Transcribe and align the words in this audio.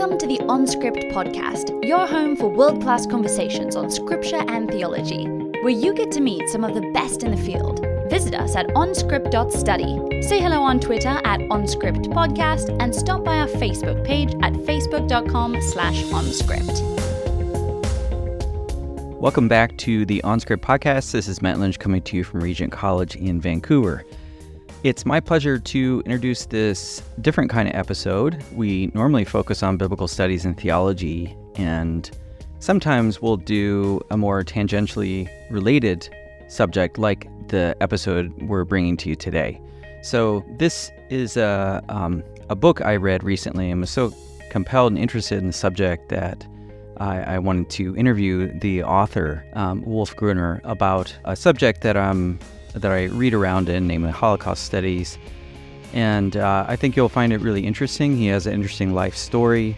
Welcome 0.00 0.16
to 0.16 0.26
the 0.26 0.38
OnScript 0.38 1.12
podcast, 1.12 1.84
your 1.86 2.06
home 2.06 2.34
for 2.34 2.48
world 2.48 2.80
class 2.80 3.04
conversations 3.04 3.76
on 3.76 3.90
scripture 3.90 4.42
and 4.48 4.66
theology, 4.66 5.26
where 5.26 5.68
you 5.68 5.92
get 5.92 6.10
to 6.12 6.22
meet 6.22 6.48
some 6.48 6.64
of 6.64 6.72
the 6.72 6.90
best 6.94 7.22
in 7.22 7.32
the 7.32 7.36
field. 7.36 7.84
Visit 8.08 8.32
us 8.34 8.56
at 8.56 8.68
onscript.study. 8.68 10.22
Say 10.22 10.40
hello 10.40 10.62
on 10.62 10.80
Twitter 10.80 11.20
at 11.26 11.40
OnScriptPodcast 11.40 12.80
and 12.80 12.94
stop 12.94 13.24
by 13.24 13.40
our 13.40 13.46
Facebook 13.46 14.02
page 14.02 14.30
at 14.42 14.54
facebook.com 14.54 15.60
slash 15.60 16.02
OnScript. 16.04 16.80
Welcome 19.20 19.48
back 19.48 19.76
to 19.76 20.06
the 20.06 20.22
OnScript 20.24 20.62
podcast. 20.62 21.10
This 21.10 21.28
is 21.28 21.42
Matt 21.42 21.58
Lynch 21.58 21.78
coming 21.78 22.00
to 22.00 22.16
you 22.16 22.24
from 22.24 22.40
Regent 22.40 22.72
College 22.72 23.16
in 23.16 23.38
Vancouver. 23.38 24.06
It's 24.82 25.04
my 25.04 25.20
pleasure 25.20 25.58
to 25.58 26.02
introduce 26.06 26.46
this 26.46 27.02
different 27.20 27.50
kind 27.50 27.68
of 27.68 27.74
episode. 27.74 28.42
We 28.54 28.90
normally 28.94 29.26
focus 29.26 29.62
on 29.62 29.76
biblical 29.76 30.08
studies 30.08 30.46
and 30.46 30.56
theology, 30.56 31.36
and 31.56 32.10
sometimes 32.60 33.20
we'll 33.20 33.36
do 33.36 34.00
a 34.10 34.16
more 34.16 34.42
tangentially 34.42 35.28
related 35.50 36.08
subject 36.48 36.96
like 36.96 37.28
the 37.48 37.76
episode 37.82 38.32
we're 38.40 38.64
bringing 38.64 38.96
to 38.96 39.10
you 39.10 39.16
today. 39.16 39.60
So, 40.00 40.42
this 40.56 40.90
is 41.10 41.36
a, 41.36 41.84
um, 41.90 42.24
a 42.48 42.56
book 42.56 42.80
I 42.80 42.96
read 42.96 43.22
recently 43.22 43.70
and 43.70 43.82
was 43.82 43.90
so 43.90 44.14
compelled 44.48 44.92
and 44.92 44.98
interested 44.98 45.36
in 45.36 45.46
the 45.46 45.52
subject 45.52 46.08
that 46.08 46.46
I, 46.96 47.38
wanted 47.38 47.68
to 47.70 47.96
interview 47.96 48.58
the 48.60 48.82
author, 48.82 49.44
um, 49.54 49.82
Wolf 49.82 50.16
Gruner, 50.16 50.60
about 50.64 51.14
a 51.24 51.34
subject 51.34 51.80
that 51.82 51.96
I'm 51.96 52.38
that 52.74 52.90
I 52.90 53.04
read 53.04 53.34
around 53.34 53.68
in, 53.68 53.86
namely 53.86 54.10
Holocaust 54.10 54.64
studies. 54.64 55.18
And 55.92 56.36
uh, 56.36 56.64
I 56.68 56.76
think 56.76 56.96
you'll 56.96 57.08
find 57.08 57.32
it 57.32 57.40
really 57.40 57.66
interesting. 57.66 58.16
He 58.16 58.26
has 58.28 58.46
an 58.46 58.54
interesting 58.54 58.94
life 58.94 59.16
story, 59.16 59.76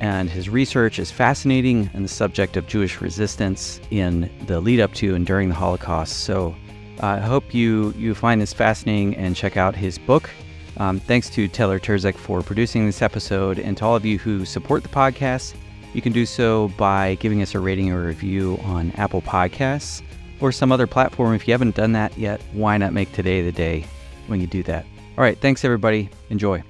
and 0.00 0.30
his 0.30 0.48
research 0.48 0.98
is 0.98 1.10
fascinating 1.10 1.90
in 1.92 2.02
the 2.02 2.08
subject 2.08 2.56
of 2.56 2.66
Jewish 2.66 3.00
resistance 3.00 3.80
in 3.90 4.30
the 4.46 4.60
lead 4.60 4.80
up 4.80 4.94
to 4.94 5.14
and 5.14 5.26
during 5.26 5.48
the 5.50 5.54
Holocaust. 5.54 6.24
So 6.24 6.54
uh, 7.02 7.06
I 7.06 7.18
hope 7.18 7.52
you, 7.52 7.92
you 7.96 8.14
find 8.14 8.40
this 8.40 8.54
fascinating 8.54 9.16
and 9.16 9.36
check 9.36 9.56
out 9.56 9.76
his 9.76 9.98
book. 9.98 10.30
Um, 10.78 10.98
thanks 10.98 11.28
to 11.30 11.46
Taylor 11.46 11.78
Turzek 11.78 12.16
for 12.16 12.42
producing 12.42 12.86
this 12.86 13.02
episode, 13.02 13.58
and 13.58 13.76
to 13.76 13.84
all 13.84 13.96
of 13.96 14.06
you 14.06 14.18
who 14.18 14.46
support 14.46 14.82
the 14.82 14.88
podcast. 14.88 15.54
You 15.92 16.00
can 16.00 16.12
do 16.12 16.24
so 16.24 16.68
by 16.78 17.16
giving 17.16 17.42
us 17.42 17.54
a 17.54 17.58
rating 17.58 17.90
or 17.90 18.06
review 18.06 18.58
on 18.62 18.92
Apple 18.92 19.20
Podcasts 19.20 20.02
or 20.40 20.52
some 20.52 20.72
other 20.72 20.86
platform. 20.86 21.34
If 21.34 21.46
you 21.46 21.52
haven't 21.52 21.74
done 21.74 21.92
that 21.92 22.16
yet, 22.16 22.40
why 22.52 22.76
not 22.78 22.92
make 22.92 23.12
today 23.12 23.42
the 23.42 23.52
day 23.52 23.84
when 24.26 24.40
you 24.40 24.46
do 24.46 24.62
that? 24.64 24.84
All 25.16 25.24
right, 25.24 25.38
thanks 25.38 25.64
everybody. 25.64 26.08
Enjoy. 26.30 26.62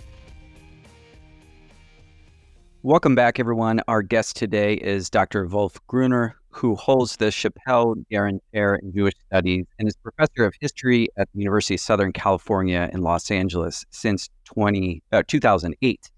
Welcome 2.82 3.14
back, 3.14 3.38
everyone. 3.38 3.82
Our 3.88 4.00
guest 4.00 4.36
today 4.36 4.72
is 4.74 5.10
Dr. 5.10 5.46
Wolf 5.46 5.78
Gruner, 5.86 6.36
who 6.48 6.74
holds 6.74 7.16
the 7.16 7.30
Shapell 7.30 7.94
Guerin 8.10 8.40
Chair 8.54 8.76
in 8.76 8.92
Jewish 8.92 9.12
Studies 9.26 9.66
and 9.78 9.86
is 9.86 9.96
professor 9.96 10.46
of 10.46 10.54
history 10.60 11.08
at 11.18 11.28
the 11.34 11.40
University 11.40 11.74
of 11.74 11.80
Southern 11.80 12.10
California 12.12 12.88
in 12.92 13.02
Los 13.02 13.30
Angeles 13.30 13.84
since 13.90 14.30
20, 14.46 15.02
uh, 15.12 15.22
2008. 15.28 16.10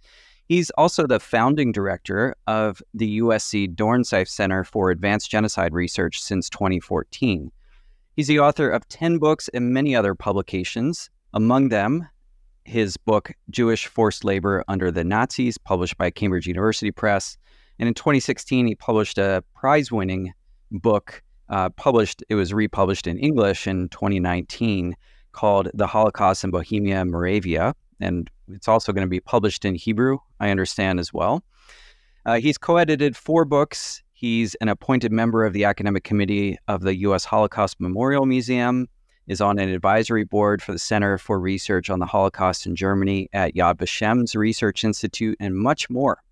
He's 0.52 0.68
also 0.72 1.06
the 1.06 1.18
founding 1.18 1.72
director 1.72 2.34
of 2.46 2.82
the 2.92 3.20
USC 3.20 3.74
Dornsife 3.74 4.28
Center 4.28 4.64
for 4.64 4.90
Advanced 4.90 5.30
Genocide 5.30 5.72
Research 5.72 6.20
since 6.20 6.50
2014. 6.50 7.50
He's 8.16 8.26
the 8.26 8.38
author 8.38 8.68
of 8.68 8.86
10 8.88 9.16
books 9.16 9.48
and 9.54 9.72
many 9.72 9.96
other 9.96 10.14
publications, 10.14 11.08
among 11.32 11.70
them 11.70 12.06
his 12.66 12.98
book 12.98 13.32
Jewish 13.48 13.86
Forced 13.86 14.26
Labor 14.26 14.62
Under 14.68 14.90
the 14.90 15.04
Nazis, 15.04 15.56
published 15.56 15.96
by 15.96 16.10
Cambridge 16.10 16.46
University 16.46 16.90
Press. 16.90 17.38
And 17.78 17.88
in 17.88 17.94
2016, 17.94 18.66
he 18.66 18.74
published 18.74 19.16
a 19.16 19.42
prize 19.54 19.90
winning 19.90 20.34
book, 20.70 21.22
uh, 21.48 21.70
published, 21.70 22.22
it 22.28 22.34
was 22.34 22.52
republished 22.52 23.06
in 23.06 23.16
English 23.16 23.66
in 23.66 23.88
2019, 23.88 24.96
called 25.32 25.70
The 25.72 25.86
Holocaust 25.86 26.44
in 26.44 26.50
Bohemia 26.50 27.00
and 27.00 27.10
Moravia 27.10 27.74
and 28.02 28.30
it's 28.48 28.68
also 28.68 28.92
going 28.92 29.06
to 29.06 29.10
be 29.10 29.20
published 29.20 29.64
in 29.64 29.74
Hebrew, 29.74 30.18
I 30.40 30.50
understand 30.50 31.00
as 31.00 31.12
well. 31.12 31.42
Uh, 32.26 32.38
he's 32.38 32.58
co 32.58 32.76
edited 32.76 33.16
four 33.16 33.44
books. 33.44 34.02
He's 34.12 34.54
an 34.56 34.68
appointed 34.68 35.10
member 35.10 35.44
of 35.44 35.52
the 35.52 35.64
academic 35.64 36.04
committee 36.04 36.58
of 36.68 36.82
the 36.82 36.94
U.S. 36.98 37.24
Holocaust 37.24 37.80
Memorial 37.80 38.26
Museum, 38.26 38.88
is 39.26 39.40
on 39.40 39.58
an 39.58 39.68
advisory 39.68 40.24
board 40.24 40.62
for 40.62 40.72
the 40.72 40.78
Center 40.78 41.18
for 41.18 41.38
Research 41.38 41.90
on 41.90 41.98
the 41.98 42.06
Holocaust 42.06 42.66
in 42.66 42.76
Germany 42.76 43.28
at 43.32 43.54
Yad 43.54 43.78
Vashem's 43.78 44.34
Research 44.34 44.84
Institute, 44.84 45.36
and 45.40 45.56
much 45.56 45.88
more. 45.88 46.22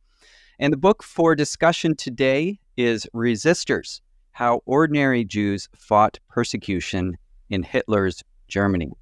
And 0.59 0.73
the 0.73 0.77
book 0.77 1.03
for 1.03 1.35
discussion 1.35 1.97
today 1.97 2.59
is 2.77 3.07
Resisters 3.13 4.03
How 4.33 4.61
Ordinary 4.67 5.25
Jews 5.25 5.69
Fought 5.77 6.19
Persecution 6.29 7.17
in 7.49 7.63
Hitler's 7.63 8.23
Germany. 8.49 8.93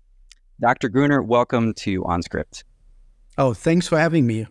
Dr. 0.60 0.88
Gruner, 0.88 1.22
welcome 1.22 1.72
to 1.74 2.02
OnScript. 2.02 2.64
Oh, 3.36 3.54
thanks 3.54 3.86
for 3.86 3.96
having 3.96 4.26
me. 4.26 4.44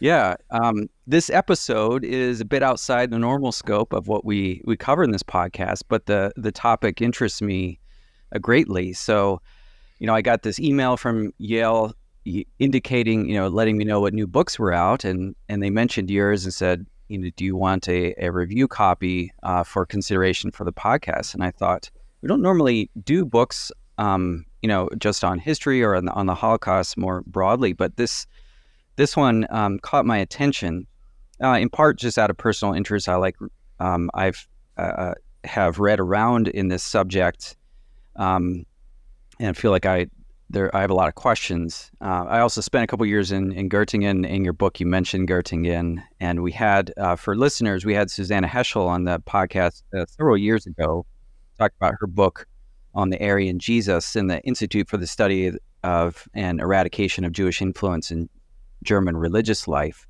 Yeah, 0.00 0.36
um, 0.50 0.88
this 1.06 1.28
episode 1.28 2.02
is 2.02 2.40
a 2.40 2.46
bit 2.46 2.62
outside 2.62 3.10
the 3.10 3.18
normal 3.18 3.52
scope 3.52 3.92
of 3.92 4.08
what 4.08 4.24
we 4.24 4.62
we 4.64 4.74
cover 4.74 5.04
in 5.04 5.10
this 5.10 5.22
podcast, 5.22 5.82
but 5.88 6.06
the 6.06 6.32
the 6.36 6.50
topic 6.50 7.02
interests 7.02 7.42
me 7.42 7.78
uh, 8.34 8.38
greatly. 8.38 8.94
So, 8.94 9.42
you 9.98 10.06
know, 10.06 10.14
I 10.14 10.22
got 10.22 10.44
this 10.44 10.58
email 10.58 10.96
from 10.96 11.34
Yale 11.36 11.92
indicating, 12.58 13.28
you 13.28 13.34
know, 13.34 13.48
letting 13.48 13.76
me 13.76 13.84
know 13.84 14.00
what 14.00 14.14
new 14.14 14.26
books 14.26 14.58
were 14.58 14.72
out, 14.72 15.04
and 15.04 15.36
and 15.50 15.62
they 15.62 15.70
mentioned 15.70 16.10
yours 16.10 16.44
and 16.44 16.54
said, 16.54 16.86
you 17.08 17.18
know, 17.18 17.28
do 17.36 17.44
you 17.44 17.54
want 17.54 17.86
a, 17.86 18.14
a 18.18 18.32
review 18.32 18.66
copy 18.66 19.30
uh, 19.42 19.62
for 19.62 19.84
consideration 19.84 20.50
for 20.50 20.64
the 20.64 20.72
podcast? 20.72 21.34
And 21.34 21.44
I 21.44 21.50
thought 21.50 21.90
we 22.22 22.28
don't 22.28 22.40
normally 22.40 22.90
do 23.04 23.26
books 23.26 23.70
um, 23.98 24.46
you 24.62 24.68
know, 24.68 24.88
just 24.98 25.24
on 25.24 25.38
history 25.38 25.82
or 25.82 25.94
on 25.96 26.06
the, 26.06 26.12
on 26.12 26.26
the 26.26 26.34
Holocaust 26.34 26.96
more 26.96 27.22
broadly. 27.26 27.72
But 27.72 27.96
this 27.96 28.26
this 28.96 29.16
one 29.16 29.46
um, 29.50 29.78
caught 29.80 30.06
my 30.06 30.18
attention, 30.18 30.86
uh, 31.42 31.58
in 31.60 31.68
part 31.68 31.98
just 31.98 32.18
out 32.18 32.30
of 32.30 32.36
personal 32.36 32.72
interest. 32.72 33.08
I 33.08 33.16
like 33.16 33.36
um, 33.80 34.10
I've 34.14 34.46
uh, 34.78 34.80
uh, 34.80 35.14
have 35.44 35.78
read 35.78 35.98
around 35.98 36.48
in 36.48 36.68
this 36.68 36.82
subject, 36.82 37.56
um, 38.16 38.64
and 39.40 39.56
feel 39.56 39.72
like 39.72 39.86
I 39.86 40.06
there 40.48 40.74
I 40.76 40.80
have 40.80 40.90
a 40.90 40.94
lot 40.94 41.08
of 41.08 41.16
questions. 41.16 41.90
Uh, 42.00 42.24
I 42.28 42.40
also 42.40 42.60
spent 42.60 42.84
a 42.84 42.86
couple 42.86 43.04
years 43.06 43.32
in 43.32 43.50
in 43.52 43.68
Göttingen. 43.68 44.28
In 44.28 44.44
your 44.44 44.52
book, 44.52 44.78
you 44.78 44.86
mentioned 44.86 45.28
Göttingen, 45.28 46.02
and 46.20 46.42
we 46.42 46.52
had 46.52 46.92
uh, 46.96 47.16
for 47.16 47.34
listeners, 47.34 47.84
we 47.84 47.94
had 47.94 48.10
Susannah 48.10 48.48
Heschel 48.48 48.86
on 48.86 49.04
the 49.04 49.18
podcast 49.20 49.82
uh, 49.96 50.06
several 50.06 50.36
years 50.36 50.66
ago, 50.66 51.04
talked 51.58 51.74
about 51.76 51.94
her 51.98 52.06
book 52.06 52.46
on 52.94 53.10
the 53.10 53.22
Aryan 53.22 53.58
Jesus 53.58 54.16
in 54.16 54.26
the 54.26 54.40
Institute 54.42 54.88
for 54.88 54.96
the 54.96 55.06
Study 55.06 55.52
of 55.82 56.28
and 56.34 56.60
Eradication 56.60 57.24
of 57.24 57.32
Jewish 57.32 57.60
Influence 57.60 58.10
in 58.10 58.28
German 58.82 59.16
Religious 59.16 59.66
Life. 59.66 60.06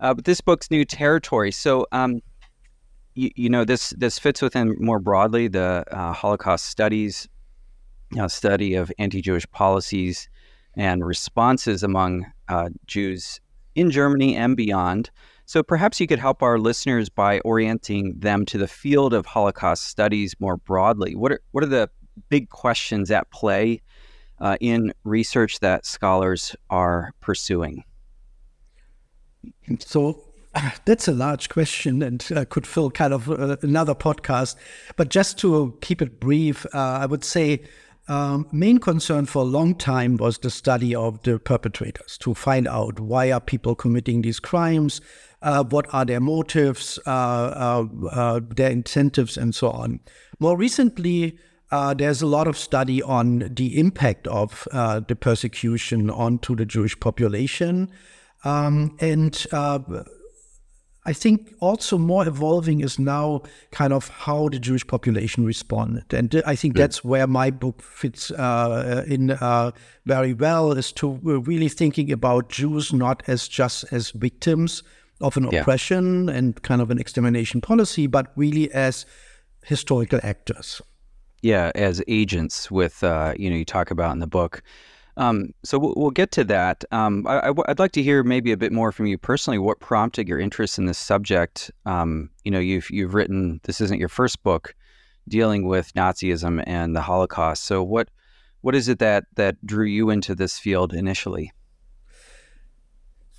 Uh, 0.00 0.14
but 0.14 0.24
this 0.24 0.40
book's 0.40 0.70
new 0.70 0.84
territory. 0.84 1.50
So, 1.50 1.86
um, 1.92 2.20
you, 3.14 3.30
you, 3.34 3.48
know, 3.48 3.64
this 3.64 3.90
this 3.90 4.18
fits 4.18 4.40
within 4.40 4.76
more 4.78 5.00
broadly 5.00 5.48
the 5.48 5.84
uh, 5.90 6.12
Holocaust 6.12 6.66
studies, 6.66 7.28
you 8.12 8.18
know, 8.18 8.28
study 8.28 8.74
of 8.74 8.92
anti-Jewish 8.98 9.50
policies 9.50 10.28
and 10.74 11.04
responses 11.04 11.82
among 11.82 12.26
uh, 12.48 12.68
Jews 12.86 13.40
in 13.74 13.90
Germany 13.90 14.36
and 14.36 14.56
beyond. 14.56 15.10
So 15.46 15.62
perhaps 15.62 15.98
you 15.98 16.06
could 16.06 16.18
help 16.18 16.42
our 16.42 16.58
listeners 16.58 17.08
by 17.08 17.40
orienting 17.40 18.18
them 18.18 18.44
to 18.46 18.58
the 18.58 18.68
field 18.68 19.14
of 19.14 19.24
Holocaust 19.24 19.84
studies 19.84 20.34
more 20.38 20.58
broadly. 20.58 21.14
What 21.16 21.32
are 21.32 21.40
what 21.52 21.64
are 21.64 21.68
the 21.68 21.90
big 22.28 22.48
questions 22.50 23.10
at 23.10 23.30
play 23.30 23.82
uh, 24.40 24.56
in 24.60 24.92
research 25.04 25.60
that 25.60 25.86
scholars 25.86 26.54
are 26.70 27.12
pursuing? 27.20 27.84
So 29.80 30.22
that's 30.84 31.08
a 31.08 31.12
large 31.12 31.48
question 31.48 32.02
and 32.02 32.26
uh, 32.34 32.44
could 32.46 32.66
fill 32.66 32.90
kind 32.90 33.12
of 33.12 33.30
uh, 33.30 33.56
another 33.62 33.94
podcast. 33.94 34.56
But 34.96 35.10
just 35.10 35.38
to 35.38 35.76
keep 35.80 36.02
it 36.02 36.20
brief, 36.20 36.66
uh, 36.74 36.78
I 36.78 37.06
would 37.06 37.24
say 37.24 37.62
um, 38.08 38.46
main 38.52 38.78
concern 38.78 39.26
for 39.26 39.42
a 39.42 39.46
long 39.46 39.74
time 39.74 40.16
was 40.16 40.38
the 40.38 40.50
study 40.50 40.94
of 40.94 41.22
the 41.22 41.38
perpetrators 41.38 42.16
to 42.18 42.32
find 42.34 42.66
out 42.66 43.00
why 43.00 43.30
are 43.30 43.40
people 43.40 43.74
committing 43.74 44.22
these 44.22 44.40
crimes, 44.40 45.02
uh, 45.42 45.62
what 45.64 45.86
are 45.92 46.06
their 46.06 46.20
motives, 46.20 46.98
uh, 47.06 47.84
uh, 48.10 48.40
their 48.56 48.70
incentives, 48.70 49.36
and 49.36 49.54
so 49.54 49.70
on. 49.70 50.00
More 50.38 50.56
recently, 50.56 51.38
uh, 51.70 51.94
there's 51.94 52.22
a 52.22 52.26
lot 52.26 52.46
of 52.46 52.56
study 52.56 53.02
on 53.02 53.50
the 53.54 53.78
impact 53.78 54.26
of 54.28 54.66
uh, 54.72 55.00
the 55.00 55.16
persecution 55.16 56.10
onto 56.10 56.56
the 56.56 56.64
Jewish 56.64 56.98
population. 56.98 57.90
Um, 58.44 58.96
and 59.00 59.46
uh, 59.52 59.80
I 61.04 61.12
think 61.12 61.54
also 61.60 61.98
more 61.98 62.26
evolving 62.28 62.80
is 62.80 62.98
now 62.98 63.42
kind 63.70 63.92
of 63.92 64.08
how 64.08 64.48
the 64.48 64.58
Jewish 64.58 64.86
population 64.86 65.44
responded. 65.44 66.12
And 66.12 66.42
I 66.46 66.54
think 66.54 66.76
that's 66.76 67.02
where 67.02 67.26
my 67.26 67.50
book 67.50 67.82
fits 67.82 68.30
uh, 68.30 69.04
in 69.06 69.30
uh, 69.30 69.70
very 70.06 70.34
well, 70.34 70.72
is 70.72 70.92
to 70.92 71.18
really 71.22 71.68
thinking 71.68 72.12
about 72.12 72.50
Jews 72.50 72.92
not 72.92 73.22
as 73.26 73.48
just 73.48 73.92
as 73.92 74.10
victims 74.10 74.82
of 75.20 75.36
an 75.36 75.48
Yeah. 75.50 75.60
oppression 75.60 76.28
and 76.28 76.62
kind 76.62 76.80
of 76.80 76.90
an 76.90 76.98
extermination 76.98 77.60
policy, 77.60 78.06
but 78.06 78.32
really 78.36 78.70
as 78.72 79.06
historical 79.64 80.20
actors. 80.22 80.80
Yeah 81.42 81.70
as 81.74 82.02
agents 82.08 82.70
with 82.70 83.02
uh, 83.02 83.34
you 83.36 83.50
know 83.50 83.56
you 83.56 83.64
talk 83.64 83.90
about 83.90 84.12
in 84.12 84.18
the 84.18 84.26
book. 84.26 84.62
Um, 85.16 85.52
so 85.64 85.80
we'll, 85.80 85.94
we'll 85.96 86.10
get 86.12 86.30
to 86.32 86.44
that. 86.44 86.84
Um, 86.92 87.26
I, 87.26 87.50
would 87.50 87.80
like 87.80 87.90
to 87.92 88.02
hear 88.04 88.22
maybe 88.22 88.52
a 88.52 88.56
bit 88.56 88.72
more 88.72 88.92
from 88.92 89.06
you 89.06 89.18
personally. 89.18 89.58
What 89.58 89.80
prompted 89.80 90.28
your 90.28 90.38
interest 90.38 90.78
in 90.78 90.86
this 90.86 90.96
subject? 90.98 91.72
Um, 91.86 92.30
you 92.44 92.50
know 92.50 92.60
you've 92.60 92.88
you've 92.90 93.14
written 93.14 93.60
this 93.64 93.80
isn't 93.80 93.98
your 93.98 94.08
first 94.08 94.42
book 94.42 94.74
dealing 95.28 95.66
with 95.66 95.92
nazism 95.94 96.62
and 96.66 96.94
the 96.94 97.02
holocaust. 97.02 97.64
So 97.64 97.82
what 97.82 98.08
what 98.60 98.74
is 98.74 98.88
it 98.88 98.98
that 98.98 99.24
that 99.34 99.64
drew 99.64 99.86
you 99.86 100.10
into 100.10 100.34
this 100.34 100.58
field 100.58 100.92
initially? 100.92 101.52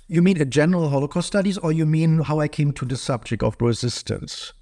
You 0.08 0.22
mean 0.22 0.38
in 0.38 0.50
general 0.50 0.88
Holocaust 0.88 1.28
studies, 1.28 1.56
or 1.56 1.70
you 1.70 1.86
mean 1.86 2.22
how 2.22 2.40
I 2.40 2.48
came 2.48 2.72
to 2.72 2.84
the 2.84 2.96
subject 2.96 3.44
of 3.44 3.54
resistance? 3.60 4.52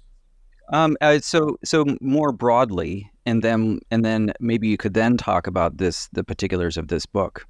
Um, 0.71 0.95
uh, 1.01 1.19
so 1.21 1.57
so 1.63 1.85
more 2.01 2.31
broadly, 2.31 3.09
and 3.29 3.41
then 3.43 3.79
and 3.91 4.03
then 4.03 4.33
maybe 4.39 4.67
you 4.67 4.77
could 4.77 4.93
then 4.93 5.17
talk 5.17 5.47
about 5.47 5.77
this 5.77 6.09
the 6.13 6.23
particulars 6.23 6.77
of 6.77 6.87
this 6.87 7.05
book. 7.05 7.45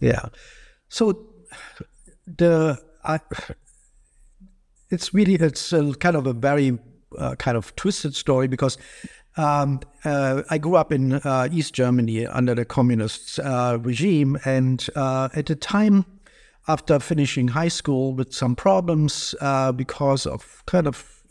Yeah. 0.00 0.26
So 0.88 1.26
the 2.26 2.78
I, 3.04 3.20
it's 4.90 5.14
really 5.14 5.34
it's 5.34 5.72
a, 5.72 5.94
kind 5.94 6.16
of 6.16 6.26
a 6.26 6.32
very 6.32 6.78
uh, 7.18 7.34
kind 7.36 7.56
of 7.56 7.74
twisted 7.76 8.14
story 8.14 8.48
because 8.48 8.78
um, 9.36 9.80
uh, 10.04 10.42
I 10.50 10.58
grew 10.58 10.76
up 10.76 10.92
in 10.92 11.14
uh, 11.14 11.48
East 11.50 11.74
Germany 11.74 12.26
under 12.26 12.54
the 12.54 12.64
communist 12.64 13.40
uh, 13.40 13.78
regime, 13.80 14.38
and 14.44 14.86
uh, 14.94 15.28
at 15.34 15.46
the 15.46 15.56
time 15.56 16.04
after 16.68 16.98
finishing 16.98 17.48
high 17.48 17.68
school 17.68 18.14
with 18.14 18.32
some 18.32 18.56
problems 18.56 19.34
uh, 19.40 19.72
because 19.72 20.26
of 20.26 20.62
kind 20.66 20.86
of 20.86 21.22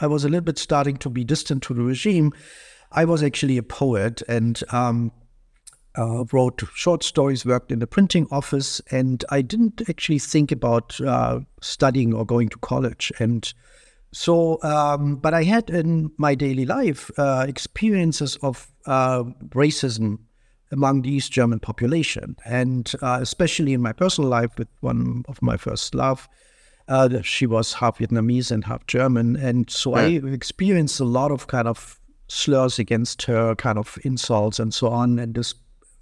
I 0.00 0.06
was 0.06 0.24
a 0.24 0.28
little 0.28 0.44
bit 0.44 0.58
starting 0.58 0.96
to 0.98 1.10
be 1.10 1.24
distant 1.24 1.62
to 1.64 1.74
the 1.74 1.82
regime. 1.82 2.32
I 2.92 3.04
was 3.04 3.22
actually 3.22 3.56
a 3.56 3.62
poet 3.62 4.22
and 4.28 4.62
um, 4.70 5.12
uh, 5.96 6.24
wrote 6.32 6.62
short 6.74 7.02
stories, 7.02 7.44
worked 7.44 7.72
in 7.72 7.78
the 7.78 7.86
printing 7.86 8.26
office, 8.30 8.80
and 8.90 9.24
I 9.30 9.42
didn't 9.42 9.82
actually 9.88 10.18
think 10.18 10.52
about 10.52 11.00
uh, 11.00 11.40
studying 11.60 12.14
or 12.14 12.24
going 12.24 12.48
to 12.50 12.58
college. 12.58 13.12
And 13.18 13.52
so, 14.12 14.60
um, 14.62 15.16
but 15.16 15.34
I 15.34 15.44
had 15.44 15.70
in 15.70 16.10
my 16.16 16.34
daily 16.34 16.66
life 16.66 17.10
uh, 17.16 17.44
experiences 17.48 18.36
of 18.42 18.72
uh, 18.86 19.24
racism 19.50 20.18
among 20.72 21.02
the 21.02 21.10
East 21.10 21.32
German 21.32 21.60
population, 21.60 22.36
and 22.44 22.92
uh, 23.02 23.18
especially 23.20 23.72
in 23.72 23.80
my 23.80 23.92
personal 23.92 24.30
life 24.30 24.50
with 24.58 24.68
one 24.80 25.24
of 25.28 25.42
my 25.42 25.56
first 25.56 25.94
love. 25.94 26.28
Uh, 26.88 27.22
she 27.22 27.46
was 27.46 27.74
half 27.74 27.98
Vietnamese 27.98 28.50
and 28.50 28.64
half 28.64 28.84
German, 28.88 29.36
and 29.36 29.70
so 29.70 29.94
I 29.94 30.06
experienced 30.06 30.98
a 30.98 31.04
lot 31.04 31.30
of 31.30 31.46
kind 31.46 31.68
of 31.68 31.99
slurs 32.30 32.78
against 32.78 33.22
her, 33.22 33.54
kind 33.54 33.78
of 33.78 33.98
insults 34.04 34.58
and 34.58 34.72
so 34.72 34.88
on. 34.88 35.18
And 35.18 35.34
this, 35.34 35.54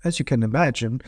as 0.04 0.18
you 0.18 0.24
can 0.24 0.42
imagine, 0.42 1.00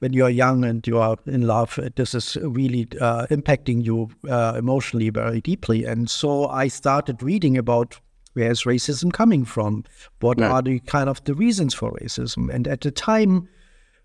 when 0.00 0.12
you 0.12 0.24
are 0.24 0.30
young 0.30 0.64
and 0.64 0.86
you 0.86 0.98
are 0.98 1.16
in 1.26 1.46
love, 1.46 1.78
this 1.96 2.14
is 2.14 2.36
really 2.42 2.88
uh, 3.00 3.26
impacting 3.30 3.84
you 3.84 4.10
uh, 4.28 4.54
emotionally 4.58 5.10
very 5.10 5.40
deeply. 5.40 5.84
And 5.84 6.10
so 6.10 6.48
I 6.48 6.68
started 6.68 7.22
reading 7.22 7.56
about 7.56 8.00
where 8.32 8.50
is 8.50 8.64
racism 8.64 9.12
coming 9.12 9.44
from? 9.44 9.84
What 10.20 10.38
Yeah. 10.38 10.50
are 10.50 10.62
the 10.62 10.80
kind 10.80 11.08
of 11.08 11.22
the 11.24 11.34
reasons 11.34 11.72
for 11.72 11.92
racism? 11.92 12.52
And 12.52 12.66
at 12.66 12.80
the 12.80 12.90
time, 12.90 13.48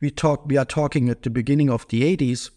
we 0.02 0.12
talk, 0.12 0.46
we 0.48 0.56
are 0.56 0.66
talking 0.66 1.10
at 1.10 1.24
the 1.24 1.32
beginning 1.32 1.70
of 1.72 1.88
the 1.88 2.04
80s 2.04 2.52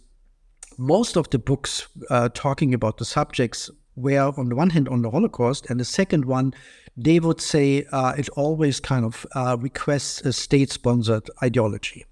most 0.79 1.17
of 1.17 1.29
the 1.31 1.39
books 1.39 1.89
uh, 2.11 2.29
talking 2.35 2.75
about 2.75 2.99
the 2.99 3.05
subjects 3.05 3.71
were 3.97 4.33
on 4.39 4.49
the 4.49 4.57
one 4.57 4.71
hand 4.71 4.89
on 4.89 5.03
the 5.03 5.11
Holocaust, 5.11 5.69
and 5.69 5.79
the 5.79 5.85
second 5.85 6.25
one, 6.25 6.55
they 6.97 7.21
would 7.21 7.41
say 7.41 7.87
uh, 7.93 8.15
it 8.17 8.29
always 8.31 8.81
kind 8.81 9.05
of 9.05 9.27
uh, 9.35 9.57
requests 9.59 10.21
a 10.23 10.33
state-sponsored 10.33 11.31
ideology. 11.43 12.05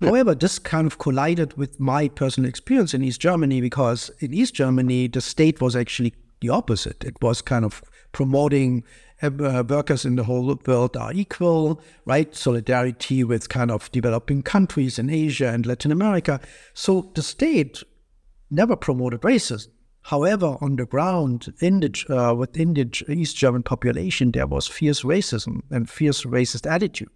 However, 0.00 0.34
this 0.34 0.58
kind 0.58 0.86
of 0.86 0.98
collided 0.98 1.56
with 1.56 1.80
my 1.80 2.08
personal 2.08 2.48
experience 2.48 2.94
in 2.94 3.02
East 3.02 3.20
Germany 3.20 3.60
because 3.60 4.10
in 4.20 4.34
East 4.34 4.54
Germany, 4.54 5.08
the 5.08 5.20
state 5.20 5.60
was 5.60 5.74
actually 5.74 6.14
the 6.40 6.50
opposite. 6.50 7.04
It 7.04 7.16
was 7.22 7.40
kind 7.40 7.64
of 7.64 7.82
promoting 8.12 8.84
uh, 9.22 9.64
workers 9.66 10.04
in 10.04 10.16
the 10.16 10.24
whole 10.24 10.58
world 10.66 10.96
are 10.96 11.12
equal, 11.12 11.80
right? 12.04 12.34
Solidarity 12.34 13.24
with 13.24 13.48
kind 13.48 13.70
of 13.70 13.90
developing 13.92 14.42
countries 14.42 14.98
in 14.98 15.08
Asia 15.08 15.48
and 15.48 15.64
Latin 15.64 15.90
America. 15.90 16.40
So 16.74 17.10
the 17.14 17.22
state 17.22 17.82
never 18.50 18.76
promoted 18.76 19.22
racism. 19.22 19.68
However, 20.08 20.58
on 20.60 20.76
the 20.76 20.84
ground, 20.84 21.54
in 21.60 21.80
the, 21.80 21.90
uh, 22.10 22.34
within 22.34 22.74
the 22.74 23.04
East 23.08 23.36
German 23.36 23.62
population, 23.62 24.32
there 24.32 24.46
was 24.46 24.66
fierce 24.66 25.02
racism 25.02 25.62
and 25.70 25.88
fierce 25.88 26.24
racist 26.24 26.70
attitude. 26.70 27.08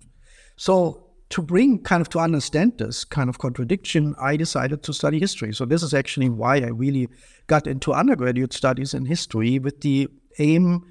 So 0.56 1.04
to 1.28 1.42
bring 1.42 1.82
kind 1.82 2.00
of 2.00 2.08
to 2.10 2.18
understand 2.18 2.78
this 2.78 3.04
kind 3.04 3.28
of 3.28 3.38
contradiction, 3.38 4.14
I 4.18 4.38
decided 4.38 4.82
to 4.84 4.94
study 4.94 5.18
history. 5.18 5.52
So 5.52 5.66
this 5.66 5.82
is 5.82 5.92
actually 5.92 6.30
why 6.30 6.56
I 6.56 6.68
really 6.68 7.08
got 7.46 7.66
into 7.66 7.92
undergraduate 7.92 8.54
studies 8.54 8.94
in 8.94 9.04
history 9.04 9.58
with 9.58 9.82
the 9.82 10.08
aim 10.38 10.86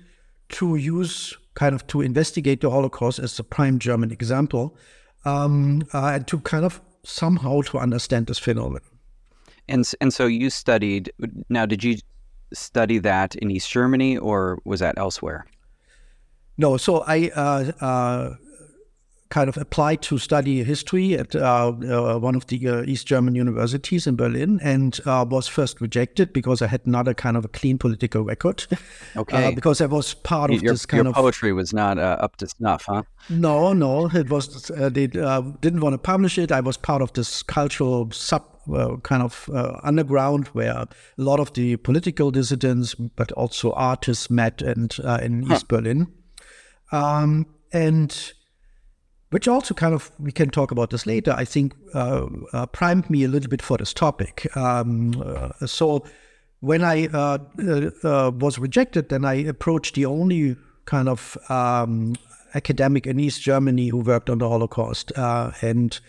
to 0.50 0.76
use 0.76 1.36
kind 1.56 1.74
of 1.74 1.88
to 1.88 2.02
investigate 2.02 2.62
the 2.62 2.70
Holocaust 2.70 3.18
as 3.18 3.40
a 3.40 3.44
prime 3.44 3.80
German 3.80 4.12
example, 4.12 4.78
um, 5.26 5.82
uh, 5.96 6.12
and 6.14 6.28
to 6.28 6.40
kind 6.42 6.64
of 6.64 6.80
somehow 7.04 7.62
to 7.62 7.80
understand 7.80 8.28
this 8.28 8.38
phenomenon. 8.38 8.97
And 9.70 9.90
and 10.02 10.14
so 10.14 10.28
you 10.28 10.50
studied. 10.50 11.12
Now, 11.50 11.66
did 11.66 11.84
you 11.84 11.98
study 12.54 13.00
that 13.00 13.36
in 13.36 13.52
East 13.52 13.70
Germany 13.70 14.18
or 14.18 14.60
was 14.66 14.80
that 14.80 14.98
elsewhere? 14.98 15.46
No, 16.58 16.78
so 16.78 17.04
I 17.06 17.30
uh, 17.36 17.72
uh, 17.82 18.36
kind 19.30 19.50
of 19.50 19.58
applied 19.58 20.02
to 20.04 20.18
study 20.18 20.64
history 20.64 21.18
at 21.18 21.36
uh, 21.36 21.68
uh, 21.70 22.18
one 22.20 22.36
of 22.36 22.48
the 22.48 22.68
uh, 22.68 22.84
East 22.84 23.08
German 23.08 23.36
universities 23.36 24.08
in 24.08 24.16
Berlin 24.16 24.60
and 24.64 25.00
uh, 25.06 25.26
was 25.28 25.48
first 25.48 25.82
rejected 25.82 26.34
because 26.34 26.62
I 26.62 26.68
had 26.68 26.86
not 26.88 27.08
a 27.08 27.14
kind 27.14 27.38
of 27.38 27.46
a 27.46 27.48
clean 27.50 27.78
political 27.78 28.24
record. 28.24 28.66
Okay. 29.16 29.48
Uh, 29.48 29.52
because 29.52 29.82
I 29.82 29.88
was 29.88 30.14
part 30.14 30.52
of 30.52 30.62
your, 30.62 30.74
this 30.74 30.86
kind 30.86 31.06
your 31.06 31.10
of 31.10 31.16
poetry 31.16 31.52
was 31.52 31.74
not 31.74 31.98
uh, 31.98 32.18
up 32.20 32.36
to 32.38 32.48
snuff, 32.48 32.86
huh? 32.86 33.04
No, 33.30 33.74
no, 33.74 34.10
it 34.14 34.30
was 34.30 34.70
uh, 34.72 34.90
they 34.90 35.10
uh, 35.20 35.42
didn't 35.62 35.80
want 35.80 35.94
to 35.94 35.98
publish 35.98 36.38
it. 36.38 36.52
I 36.52 36.60
was 36.60 36.78
part 36.78 37.02
of 37.02 37.14
this 37.14 37.42
cultural 37.42 38.12
sub 38.12 38.44
uh, 38.74 38.98
kind 38.98 39.24
of 39.24 39.50
uh, 39.54 39.80
underground 39.84 40.48
where 40.50 40.72
a 40.72 40.88
lot 41.18 41.40
of 41.40 41.54
the 41.54 41.78
political 41.78 42.32
dissidents, 42.32 42.96
but 42.96 43.32
also 43.32 43.72
artists, 43.72 44.30
met 44.30 44.62
and 44.62 44.96
uh, 45.04 45.20
in 45.22 45.52
East 45.52 45.68
Berlin, 45.68 46.08
um, 46.92 47.46
and 47.72 48.34
which 49.30 49.48
also 49.48 49.74
kind 49.74 49.94
of 49.94 50.12
we 50.20 50.32
can 50.32 50.50
talk 50.50 50.72
about 50.72 50.90
this 50.90 51.06
later. 51.06 51.34
I 51.36 51.46
think 51.46 51.74
uh, 51.94 52.28
uh, 52.54 52.66
primed 52.68 53.10
me 53.10 53.24
a 53.24 53.28
little 53.28 53.50
bit 53.50 53.62
for 53.62 53.78
this 53.78 53.94
topic. 53.94 54.48
Um, 54.56 55.22
uh, 55.26 55.68
so 55.68 56.06
when 56.60 56.84
I 56.84 57.08
uh, 57.08 57.38
uh, 57.60 57.90
uh, 58.04 58.32
was 58.32 58.58
rejected, 58.58 59.10
then 59.10 59.26
I 59.26 59.36
approached 59.36 59.96
the 59.96 60.06
only 60.06 60.56
kind 60.86 61.10
of 61.10 61.38
um, 61.50 62.16
academic 62.54 63.06
in 63.06 63.20
East 63.20 63.42
Germany 63.42 63.90
who 63.90 64.00
worked 64.00 64.30
on 64.30 64.38
the 64.38 64.48
Holocaust 64.48 65.12
and 65.16 66.00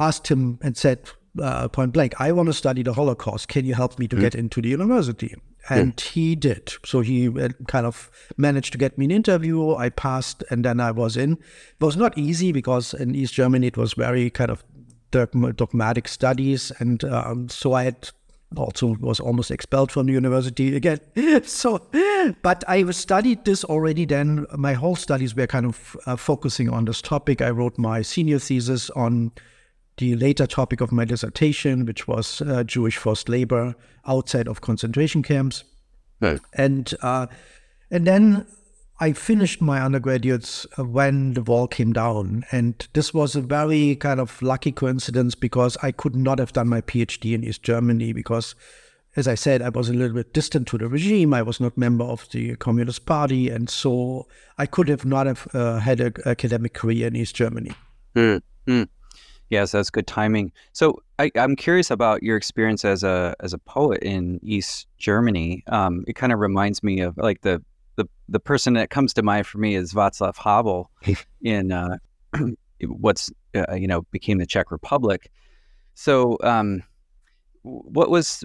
asked 0.00 0.28
him 0.28 0.58
and 0.62 0.76
said 0.76 1.10
uh, 1.40 1.68
point 1.68 1.92
blank, 1.92 2.14
"I 2.20 2.32
want 2.32 2.46
to 2.48 2.52
study 2.52 2.82
the 2.82 2.92
Holocaust. 2.92 3.48
Can 3.48 3.64
you 3.64 3.74
help 3.74 3.98
me 3.98 4.08
to 4.08 4.16
get 4.16 4.34
into 4.34 4.60
the 4.60 4.68
university?" 4.68 5.34
And 5.68 5.98
he 5.98 6.36
did. 6.36 6.74
So 6.84 7.00
he 7.00 7.28
uh, 7.28 7.48
kind 7.68 7.86
of 7.86 8.10
managed 8.36 8.72
to 8.72 8.78
get 8.78 8.98
me 8.98 9.06
an 9.06 9.10
interview. 9.10 9.74
I 9.74 9.88
passed, 9.88 10.44
and 10.50 10.64
then 10.64 10.80
I 10.80 10.90
was 10.90 11.16
in. 11.16 11.32
It 11.32 11.80
was 11.80 11.96
not 11.96 12.16
easy 12.18 12.52
because 12.52 12.94
in 12.94 13.14
East 13.14 13.34
Germany 13.34 13.68
it 13.68 13.76
was 13.76 13.94
very 13.94 14.30
kind 14.30 14.50
of 14.50 14.64
dogmatic 15.10 16.08
studies, 16.08 16.72
and 16.78 17.02
um, 17.04 17.48
so 17.48 17.72
I 17.72 17.84
had 17.84 18.10
also 18.56 18.96
was 19.00 19.20
almost 19.20 19.50
expelled 19.50 19.90
from 19.90 20.06
the 20.06 20.12
university 20.12 20.76
again. 20.76 21.00
so, 21.44 21.86
but 22.42 22.64
I 22.68 22.88
studied 22.90 23.44
this 23.44 23.64
already. 23.64 24.04
Then 24.04 24.46
my 24.56 24.74
whole 24.74 24.96
studies 24.96 25.34
were 25.34 25.46
kind 25.46 25.66
of 25.66 25.96
uh, 26.06 26.16
focusing 26.16 26.68
on 26.68 26.84
this 26.84 27.02
topic. 27.02 27.42
I 27.42 27.50
wrote 27.50 27.78
my 27.78 28.02
senior 28.02 28.38
thesis 28.38 28.90
on 28.90 29.32
the 29.96 30.16
later 30.16 30.46
topic 30.46 30.80
of 30.80 30.92
my 30.92 31.04
dissertation, 31.04 31.86
which 31.86 32.08
was 32.08 32.40
uh, 32.42 32.64
Jewish 32.64 32.96
forced 32.96 33.28
labor 33.28 33.74
outside 34.06 34.48
of 34.48 34.60
concentration 34.60 35.22
camps, 35.22 35.64
and 36.54 36.92
uh, 37.02 37.26
and 37.90 38.06
then 38.06 38.46
I 39.00 39.12
finished 39.12 39.60
my 39.60 39.80
undergraduates 39.80 40.66
uh, 40.78 40.84
when 40.84 41.34
the 41.34 41.42
wall 41.42 41.66
came 41.66 41.92
down, 41.92 42.44
and 42.52 42.86
this 42.92 43.12
was 43.12 43.34
a 43.34 43.40
very 43.40 43.96
kind 43.96 44.20
of 44.20 44.40
lucky 44.40 44.72
coincidence 44.72 45.34
because 45.34 45.76
I 45.82 45.90
could 45.90 46.14
not 46.14 46.38
have 46.38 46.52
done 46.52 46.68
my 46.68 46.80
PhD 46.80 47.34
in 47.34 47.44
East 47.44 47.62
Germany 47.62 48.12
because, 48.12 48.54
as 49.16 49.26
I 49.26 49.34
said, 49.34 49.62
I 49.62 49.70
was 49.70 49.88
a 49.88 49.94
little 49.94 50.14
bit 50.14 50.32
distant 50.32 50.68
to 50.68 50.78
the 50.78 50.88
regime. 50.88 51.34
I 51.34 51.42
was 51.42 51.60
not 51.60 51.76
member 51.76 52.04
of 52.04 52.28
the 52.30 52.54
Communist 52.56 53.04
Party, 53.04 53.48
and 53.48 53.68
so 53.68 54.26
I 54.58 54.66
could 54.66 54.88
have 54.88 55.04
not 55.04 55.26
have 55.26 55.48
uh, 55.52 55.78
had 55.78 56.00
an 56.00 56.14
academic 56.24 56.74
career 56.74 57.08
in 57.08 57.16
East 57.16 57.34
Germany. 57.34 57.72
Mm, 58.14 58.42
mm. 58.66 58.88
Yes, 59.50 59.72
that's 59.72 59.90
good 59.90 60.06
timing. 60.06 60.52
So 60.72 61.02
I, 61.18 61.30
am 61.36 61.54
curious 61.54 61.90
about 61.90 62.22
your 62.22 62.36
experience 62.36 62.84
as 62.84 63.04
a 63.04 63.34
as 63.40 63.52
a 63.52 63.58
poet 63.58 64.02
in 64.02 64.40
East 64.42 64.88
Germany. 64.98 65.62
Um, 65.68 66.04
it 66.06 66.14
kind 66.14 66.32
of 66.32 66.38
reminds 66.38 66.82
me 66.82 67.00
of 67.00 67.16
like 67.18 67.42
the 67.42 67.62
the 67.96 68.06
the 68.28 68.40
person 68.40 68.74
that 68.74 68.90
comes 68.90 69.12
to 69.14 69.22
mind 69.22 69.46
for 69.46 69.58
me 69.58 69.74
is 69.74 69.92
Václav 69.92 70.36
Havel 70.36 70.90
in 71.42 71.72
uh, 71.72 71.98
what's 72.86 73.30
uh, 73.54 73.74
you 73.74 73.86
know 73.86 74.02
became 74.10 74.38
the 74.38 74.46
Czech 74.46 74.70
Republic. 74.70 75.30
So 75.94 76.38
um, 76.42 76.82
what 77.62 78.10
was 78.10 78.44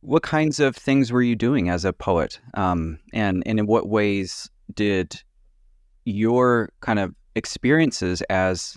what 0.00 0.22
kinds 0.22 0.60
of 0.60 0.76
things 0.76 1.12
were 1.12 1.22
you 1.22 1.36
doing 1.36 1.68
as 1.68 1.84
a 1.84 1.92
poet, 1.92 2.40
um, 2.54 2.98
and 3.12 3.42
and 3.46 3.58
in 3.58 3.66
what 3.66 3.88
ways 3.88 4.50
did 4.74 5.22
your 6.04 6.70
kind 6.80 6.98
of 6.98 7.14
experiences 7.34 8.22
as 8.22 8.76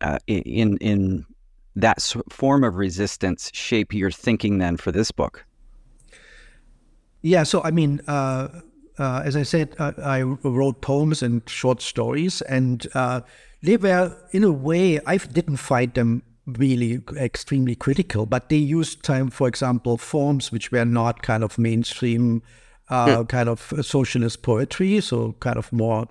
uh, 0.00 0.18
in 0.26 0.76
in 0.78 1.24
that 1.74 2.00
form 2.30 2.64
of 2.64 2.74
resistance 2.74 3.50
shape 3.52 3.92
your 3.92 4.10
thinking 4.10 4.58
then 4.58 4.76
for 4.76 4.92
this 4.92 5.10
book? 5.10 5.44
Yeah, 7.22 7.42
so 7.42 7.62
I 7.62 7.70
mean, 7.70 8.00
uh, 8.06 8.48
uh, 8.98 9.22
as 9.24 9.36
I 9.36 9.42
said, 9.42 9.74
uh, 9.78 9.92
I 10.02 10.22
wrote 10.22 10.80
poems 10.80 11.22
and 11.22 11.42
short 11.48 11.82
stories, 11.82 12.40
and 12.42 12.86
uh, 12.94 13.20
they 13.62 13.76
were, 13.76 14.16
in 14.30 14.44
a 14.44 14.52
way, 14.52 15.00
I 15.06 15.16
didn't 15.18 15.58
find 15.58 15.92
them 15.92 16.22
really 16.46 17.02
extremely 17.16 17.74
critical, 17.74 18.24
but 18.26 18.48
they 18.48 18.56
used 18.56 19.02
time, 19.02 19.30
for 19.30 19.48
example, 19.48 19.98
forms 19.98 20.52
which 20.52 20.70
were 20.70 20.84
not 20.84 21.22
kind 21.22 21.42
of 21.42 21.58
mainstream 21.58 22.42
uh, 22.88 23.06
yeah. 23.08 23.22
kind 23.24 23.48
of 23.48 23.72
socialist 23.82 24.42
poetry, 24.42 25.00
so 25.00 25.34
kind 25.40 25.56
of 25.56 25.72
more 25.72 26.06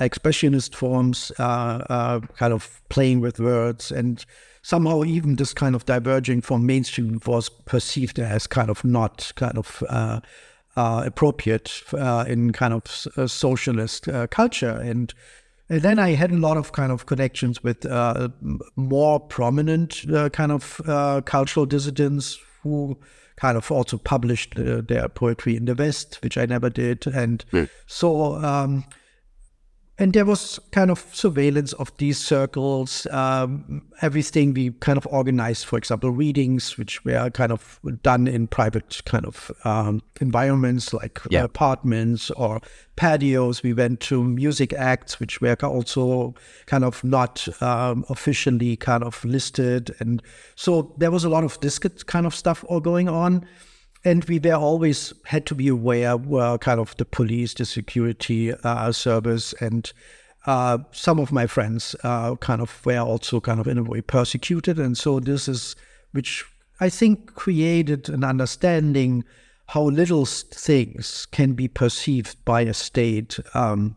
expressionist 0.00 0.74
forms, 0.74 1.30
uh, 1.38 1.84
uh, 1.88 2.20
kind 2.36 2.52
of 2.52 2.82
playing 2.88 3.20
with 3.20 3.38
words, 3.38 3.92
and 3.92 4.24
somehow 4.62 5.04
even 5.04 5.36
this 5.36 5.54
kind 5.54 5.76
of 5.76 5.84
diverging 5.86 6.40
from 6.40 6.66
mainstream 6.66 7.20
was 7.26 7.48
perceived 7.48 8.18
as 8.18 8.46
kind 8.46 8.70
of 8.70 8.84
not 8.84 9.32
kind 9.36 9.56
of 9.56 9.84
uh, 9.88 10.20
uh, 10.76 11.04
appropriate 11.06 11.82
uh, 11.92 12.24
in 12.26 12.52
kind 12.52 12.74
of 12.74 13.30
socialist 13.30 14.08
culture 14.30 14.78
and. 14.82 15.14
And 15.68 15.82
then 15.82 15.98
I 15.98 16.10
had 16.10 16.30
a 16.30 16.36
lot 16.36 16.56
of 16.56 16.70
kind 16.70 16.92
of 16.92 17.06
connections 17.06 17.60
with 17.60 17.84
more 18.76 19.18
prominent 19.18 20.04
kind 20.32 20.52
of 20.52 20.80
cultural 21.24 21.66
dissidents 21.66 22.38
who 22.62 22.96
kind 23.36 23.56
of 23.56 23.70
also 23.70 23.98
published 23.98 24.58
uh, 24.58 24.80
their 24.80 25.08
poetry 25.08 25.56
in 25.56 25.66
the 25.66 25.74
West, 25.74 26.18
which 26.22 26.38
I 26.38 26.46
never 26.46 26.70
did. 26.70 27.06
And 27.06 27.44
mm. 27.52 27.68
so 27.86 28.36
um, 28.36 28.84
and 29.98 30.12
there 30.12 30.26
was 30.26 30.58
kind 30.72 30.90
of 30.90 31.06
surveillance 31.14 31.72
of 31.74 31.96
these 31.96 32.18
circles, 32.18 33.06
um, 33.12 33.82
everything 34.02 34.52
we 34.52 34.72
kind 34.72 34.98
of 34.98 35.06
organized, 35.06 35.64
for 35.64 35.78
example, 35.78 36.10
readings, 36.10 36.76
which 36.76 37.02
were 37.04 37.30
kind 37.30 37.50
of 37.50 37.80
done 38.02 38.28
in 38.28 38.46
private 38.46 39.00
kind 39.06 39.24
of 39.24 39.50
um, 39.64 40.02
environments 40.20 40.92
like 40.92 41.18
yeah. 41.30 41.44
apartments 41.44 42.30
or 42.32 42.60
patios. 42.96 43.62
We 43.62 43.72
went 43.72 44.00
to 44.00 44.22
music 44.22 44.74
acts, 44.74 45.18
which 45.18 45.40
were 45.40 45.56
also 45.62 46.34
kind 46.66 46.84
of 46.84 47.02
not 47.02 47.48
um, 47.62 48.04
officially 48.10 48.76
kind 48.76 49.02
of 49.02 49.24
listed. 49.24 49.94
And 49.98 50.22
so 50.56 50.94
there 50.98 51.10
was 51.10 51.24
a 51.24 51.30
lot 51.30 51.42
of 51.42 51.58
this 51.60 51.78
kind 51.78 52.26
of 52.26 52.34
stuff 52.34 52.66
all 52.68 52.80
going 52.80 53.08
on 53.08 53.46
and 54.06 54.24
we 54.26 54.38
were 54.38 54.54
always 54.54 55.12
had 55.24 55.44
to 55.46 55.54
be 55.54 55.66
aware 55.66 56.16
were 56.16 56.56
kind 56.58 56.78
of 56.78 56.96
the 56.96 57.04
police, 57.04 57.54
the 57.54 57.64
security 57.64 58.52
uh, 58.52 58.92
service, 58.92 59.52
and 59.54 59.92
uh, 60.46 60.78
some 60.92 61.18
of 61.18 61.32
my 61.32 61.44
friends 61.48 61.96
uh, 62.04 62.36
kind 62.36 62.62
of 62.62 62.86
were 62.86 63.00
also 63.00 63.40
kind 63.40 63.58
of 63.58 63.66
in 63.66 63.78
a 63.78 63.82
way 63.82 64.00
persecuted, 64.00 64.78
and 64.78 64.96
so 64.96 65.18
this 65.18 65.48
is 65.48 65.74
which 66.12 66.44
I 66.78 66.88
think 66.88 67.34
created 67.34 68.08
an 68.08 68.22
understanding 68.22 69.24
how 69.70 69.82
little 69.82 70.24
things 70.24 71.26
can 71.32 71.54
be 71.54 71.66
perceived 71.66 72.44
by 72.44 72.60
a 72.60 72.74
state 72.74 73.40
um, 73.54 73.96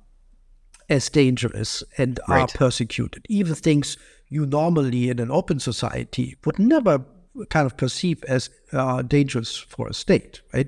as 0.89 1.07
dangerous 1.09 1.83
and 1.99 2.19
right. 2.27 2.41
are 2.55 2.57
persecuted. 2.57 3.27
Even 3.29 3.53
things 3.53 3.95
you 4.27 4.47
normally 4.47 5.09
in 5.09 5.19
an 5.19 5.29
open 5.29 5.59
society 5.59 6.35
would 6.45 6.57
never 6.57 7.05
kind 7.49 7.65
of 7.65 7.77
perceived 7.77 8.25
as 8.25 8.49
uh, 8.73 9.01
dangerous 9.01 9.57
for 9.57 9.87
a 9.87 9.93
state, 9.93 10.41
right? 10.53 10.67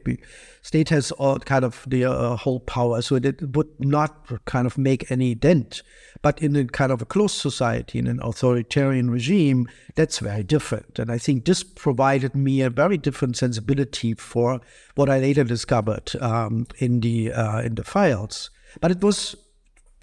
State 0.62 0.90
has 0.90 1.12
all 1.14 1.40
kind 1.40 1.66
of 1.66 1.84
the 1.88 2.06
uh, 2.06 2.36
whole 2.36 2.60
power, 2.60 3.02
so 3.02 3.16
it 3.16 3.56
would 3.56 3.70
not 3.80 4.46
kind 4.46 4.68
of 4.68 4.78
make 4.78 5.10
any 5.12 5.34
dent. 5.34 5.82
But 6.22 6.42
in 6.42 6.56
a 6.56 6.66
kind 6.66 6.92
of 6.92 7.02
a 7.02 7.06
closed 7.06 7.36
society, 7.36 7.98
in 7.98 8.08
an 8.08 8.20
authoritarian 8.22 9.10
regime, 9.10 9.68
that's 9.96 10.20
very 10.20 10.44
different. 10.44 11.00
And 11.00 11.12
I 11.12 11.18
think 11.18 11.46
this 11.46 11.64
provided 11.64 12.36
me 12.36 12.62
a 12.62 12.70
very 12.70 12.98
different 12.98 13.38
sensibility 13.38 14.14
for 14.14 14.62
what 14.96 15.10
I 15.10 15.20
later 15.20 15.44
discovered 15.44 16.12
um, 16.22 16.68
in 16.78 17.00
the 17.00 17.34
uh, 17.34 17.62
in 17.62 17.76
the 17.76 17.84
files. 17.84 18.52
But 18.80 18.92
it 18.92 19.02
was 19.02 19.36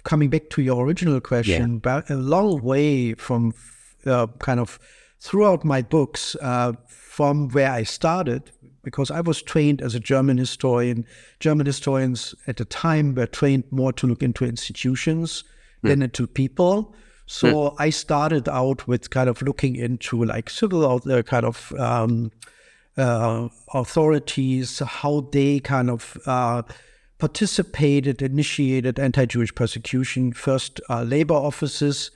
coming 0.03 0.29
back 0.29 0.49
to 0.49 0.61
your 0.61 0.85
original 0.85 1.21
question, 1.21 1.81
yeah. 1.85 2.01
a 2.09 2.15
long 2.15 2.61
way 2.61 3.13
from 3.13 3.53
uh, 4.05 4.27
kind 4.39 4.59
of 4.59 4.77
throughout 5.19 5.65
my 5.65 5.81
books 5.81 6.35
uh, 6.41 6.73
from 6.87 7.49
where 7.49 7.71
I 7.71 7.83
started, 7.83 8.51
because 8.83 9.11
I 9.11 9.21
was 9.21 9.41
trained 9.41 9.81
as 9.81 9.95
a 9.95 9.99
German 9.99 10.37
historian. 10.37 11.05
German 11.39 11.65
historians 11.65 12.33
at 12.47 12.57
the 12.57 12.65
time 12.65 13.13
were 13.15 13.27
trained 13.27 13.65
more 13.71 13.93
to 13.93 14.07
look 14.07 14.23
into 14.23 14.45
institutions 14.45 15.43
mm. 15.83 15.89
than 15.89 16.01
into 16.01 16.27
people. 16.27 16.95
So 17.25 17.47
mm. 17.47 17.75
I 17.77 17.89
started 17.91 18.47
out 18.47 18.87
with 18.87 19.09
kind 19.09 19.29
of 19.29 19.41
looking 19.41 19.75
into 19.75 20.23
like 20.23 20.49
civil 20.49 20.85
uh, 20.85 21.21
kind 21.23 21.45
of 21.45 21.73
um, 21.77 22.31
uh, 22.97 23.49
authorities, 23.73 24.79
how 24.79 25.27
they 25.31 25.59
kind 25.59 25.89
of 25.89 26.17
uh, 26.25 26.63
participated, 27.17 28.21
initiated 28.21 28.97
anti-Jewish 28.97 29.53
persecution. 29.53 30.33
First, 30.33 30.81
uh, 30.89 31.03
labor 31.03 31.35
offices, 31.35 32.11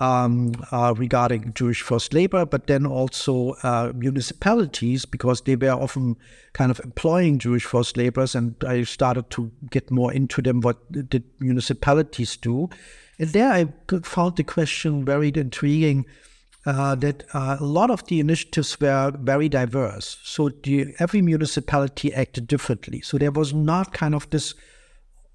um, 0.00 0.52
uh, 0.72 0.94
regarding 0.96 1.52
Jewish 1.54 1.82
forced 1.82 2.12
labor, 2.12 2.44
but 2.44 2.66
then 2.66 2.86
also 2.86 3.54
uh, 3.62 3.92
municipalities 3.94 5.04
because 5.04 5.42
they 5.42 5.56
were 5.56 5.70
often 5.70 6.16
kind 6.52 6.70
of 6.70 6.80
employing 6.80 7.38
Jewish 7.38 7.64
forced 7.64 7.96
laborers, 7.96 8.34
and 8.34 8.54
I 8.66 8.82
started 8.84 9.30
to 9.30 9.50
get 9.70 9.90
more 9.90 10.12
into 10.12 10.42
them. 10.42 10.60
What 10.60 10.90
did 10.90 11.24
municipalities 11.38 12.36
do? 12.36 12.68
And 13.18 13.28
there 13.30 13.52
I 13.52 13.72
found 14.02 14.36
the 14.36 14.44
question 14.44 15.04
very 15.04 15.32
intriguing. 15.34 16.06
Uh, 16.66 16.94
that 16.94 17.24
uh, 17.34 17.58
a 17.60 17.62
lot 17.62 17.90
of 17.90 18.06
the 18.06 18.18
initiatives 18.20 18.80
were 18.80 19.12
very 19.20 19.50
diverse. 19.50 20.16
So 20.24 20.48
the, 20.48 20.94
every 20.98 21.20
municipality 21.20 22.10
acted 22.14 22.46
differently. 22.46 23.02
So 23.02 23.18
there 23.18 23.30
was 23.30 23.52
not 23.52 23.92
kind 23.92 24.14
of 24.14 24.30
this 24.30 24.54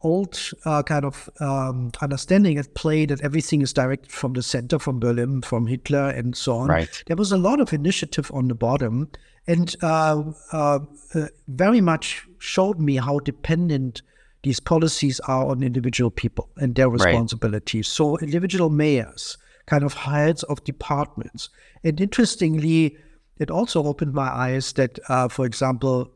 old 0.02 0.40
uh, 0.66 0.84
kind 0.84 1.06
of 1.06 1.30
um, 1.40 1.92
understanding 2.02 2.58
at 2.58 2.74
play 2.74 3.06
that 3.06 3.22
everything 3.22 3.62
is 3.62 3.74
directed 3.74 4.12
from 4.12 4.34
the 4.34 4.44
center, 4.44 4.80
from 4.80 5.00
Berlin, 5.00 5.42
from 5.42 5.68
Hitler, 5.68 6.10
and 6.10 6.36
so 6.36 6.56
on. 6.58 6.70
Right. 6.70 7.04
There 7.08 7.18
was 7.18 7.32
a 7.32 7.38
lot 7.38 7.60
of 7.60 7.74
initiative 7.74 8.32
on 8.34 8.48
the 8.48 8.56
bottom, 8.56 9.10
and 9.48 9.76
uh, 9.82 10.24
uh, 10.52 10.80
uh 11.14 11.28
very 11.48 11.82
much 11.82 12.26
showed 12.38 12.80
me 12.80 12.96
how 12.96 13.20
dependent 13.20 14.02
these 14.44 14.60
policies 14.60 15.20
are 15.22 15.48
on 15.48 15.64
individual 15.64 16.10
people 16.10 16.50
and 16.58 16.76
their 16.76 16.90
responsibilities. 16.90 17.88
Right. 17.88 17.96
So, 17.96 18.18
individual 18.20 18.70
mayors, 18.70 19.38
kind 19.66 19.84
of 19.84 19.94
heads 19.94 20.44
of 20.44 20.64
departments, 20.64 21.50
and 21.84 22.00
interestingly 22.00 22.98
it 23.40 23.50
also 23.50 23.86
opened 23.86 24.14
my 24.14 24.28
eyes 24.28 24.74
that, 24.74 25.00
uh, 25.08 25.30
for 25.30 25.46
example, 25.46 26.12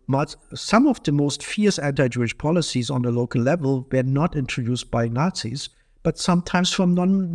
some 0.54 0.88
of 0.88 1.02
the 1.04 1.14
most 1.14 1.42
fierce 1.42 1.80
anti 1.80 2.10
Jewish 2.10 2.38
policies 2.38 2.90
on 2.90 3.02
the 3.02 3.12
local 3.12 3.42
level 3.42 3.88
were 3.92 4.04
not 4.04 4.36
introduced 4.36 4.92
by 4.92 5.08
Nazis, 5.08 5.70
but 6.04 6.20
sometimes 6.20 6.74
from 6.74 6.94
non 6.94 7.34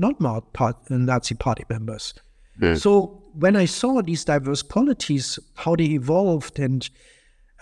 Nazi 0.90 1.34
party 1.34 1.64
members. 1.70 2.12
Mm. 2.60 2.78
So 2.78 3.22
when 3.32 3.56
I 3.56 3.64
saw 3.64 4.02
these 4.02 4.26
diverse 4.26 4.62
polities, 4.62 5.38
how 5.54 5.74
they 5.74 5.84
evolved, 5.84 6.58
and 6.58 6.88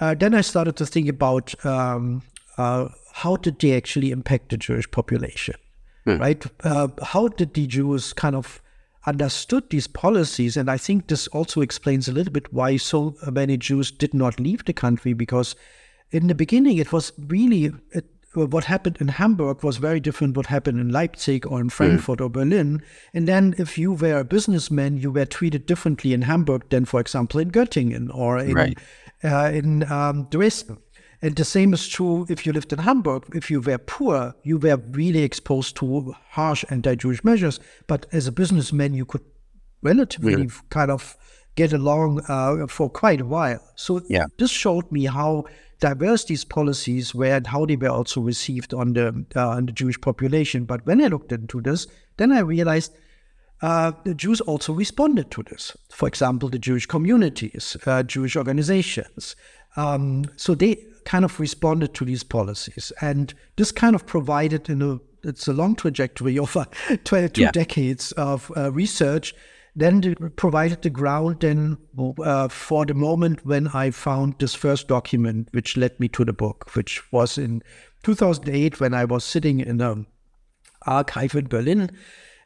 uh, 0.01 0.15
then 0.15 0.35
I 0.35 0.41
started 0.41 0.77
to 0.77 0.87
think 0.87 1.09
about 1.09 1.55
um, 1.65 2.23
uh, 2.59 2.89
how 3.13 3.37
did 3.37 3.61
they 3.61 3.77
actually 3.77 4.11
impact 4.11 4.49
the 4.49 4.57
Jewish 4.57 4.91
population, 4.91 5.55
mm. 6.05 6.19
right? 6.19 6.45
Uh, 6.65 6.89
how 7.03 7.29
did 7.29 7.55
the 7.55 7.69
Jews 7.69 8.13
kind 8.13 8.35
of 8.35 8.61
understood 9.07 9.71
these 9.71 9.87
policies. 9.87 10.57
And 10.57 10.71
I 10.71 10.77
think 10.77 11.07
this 11.07 11.29
also 11.29 11.61
explains 11.61 12.09
a 12.09 12.13
little 12.13 12.33
bit 12.33 12.53
why 12.53 12.77
so 12.77 13.15
many 13.31 13.57
Jews 13.57 13.91
did 13.91 14.13
not 14.13 14.41
leave 14.41 14.65
the 14.65 14.73
country, 14.73 15.13
because 15.13 15.57
in 16.11 16.27
the 16.27 16.35
beginning 16.35 16.79
it 16.79 16.93
was 16.93 17.13
really 17.19 17.73
it, 17.93 18.07
what 18.35 18.65
happened 18.65 18.99
in 19.01 19.09
Hamburg 19.09 19.65
was 19.65 19.79
very 19.79 19.99
different 19.99 20.37
what 20.37 20.47
happened 20.47 20.79
in 20.79 20.91
Leipzig 20.91 21.47
or 21.47 21.59
in 21.59 21.71
Frankfurt 21.71 22.19
mm. 22.19 22.27
or 22.27 22.29
Berlin. 22.29 22.83
And 23.15 23.27
then 23.27 23.55
if 23.57 23.79
you 23.79 23.93
were 23.93 24.19
a 24.19 24.25
businessman, 24.25 24.99
you 24.99 25.11
were 25.11 25.25
treated 25.25 25.65
differently 25.65 26.13
in 26.13 26.23
Hamburg 26.23 26.69
than, 26.69 26.85
for 26.85 27.01
example, 27.01 27.41
in 27.41 27.51
Göttingen 27.51 28.15
or 28.15 28.39
in, 28.39 28.53
right. 28.53 28.79
uh, 29.25 29.51
in 29.55 29.91
um, 29.91 30.29
Dresden. 30.31 30.77
And 31.23 31.35
the 31.35 31.45
same 31.45 31.73
is 31.73 31.89
true 31.89 32.27
if 32.29 32.45
you 32.45 32.53
lived 32.53 32.73
in 32.73 32.81
Hamburg. 32.81 33.25
If 33.35 33.51
you 33.51 33.61
were 33.61 33.79
poor, 33.79 34.35
you 34.43 34.59
were 34.59 34.77
really 34.91 35.23
exposed 35.23 35.77
to 35.77 36.15
harsh 36.31 36.65
anti 36.71 36.95
Jewish 36.95 37.25
measures. 37.25 37.61
But 37.87 38.07
as 38.13 38.27
a 38.27 38.33
businessman, 38.33 38.95
you 38.95 39.05
could 39.05 39.23
relatively 39.83 40.35
mm. 40.35 40.63
kind 40.71 40.91
of 40.91 41.17
get 41.55 41.73
along 41.73 42.23
uh, 42.29 42.67
for 42.67 42.91
quite 42.91 43.21
a 43.21 43.25
while. 43.25 43.61
So 43.77 44.03
yeah. 44.09 44.27
this 44.39 44.51
showed 44.51 44.91
me 44.93 45.07
how 45.07 45.47
diverse 45.81 46.25
these 46.25 46.45
policies 46.45 47.15
were 47.15 47.35
and 47.37 47.47
how 47.47 47.67
they 47.67 47.77
were 47.77 47.89
also 47.89 48.21
received 48.21 48.73
on 48.75 48.93
the 48.93 49.25
uh, 49.35 49.49
on 49.49 49.67
the 49.67 49.73
Jewish 49.73 50.01
population. 50.01 50.65
But 50.65 50.87
when 50.87 51.03
I 51.03 51.09
looked 51.09 51.33
into 51.33 51.61
this, 51.61 51.87
then 52.19 52.33
I 52.33 52.41
realized 52.41 52.97
uh, 53.63 53.93
the 54.05 54.15
Jews 54.15 54.41
also 54.43 54.73
responded 54.73 55.31
to 55.33 55.43
this. 55.43 55.77
For 55.91 56.07
example, 56.09 56.49
the 56.49 56.59
Jewish 56.59 56.87
communities, 56.87 57.77
uh, 57.87 58.03
Jewish 58.03 58.37
organizations. 58.37 59.35
Um, 59.77 60.25
so 60.37 60.55
they 60.55 60.85
kind 61.07 61.25
of 61.25 61.41
responded 61.41 61.95
to 61.95 62.05
these 62.05 62.23
policies, 62.23 62.93
and 63.01 63.33
this 63.57 63.73
kind 63.73 63.95
of 63.95 64.05
provided 64.05 64.69
in 64.69 64.83
a 64.83 64.99
it's 65.23 65.49
a 65.49 65.53
long 65.53 65.75
trajectory 65.75 66.39
over 66.39 66.67
22 67.05 67.41
yeah. 67.41 67.51
decades 67.51 68.13
of 68.13 68.53
uh, 68.57 68.71
research 68.71 69.35
then 69.77 70.15
provided 70.37 70.81
the 70.81 70.91
ground 70.91 71.41
then 71.41 71.77
uh, 72.25 72.49
for 72.49 72.87
the 72.87 72.95
moment 72.95 73.45
when 73.45 73.69
I 73.69 73.91
found 73.91 74.37
this 74.39 74.55
first 74.55 74.89
document, 74.89 75.49
which 75.53 75.77
led 75.77 76.01
me 76.01 76.09
to 76.09 76.25
the 76.25 76.33
book, 76.33 76.75
which 76.75 77.13
was 77.13 77.37
in 77.37 77.63
2008 78.03 78.81
when 78.81 78.95
I 78.95 79.05
was 79.05 79.23
sitting 79.23 79.61
in 79.61 79.83
an 79.83 80.07
archive 80.87 81.35
in 81.35 81.49
Berlin. 81.49 81.91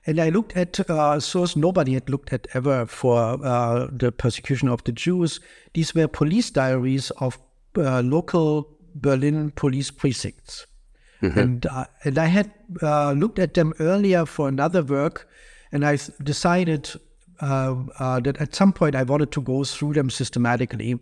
And 0.07 0.19
I 0.19 0.31
looked 0.31 0.57
at 0.57 0.81
a 0.81 0.93
uh, 0.93 1.21
source 1.21 1.55
nobody 1.55 1.95
had 1.95 2.11
looked 2.11 2.33
at 2.33 2.49
ever 2.53 2.85
for 2.87 3.39
uh, 3.45 3.87
the 3.93 4.11
persecution 4.11 4.69
of 4.69 4.83
the 4.83 4.93
Jews. 4.93 5.39
These 5.75 5.95
were 5.95 6.09
police 6.09 6.51
diaries 6.51 7.11
of 7.19 7.39
uh, 7.77 8.03
local 8.03 8.69
Berlin 8.95 9.53
police 9.53 9.91
precincts. 9.91 10.67
Mm-hmm. 11.23 11.39
And, 11.39 11.67
uh, 11.67 11.85
and 12.05 12.19
I 12.19 12.27
had 12.27 12.53
uh, 12.83 13.13
looked 13.13 13.39
at 13.39 13.55
them 13.55 13.75
earlier 13.79 14.25
for 14.25 14.49
another 14.49 14.83
work, 14.83 15.29
and 15.71 15.85
I 15.85 15.99
decided 16.23 16.91
uh, 17.41 17.75
uh, 17.99 18.21
that 18.21 18.39
at 18.39 18.55
some 18.55 18.73
point 18.73 18.95
I 18.95 19.03
wanted 19.03 19.33
to 19.33 19.41
go 19.41 19.65
through 19.65 19.95
them 19.95 20.11
systematically. 20.11 20.99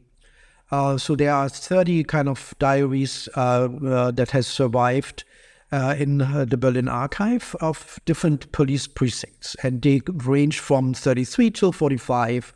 Uh, 0.71 0.99
so 0.99 1.17
there 1.17 1.33
are 1.33 1.49
30 1.49 2.05
kind 2.05 2.29
of 2.29 2.55
diaries 2.59 3.29
that 3.35 4.29
has 4.33 4.47
survived 4.47 5.25
uh, 5.71 5.95
in 5.99 6.23
uh, 6.23 6.45
the 6.49 6.57
Berlin 6.57 6.89
archive 6.89 7.55
of 7.61 7.99
different 8.05 8.51
police 8.53 8.87
precincts, 8.87 9.55
and 9.63 9.83
they 9.83 10.01
range 10.07 10.61
from 10.61 10.95
33 10.95 11.51
till 11.51 11.73
45. 11.73 12.55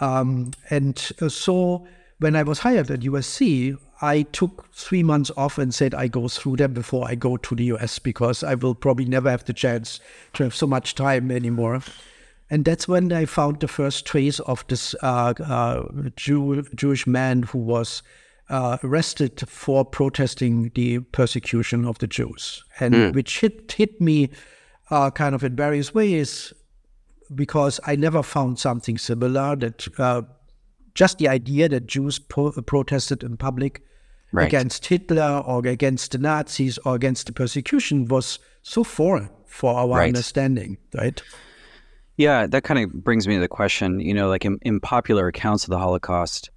Um, 0.00 0.52
and 0.70 0.98
so 1.28 1.86
when 2.18 2.36
I 2.36 2.42
was 2.42 2.60
hired 2.60 2.90
at 2.90 3.00
USC, 3.00 3.76
I 4.00 4.22
took 4.22 4.72
three 4.74 5.02
months 5.02 5.30
off 5.36 5.58
and 5.58 5.74
said 5.74 5.94
I 5.94 6.08
go 6.08 6.28
through 6.28 6.56
them 6.56 6.72
before 6.72 7.06
I 7.08 7.14
go 7.14 7.36
to 7.36 7.54
the 7.54 7.64
US 7.64 7.98
because 7.98 8.42
I 8.42 8.54
will 8.54 8.74
probably 8.74 9.06
never 9.06 9.30
have 9.30 9.44
the 9.44 9.52
chance 9.52 10.00
to 10.34 10.44
have 10.44 10.54
so 10.54 10.66
much 10.66 10.94
time 10.94 11.30
anymore. 11.30 11.80
And 12.48 12.64
that's 12.64 12.86
when 12.86 13.12
I 13.12 13.24
found 13.24 13.60
the 13.60 13.68
first 13.68 14.06
trace 14.06 14.38
of 14.40 14.64
this 14.68 14.94
uh, 15.02 15.34
uh, 15.44 15.84
Jew, 16.14 16.62
Jewish 16.74 17.06
man 17.06 17.42
who 17.42 17.58
was 17.58 18.02
uh, 18.48 18.78
arrested 18.84 19.42
for 19.48 19.84
protesting 19.84 20.70
the 20.74 21.00
persecution 21.00 21.84
of 21.84 21.98
the 21.98 22.06
Jews, 22.06 22.62
and 22.78 22.94
mm. 22.94 23.14
which 23.14 23.40
hit 23.40 23.72
hit 23.72 24.00
me 24.00 24.30
uh, 24.90 25.10
kind 25.10 25.34
of 25.34 25.42
in 25.42 25.56
various 25.56 25.92
ways 25.92 26.52
because 27.34 27.80
I 27.84 27.96
never 27.96 28.22
found 28.22 28.60
something 28.60 28.98
similar. 28.98 29.56
That 29.56 29.88
uh, 29.98 30.22
just 30.96 31.18
the 31.18 31.28
idea 31.28 31.68
that 31.68 31.86
Jews 31.86 32.18
pro- 32.18 32.50
protested 32.50 33.22
in 33.22 33.36
public 33.36 33.82
right. 34.32 34.46
against 34.46 34.86
Hitler 34.86 35.42
or 35.46 35.64
against 35.66 36.12
the 36.12 36.18
Nazis 36.18 36.78
or 36.78 36.94
against 36.96 37.26
the 37.26 37.32
persecution 37.32 38.08
was 38.08 38.38
so 38.62 38.82
foreign 38.82 39.28
for 39.46 39.74
our 39.74 39.98
right. 39.98 40.08
understanding, 40.08 40.78
right? 40.94 41.22
Yeah, 42.16 42.46
that 42.46 42.64
kind 42.64 42.82
of 42.82 43.04
brings 43.04 43.28
me 43.28 43.34
to 43.34 43.40
the 43.40 43.48
question. 43.48 44.00
You 44.00 44.14
know, 44.14 44.28
like 44.28 44.44
in, 44.44 44.58
in 44.62 44.80
popular 44.80 45.28
accounts 45.28 45.64
of 45.64 45.70
the 45.70 45.78
Holocaust, 45.78 46.50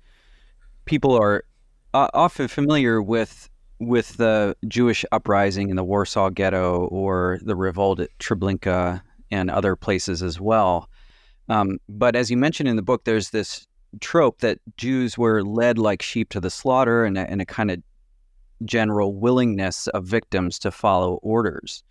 people 0.86 1.14
are 1.16 1.44
uh, 1.94 2.08
often 2.14 2.48
familiar 2.48 3.02
with 3.02 3.50
with 3.82 4.18
the 4.18 4.56
Jewish 4.68 5.06
uprising 5.12 5.70
in 5.70 5.78
the 5.78 5.84
Warsaw 5.84 6.30
Ghetto 6.30 6.88
or 6.92 7.40
the 7.44 7.56
revolt 7.56 8.02
at 8.02 8.10
Treblinka 8.20 9.02
and 9.32 9.50
other 9.50 9.78
places 9.78 10.22
as 10.22 10.40
well. 10.40 10.90
Um, 11.48 11.80
but 11.88 12.16
as 12.16 12.30
you 12.30 12.36
mentioned 12.36 12.68
in 12.68 12.76
the 12.76 12.82
book, 12.82 13.06
there's 13.06 13.30
this 13.30 13.68
trope 14.00 14.40
that 14.40 14.60
Jews 14.78 15.18
were 15.18 15.44
led 15.44 15.78
like 15.78 16.02
sheep 16.02 16.30
to 16.30 16.40
the 16.40 16.50
slaughter 16.50 17.04
and 17.06 17.18
a, 17.18 17.30
and 17.30 17.42
a 17.42 17.46
kind 17.46 17.72
of 17.72 17.82
general 18.66 19.16
willingness 19.16 19.88
of 19.88 20.06
victims 20.06 20.60
to 20.60 20.72
follow 20.72 21.16
orders. 21.22 21.84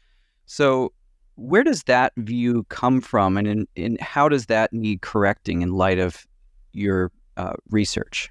So 0.46 0.92
where 1.36 1.62
does 1.62 1.84
that 1.84 2.12
view 2.16 2.64
come 2.68 3.00
from, 3.00 3.36
and 3.36 3.46
in, 3.46 3.68
in 3.76 3.98
how 4.00 4.28
does 4.28 4.46
that 4.46 4.72
need 4.72 5.02
correcting 5.02 5.62
in 5.62 5.72
light 5.72 5.98
of 5.98 6.26
your 6.72 7.12
uh, 7.36 7.52
research? 7.70 8.30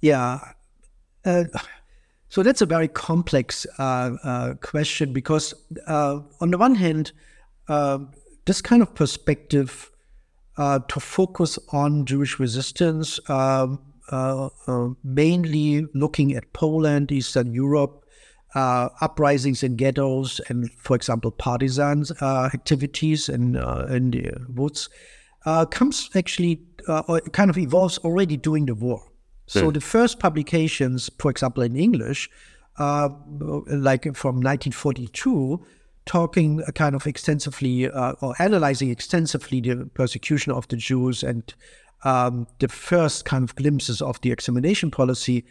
Yeah. 0.00 0.40
Uh, 1.24 1.44
so 2.30 2.42
that's 2.42 2.62
a 2.62 2.66
very 2.66 2.88
complex 2.88 3.66
uh, 3.78 4.16
uh 4.24 4.54
question 4.54 5.12
because, 5.12 5.54
uh, 5.86 6.20
on 6.40 6.50
the 6.50 6.58
one 6.58 6.74
hand, 6.74 7.12
uh, 7.68 7.98
this 8.46 8.60
kind 8.60 8.82
of 8.82 8.94
perspective 8.94 9.89
to 10.60 11.00
focus 11.00 11.58
on 11.72 12.04
Jewish 12.04 12.38
resistance, 12.38 13.18
um, 13.30 13.80
mainly 15.02 15.86
looking 15.94 16.34
at 16.34 16.52
Poland, 16.52 17.10
Eastern 17.10 17.52
Europe, 17.52 18.00
uh, 18.54 18.88
uprisings 19.00 19.62
in 19.62 19.76
ghettos 19.76 20.40
and, 20.48 20.70
for 20.72 20.96
example, 20.96 21.30
partisan 21.30 22.04
uh, 22.20 22.50
activities 22.52 23.28
in, 23.28 23.56
uh, 23.56 23.86
in 23.90 24.10
the 24.10 24.32
woods 24.48 24.88
uh, 25.46 25.64
comes 25.66 26.10
actually 26.14 26.60
uh, 26.88 27.02
or 27.08 27.20
kind 27.20 27.50
of 27.50 27.58
evolves 27.58 27.98
already 27.98 28.36
during 28.36 28.66
the 28.66 28.74
war. 28.74 29.02
So 29.46 29.66
hmm. 29.66 29.72
the 29.72 29.80
first 29.80 30.18
publications, 30.18 31.10
for 31.18 31.30
example, 31.30 31.62
in 31.62 31.76
English, 31.76 32.28
like 32.78 34.04
from 34.16 34.36
1942, 34.36 35.64
talking 36.06 36.62
kind 36.74 36.94
of 36.94 37.06
extensively 37.06 37.88
or 37.88 38.34
analyzing 38.38 38.90
extensively 38.90 39.60
the 39.60 39.86
persecution 39.94 40.52
of 40.52 40.66
the 40.68 40.76
Jews 40.76 41.22
and 41.22 41.54
um, 42.04 42.46
the 42.58 42.68
first 42.68 43.24
kind 43.24 43.44
of 43.44 43.54
glimpses 43.54 44.00
of 44.00 44.20
the 44.22 44.32
extermination 44.32 44.90
policy 44.90 45.44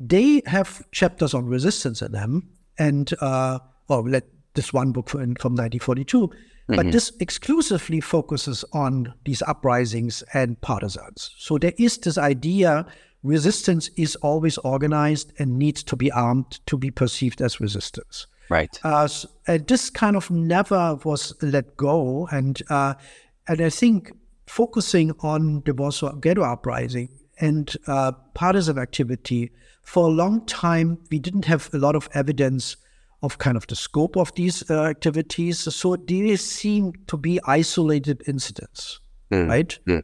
they 0.00 0.42
have 0.46 0.82
chapters 0.90 1.34
on 1.34 1.44
resistance 1.44 2.00
in 2.00 2.12
them, 2.12 2.48
and 2.78 3.12
uh, 3.20 3.58
well, 3.86 4.02
let 4.02 4.24
this 4.54 4.72
one 4.72 4.92
book 4.92 5.10
from, 5.10 5.34
from 5.36 5.52
1942, 5.52 6.26
mm-hmm. 6.26 6.74
but 6.74 6.90
this 6.90 7.12
exclusively 7.20 8.00
focuses 8.00 8.64
on 8.72 9.12
these 9.26 9.42
uprisings 9.42 10.22
and 10.32 10.58
partisans. 10.62 11.34
So 11.36 11.58
there 11.58 11.74
is 11.78 11.98
this 11.98 12.16
idea 12.16 12.86
resistance 13.22 13.90
is 13.98 14.16
always 14.16 14.56
organized 14.58 15.34
and 15.38 15.58
needs 15.58 15.82
to 15.82 15.94
be 15.94 16.10
armed 16.10 16.58
to 16.64 16.78
be 16.78 16.90
perceived 16.90 17.42
as 17.42 17.60
resistance. 17.60 18.26
Right. 18.50 18.78
Uh, 18.82 19.08
and 19.46 19.66
this 19.66 19.88
kind 19.90 20.16
of 20.16 20.30
never 20.30 20.96
was 21.04 21.32
let 21.40 21.76
go, 21.76 22.28
and 22.32 22.60
uh, 22.68 22.94
and 23.48 23.60
I 23.60 23.70
think 23.70 24.12
focusing 24.46 25.12
on 25.20 25.62
the 25.64 25.72
Warsaw 25.72 26.16
Ghetto 26.16 26.42
uprising 26.42 27.08
and 27.38 27.74
uh, 27.86 28.12
partisan 28.34 28.76
activity 28.76 29.52
for 29.82 30.08
a 30.08 30.10
long 30.10 30.44
time, 30.46 30.98
we 31.10 31.18
didn't 31.18 31.44
have 31.44 31.70
a 31.72 31.78
lot 31.78 31.94
of 31.94 32.08
evidence 32.12 32.76
of 33.22 33.38
kind 33.38 33.56
of 33.56 33.66
the 33.68 33.76
scope 33.76 34.16
of 34.16 34.34
these 34.34 34.68
uh, 34.70 34.82
activities. 34.84 35.60
So 35.60 35.96
these 35.96 36.44
seem 36.44 36.92
to 37.06 37.16
be 37.16 37.38
isolated 37.46 38.22
incidents, 38.26 39.00
mm. 39.30 39.48
right? 39.48 39.78
Mm. 39.86 40.02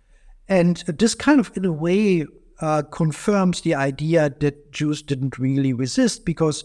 And 0.48 0.76
this 0.86 1.14
kind 1.14 1.40
of, 1.40 1.50
in 1.56 1.64
a 1.64 1.72
way, 1.72 2.26
uh, 2.60 2.82
confirms 2.82 3.62
the 3.62 3.74
idea 3.74 4.30
that 4.40 4.72
Jews 4.72 5.02
didn't 5.02 5.38
really 5.38 5.72
resist 5.72 6.24
because 6.24 6.64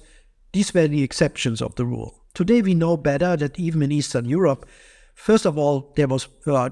these 0.53 0.73
were 0.73 0.87
the 0.87 1.03
exceptions 1.03 1.61
of 1.61 1.75
the 1.75 1.85
rule. 1.85 2.21
Today, 2.33 2.61
we 2.61 2.73
know 2.73 2.97
better 2.97 3.35
that 3.37 3.59
even 3.59 3.81
in 3.81 3.91
Eastern 3.91 4.25
Europe, 4.25 4.65
first 5.13 5.45
of 5.45 5.57
all, 5.57 5.93
there 5.95 6.07
was 6.07 6.27
uh, 6.47 6.69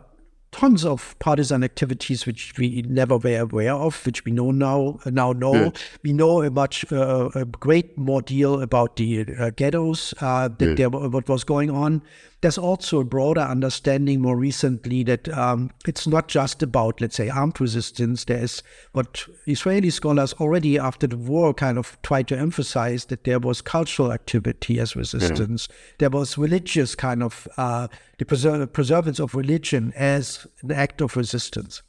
tons 0.52 0.84
of 0.84 1.16
partisan 1.20 1.64
activities 1.64 2.26
which 2.26 2.54
we 2.58 2.82
never 2.88 3.18
were 3.18 3.40
aware 3.40 3.74
of, 3.74 4.06
which 4.06 4.26
we 4.26 4.32
know 4.32 4.52
now 4.52 5.00
now 5.06 5.32
know. 5.32 5.54
Yeah. 5.54 5.70
We 6.04 6.14
know 6.14 6.42
a 6.42 6.50
much 6.50 6.92
uh, 6.92 7.30
a 7.36 7.46
great 7.46 7.98
more 7.98 8.22
deal 8.22 8.62
about 8.62 8.96
the 8.96 9.26
uh, 9.38 9.52
ghettos 9.52 10.14
uh, 10.22 10.48
that 10.48 10.68
yeah. 10.70 10.74
there 10.76 10.90
what 10.90 11.28
was 11.28 11.44
going 11.44 11.70
on. 11.70 12.02
There's 12.42 12.58
also 12.58 13.02
a 13.02 13.04
broader 13.04 13.42
understanding 13.42 14.22
more 14.22 14.38
recently 14.38 15.04
that 15.04 15.28
um, 15.38 15.72
it's 15.86 16.08
not 16.08 16.30
just 16.30 16.64
about 16.64 17.02
let's 17.02 17.18
say 17.18 17.28
armed 17.28 17.60
resistance. 17.60 18.24
There's 18.24 18.64
what 18.94 19.26
Israeli 19.46 19.90
scholars 19.90 20.34
already 20.34 20.80
after 20.80 21.06
the 21.06 21.18
war 21.18 21.54
kind 21.54 21.78
of 21.78 22.02
tried 22.02 22.30
to 22.30 22.38
emphasize 22.38 23.06
that 23.06 23.26
there 23.26 23.40
was 23.40 23.62
cultural 23.62 24.14
activity 24.14 24.80
as 24.80 24.96
resistance. 24.96 25.68
Yeah. 25.70 25.76
There 26.00 26.10
was 26.12 26.38
religious 26.38 26.96
kind 26.96 27.24
of 27.24 27.46
uh, 27.58 27.90
the 28.18 28.26
preser- 28.26 28.72
preservance 28.72 29.20
of 29.20 29.36
religion 29.36 29.92
as 29.98 30.48
an 30.62 30.72
act 30.72 31.02
of 31.02 31.18
resistance. 31.18 31.82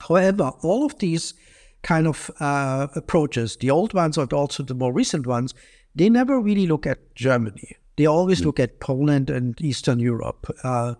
However, 0.00 0.50
all 0.62 0.84
of 0.84 0.98
these 0.98 1.34
kind 1.82 2.08
of 2.08 2.30
uh, 2.40 2.88
approaches, 2.96 3.56
the 3.56 3.70
old 3.70 3.94
ones 3.94 4.18
and 4.18 4.32
also 4.32 4.64
the 4.64 4.74
more 4.74 4.92
recent 4.92 5.26
ones, 5.26 5.54
they 5.94 6.10
never 6.10 6.40
really 6.40 6.66
look 6.66 6.86
at 6.86 7.14
Germany. 7.14 7.76
They 7.96 8.06
always 8.06 8.40
mm. 8.40 8.46
look 8.46 8.60
at 8.60 8.80
Poland 8.80 9.30
and 9.30 9.60
Eastern 9.60 9.98
Europe. 9.98 10.50
Uh, 10.62 10.94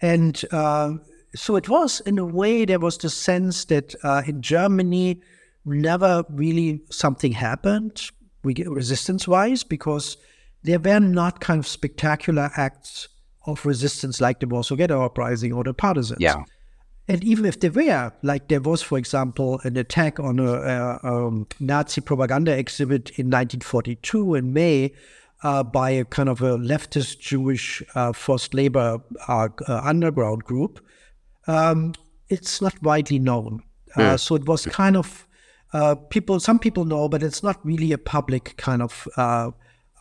And 0.00 0.42
uh, 0.50 0.94
so 1.34 1.56
it 1.56 1.68
was, 1.68 2.00
in 2.00 2.18
a 2.18 2.24
way, 2.24 2.64
there 2.64 2.78
was 2.78 2.98
the 2.98 3.10
sense 3.10 3.64
that 3.66 3.94
uh, 4.02 4.22
in 4.26 4.42
Germany, 4.42 5.20
never 5.64 6.24
really 6.30 6.80
something 6.90 7.32
happened 7.32 8.10
resistance 8.42 9.28
wise 9.28 9.62
because 9.64 10.16
there 10.62 10.78
were 10.78 11.00
not 11.00 11.40
kind 11.40 11.58
of 11.58 11.66
spectacular 11.66 12.50
acts 12.56 13.08
of 13.46 13.66
resistance 13.66 14.20
like 14.20 14.40
the 14.40 14.46
Warsaw 14.46 14.76
Ghetto 14.76 15.04
Uprising 15.04 15.52
or 15.52 15.64
the 15.64 15.74
partisans. 15.74 16.20
Yeah. 16.20 16.44
And 17.08 17.22
even 17.24 17.44
if 17.44 17.60
there 17.60 17.70
were, 17.70 18.12
like 18.22 18.48
there 18.48 18.60
was, 18.60 18.80
for 18.80 18.96
example, 18.96 19.60
an 19.64 19.76
attack 19.76 20.18
on 20.20 20.38
a, 20.38 20.52
a, 20.52 21.00
a 21.02 21.44
Nazi 21.60 22.00
propaganda 22.00 22.56
exhibit 22.56 23.10
in 23.18 23.26
1942 23.26 24.36
in 24.36 24.52
May 24.52 24.94
uh, 25.42 25.62
by 25.62 25.90
a 25.90 26.04
kind 26.04 26.28
of 26.28 26.42
a 26.42 26.58
leftist 26.58 27.20
Jewish 27.20 27.82
uh, 27.94 28.12
forced 28.12 28.54
labor 28.54 29.00
uh, 29.28 29.48
uh 29.66 29.80
underground 29.84 30.44
group, 30.44 30.80
um, 31.46 31.94
it's 32.28 32.60
not 32.60 32.80
widely 32.82 33.18
known. 33.18 33.62
Mm. 33.96 34.20
so 34.20 34.34
it 34.34 34.46
was 34.46 34.66
kind 34.66 34.96
of 34.96 35.26
uh, 35.72 35.94
people. 35.94 36.38
Some 36.40 36.58
people 36.58 36.84
know, 36.84 37.08
but 37.08 37.22
it's 37.22 37.42
not 37.42 37.58
really 37.64 37.92
a 37.92 37.98
public 37.98 38.54
kind 38.58 38.82
of 38.82 39.08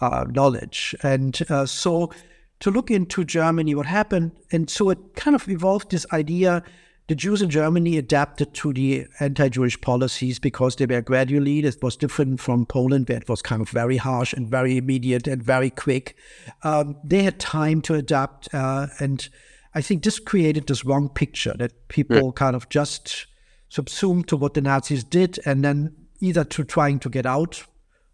knowledge. 0.01 0.95
And 1.03 1.41
so 1.65 2.11
to 2.59 2.71
look 2.71 2.91
into 2.91 3.23
Germany, 3.23 3.75
what 3.75 3.85
happened, 3.85 4.31
and 4.51 4.69
so 4.69 4.89
it 4.89 5.15
kind 5.15 5.35
of 5.35 5.47
evolved 5.47 5.91
this 5.91 6.05
idea 6.11 6.63
the 7.07 7.15
Jews 7.15 7.41
in 7.41 7.49
Germany 7.49 7.97
adapted 7.97 8.53
to 8.55 8.73
the 8.73 9.05
anti-Jewish 9.19 9.79
policies 9.79 10.39
because 10.39 10.75
they 10.75 10.85
were 10.85 11.01
gradually. 11.01 11.59
It 11.59 11.81
was 11.81 11.95
different 11.95 12.41
from 12.41 12.65
Poland, 12.65 13.07
where 13.07 13.17
it 13.17 13.29
was 13.29 13.41
kind 13.41 13.61
of 13.61 13.69
very 13.69 13.97
harsh 13.97 14.33
and 14.33 14.49
very 14.49 14.75
immediate 14.75 15.25
and 15.27 15.41
very 15.41 15.69
quick. 15.69 16.17
Um, 16.63 16.97
they 17.03 17.23
had 17.23 17.39
time 17.39 17.81
to 17.83 17.93
adapt, 17.93 18.53
uh, 18.53 18.87
and 18.99 19.27
I 19.73 19.81
think 19.81 20.03
this 20.03 20.19
created 20.19 20.67
this 20.67 20.83
wrong 20.83 21.07
picture 21.07 21.55
that 21.57 21.87
people 21.87 22.17
yeah. 22.17 22.31
kind 22.35 22.55
of 22.55 22.67
just 22.67 23.27
subsumed 23.69 24.27
to 24.27 24.37
what 24.37 24.53
the 24.53 24.61
Nazis 24.61 25.05
did, 25.05 25.39
and 25.45 25.63
then 25.63 25.95
either 26.19 26.43
to 26.43 26.63
trying 26.65 26.99
to 26.99 27.09
get 27.09 27.25
out 27.25 27.63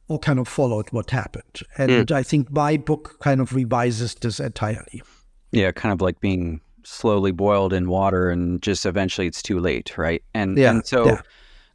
or 0.08 0.20
kind 0.20 0.38
of 0.38 0.48
followed 0.48 0.92
what 0.92 1.10
happened. 1.10 1.62
And 1.78 2.12
I 2.12 2.22
think 2.22 2.52
my 2.52 2.78
book 2.78 3.18
kind 3.22 3.42
of 3.42 3.56
revises 3.56 4.14
this 4.16 4.40
entirely. 4.40 5.02
Yeah, 5.52 5.72
kind 5.72 5.94
of 5.94 6.02
like 6.02 6.20
being 6.20 6.60
slowly 6.86 7.32
boiled 7.32 7.74
in 7.74 7.90
water 7.90 8.30
and 8.30 8.62
just 8.62 8.86
eventually 8.86 9.28
it's 9.28 9.42
too 9.42 9.60
late, 9.60 9.98
right? 9.98 10.24
And 10.34 10.58
yeah, 10.58 10.72
and 10.72 10.86
so, 10.86 11.06
yeah. 11.06 11.22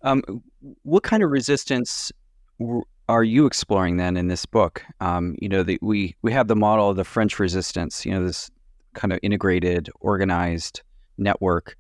um, 0.03 0.43
what 0.83 1.03
kind 1.03 1.23
of 1.23 1.31
resistance 1.31 2.13
are 3.09 3.25
you 3.25 3.47
exploring 3.47 3.97
then 3.97 4.17
in 4.17 4.29
this 4.29 4.45
book? 4.47 4.85
Um, 5.01 5.37
you 5.41 5.49
know, 5.49 5.63
the, 5.63 5.79
we 5.81 6.17
we 6.23 6.33
have 6.33 6.49
the 6.49 6.57
model 6.57 6.91
of 6.91 6.97
the 6.97 7.05
French 7.05 7.39
resistance. 7.39 8.05
You 8.05 8.13
know, 8.13 8.25
this 8.25 8.51
kind 8.95 9.13
of 9.13 9.19
integrated, 9.23 9.89
organized 10.01 10.83
network. 11.17 11.77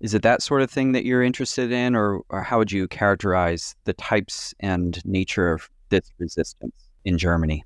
Is 0.00 0.14
it 0.14 0.22
that 0.22 0.42
sort 0.42 0.62
of 0.62 0.70
thing 0.70 0.92
that 0.92 1.04
you're 1.04 1.22
interested 1.22 1.72
in, 1.72 1.96
or, 1.96 2.20
or 2.28 2.42
how 2.42 2.58
would 2.58 2.70
you 2.70 2.86
characterize 2.86 3.74
the 3.84 3.94
types 3.94 4.54
and 4.60 5.04
nature 5.04 5.52
of 5.52 5.68
this 5.88 6.12
resistance 6.18 6.74
in 7.04 7.18
Germany? 7.18 7.64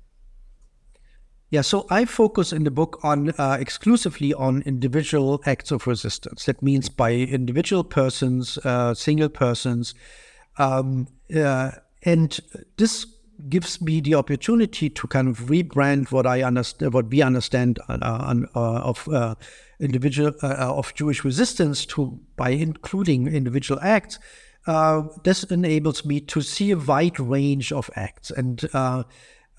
Yeah, 1.53 1.61
so 1.61 1.85
I 1.91 2.05
focus 2.05 2.51
in 2.51 2.63
the 2.63 2.71
book 2.71 2.99
on 3.03 3.29
uh, 3.37 3.57
exclusively 3.59 4.33
on 4.33 4.63
individual 4.63 5.39
acts 5.45 5.69
of 5.69 5.85
resistance. 5.85 6.45
That 6.45 6.63
means 6.63 6.89
by 6.89 7.13
individual 7.13 7.83
persons, 7.83 8.57
uh, 8.65 8.95
single 8.95 9.29
persons, 9.29 9.93
um, 10.57 11.09
uh, 11.31 11.69
and 12.01 12.39
this 12.77 13.05
gives 13.49 13.79
me 13.83 14.01
the 14.01 14.15
opportunity 14.15 14.89
to 14.89 15.05
kind 15.05 15.27
of 15.27 15.41
rebrand 15.41 16.11
what 16.11 16.25
I 16.25 16.41
understand, 16.41 16.91
what 16.91 17.11
we 17.11 17.21
understand 17.21 17.77
uh, 17.87 17.99
uh, 18.01 18.59
of 18.59 19.07
uh, 19.09 19.35
individual 19.79 20.33
of 20.41 20.95
Jewish 20.95 21.23
resistance 21.23 21.85
to 21.85 22.19
by 22.35 22.49
including 22.49 23.27
individual 23.27 23.79
acts. 23.83 24.17
this 25.23 25.43
enables 25.43 26.03
me 26.03 26.19
to 26.19 26.41
see 26.41 26.71
a 26.71 26.77
wide 26.77 27.19
range 27.19 27.71
of 27.71 27.91
acts 27.95 28.31
and 28.31 28.65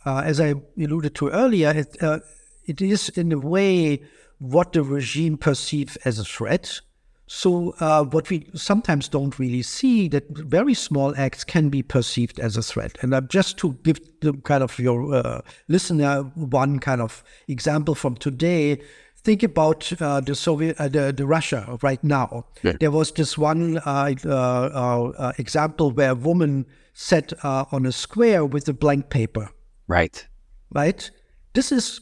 uh, 0.04 0.22
as 0.24 0.40
I 0.40 0.54
alluded 0.78 1.14
to 1.16 1.30
earlier, 1.30 1.70
it, 1.70 2.02
uh, 2.02 2.20
it 2.66 2.80
is 2.80 3.08
in 3.10 3.32
a 3.32 3.38
way 3.38 4.02
what 4.38 4.72
the 4.72 4.82
regime 4.82 5.36
perceives 5.36 5.96
as 6.04 6.18
a 6.18 6.24
threat. 6.24 6.80
So 7.26 7.74
uh, 7.80 8.04
what 8.04 8.28
we 8.28 8.46
sometimes 8.54 9.08
don't 9.08 9.38
really 9.38 9.62
see 9.62 10.08
that 10.08 10.24
very 10.28 10.74
small 10.74 11.14
acts 11.16 11.42
can 11.42 11.70
be 11.70 11.82
perceived 11.82 12.38
as 12.38 12.56
a 12.56 12.62
threat. 12.62 12.98
And 13.00 13.14
just 13.30 13.56
to 13.58 13.72
give 13.82 13.98
the 14.20 14.34
kind 14.34 14.62
of 14.62 14.78
your 14.78 15.14
uh, 15.14 15.40
listener 15.68 16.22
one 16.34 16.80
kind 16.80 17.00
of 17.00 17.24
example 17.48 17.94
from 17.94 18.16
today, 18.16 18.82
think 19.16 19.42
about 19.42 19.90
uh, 20.02 20.20
the 20.20 20.34
Soviet, 20.34 20.78
uh, 20.78 20.88
the, 20.88 21.14
the 21.16 21.24
Russia 21.24 21.78
right 21.82 22.02
now. 22.04 22.44
Yeah. 22.62 22.74
There 22.78 22.90
was 22.90 23.10
this 23.12 23.38
one 23.38 23.78
uh, 23.78 24.14
uh 24.24 25.32
example 25.38 25.92
where 25.92 26.10
a 26.10 26.14
woman 26.14 26.66
sat 26.92 27.32
on 27.42 27.86
a 27.86 27.92
square 27.92 28.44
with 28.44 28.68
a 28.68 28.74
blank 28.74 29.08
paper. 29.08 29.48
Right. 29.86 30.26
Right? 30.72 31.10
This 31.52 31.72
is 31.72 32.00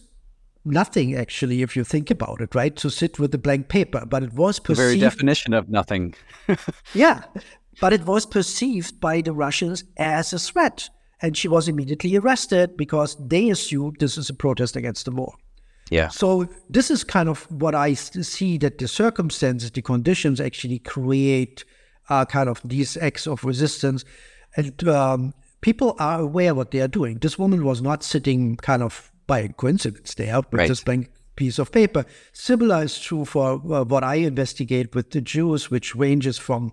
nothing 0.65 1.15
actually 1.15 1.63
if 1.63 1.77
you 1.77 1.85
think 1.85 2.11
about 2.11 2.41
it, 2.41 2.55
right? 2.55 2.75
To 2.77 2.91
sit 2.91 3.19
with 3.19 3.35
a 3.35 3.39
blank 3.39 3.69
paper, 3.69 4.05
but 4.07 4.23
it 4.23 4.33
was 4.33 4.59
perceived 4.59 4.79
the 4.79 4.83
very 4.83 4.99
definition 4.99 5.55
of 5.55 5.69
nothing. 5.69 6.15
yeah. 6.95 7.23
But 7.81 7.93
it 7.93 8.05
was 8.07 8.27
perceived 8.27 9.01
by 9.01 9.21
the 9.21 9.33
Russians 9.33 9.85
as 9.97 10.33
a 10.33 10.39
threat. 10.39 10.89
And 11.21 11.37
she 11.37 11.49
was 11.49 11.69
immediately 11.69 12.17
arrested 12.17 12.77
because 12.77 13.17
they 13.17 13.51
assumed 13.51 13.97
this 14.01 14.19
is 14.19 14.29
a 14.29 14.35
protest 14.35 14.75
against 14.75 15.05
the 15.05 15.13
war. 15.13 15.35
Yeah. 15.91 16.09
So 16.09 16.49
this 16.69 16.91
is 16.91 17.05
kind 17.05 17.29
of 17.29 17.43
what 17.51 17.75
I 17.75 17.95
see 17.95 18.59
that 18.59 18.79
the 18.79 18.89
circumstances, 18.89 19.71
the 19.71 19.83
conditions 19.83 20.41
actually 20.41 20.79
create 20.81 21.65
uh, 22.09 22.25
kind 22.25 22.49
of 22.49 22.61
these 22.65 22.97
acts 22.97 23.27
of 23.27 23.45
resistance. 23.45 24.05
And 24.57 24.89
um, 24.89 25.35
people 25.63 25.97
are 25.99 26.21
aware 26.21 26.55
what 26.55 26.71
they 26.73 26.81
are 26.81 26.89
doing. 26.89 27.19
This 27.19 27.39
woman 27.39 27.65
was 27.65 27.81
not 27.81 28.05
sitting 28.05 28.57
kind 28.57 28.83
of 28.83 29.11
by 29.27 29.49
coincidence 29.49 30.15
there 30.15 30.37
with 30.37 30.53
right. 30.53 30.69
this 30.69 30.85
blank 30.85 31.11
piece 31.37 31.59
of 31.59 31.73
paper. 31.73 32.05
Similar 32.33 32.83
is 32.83 32.99
true 32.99 33.25
for 33.25 33.55
uh, 33.73 33.85
what 33.85 34.05
I 34.05 34.17
investigate 34.17 34.95
with 34.95 35.11
the 35.13 35.23
Jews, 35.23 35.71
which 35.71 35.95
ranges 35.95 36.37
from 36.37 36.73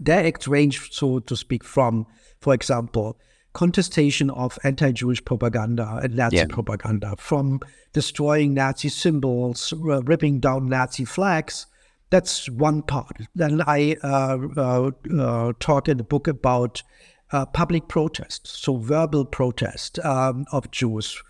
their 0.00 0.26
acts 0.26 0.48
range, 0.48 0.92
so 0.92 1.20
to 1.20 1.36
speak, 1.36 1.62
from, 1.62 2.06
for 2.40 2.52
example, 2.52 3.18
contestation 3.52 4.28
of 4.30 4.58
anti-Jewish 4.64 5.24
propaganda 5.24 6.00
and 6.02 6.16
Nazi 6.16 6.36
yeah. 6.36 6.46
propaganda, 6.48 7.14
from 7.16 7.60
destroying 7.92 8.52
Nazi 8.54 8.88
symbols, 8.88 9.72
uh, 9.72 10.02
ripping 10.02 10.40
down 10.40 10.68
Nazi 10.68 11.04
flags. 11.04 11.66
That's 12.10 12.48
one 12.50 12.82
part. 12.82 13.16
Then 13.34 13.62
I 13.66 13.96
uh, 14.02 14.38
uh, 14.56 14.90
uh 15.18 15.52
talk 15.58 15.88
in 15.88 15.96
the 15.96 16.04
book 16.04 16.28
about 16.28 16.82
uh, 17.32 17.46
public 17.46 17.88
protest, 17.88 18.46
so 18.46 18.76
verbal 18.76 19.24
protest 19.24 19.98
um, 20.00 20.46
of 20.52 20.70
Jews, 20.70 21.22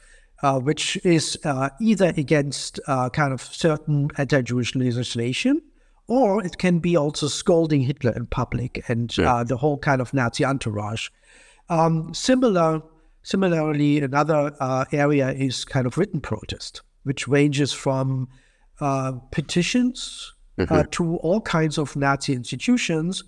uh, 0.42 0.60
which 0.60 0.96
is 1.04 1.38
uh, 1.44 1.70
either 1.80 2.12
against 2.16 2.78
uh, 2.86 3.08
kind 3.08 3.32
of 3.32 3.40
certain 3.40 4.10
anti-Jewish 4.18 4.74
legislation, 4.74 5.62
or 6.06 6.44
it 6.44 6.58
can 6.58 6.78
be 6.78 6.96
also 6.96 7.28
scolding 7.28 7.80
Hitler 7.80 8.12
in 8.12 8.26
public 8.26 8.84
and 8.88 9.16
yeah. 9.16 9.36
Uh, 9.36 9.44
the 9.44 9.56
whole 9.56 9.78
kind 9.78 10.00
of 10.00 10.12
Nazi 10.12 10.44
entourage. 10.44 11.08
Um, 11.68 12.14
similar, 12.14 12.82
similarly, 13.22 13.98
another 13.98 14.54
uh, 14.60 14.84
area 14.92 15.30
is 15.30 15.64
kind 15.64 15.86
of 15.86 15.98
written 15.98 16.20
protest, 16.20 16.82
which 17.02 17.26
ranges 17.26 17.72
from 17.72 18.28
petitions 19.32 20.34
mm-hmm. 20.58 20.88
to 20.90 21.16
all 21.16 21.40
kinds 21.40 21.78
of 21.78 21.96
Nazi 21.96 22.34
institutions 22.34 23.24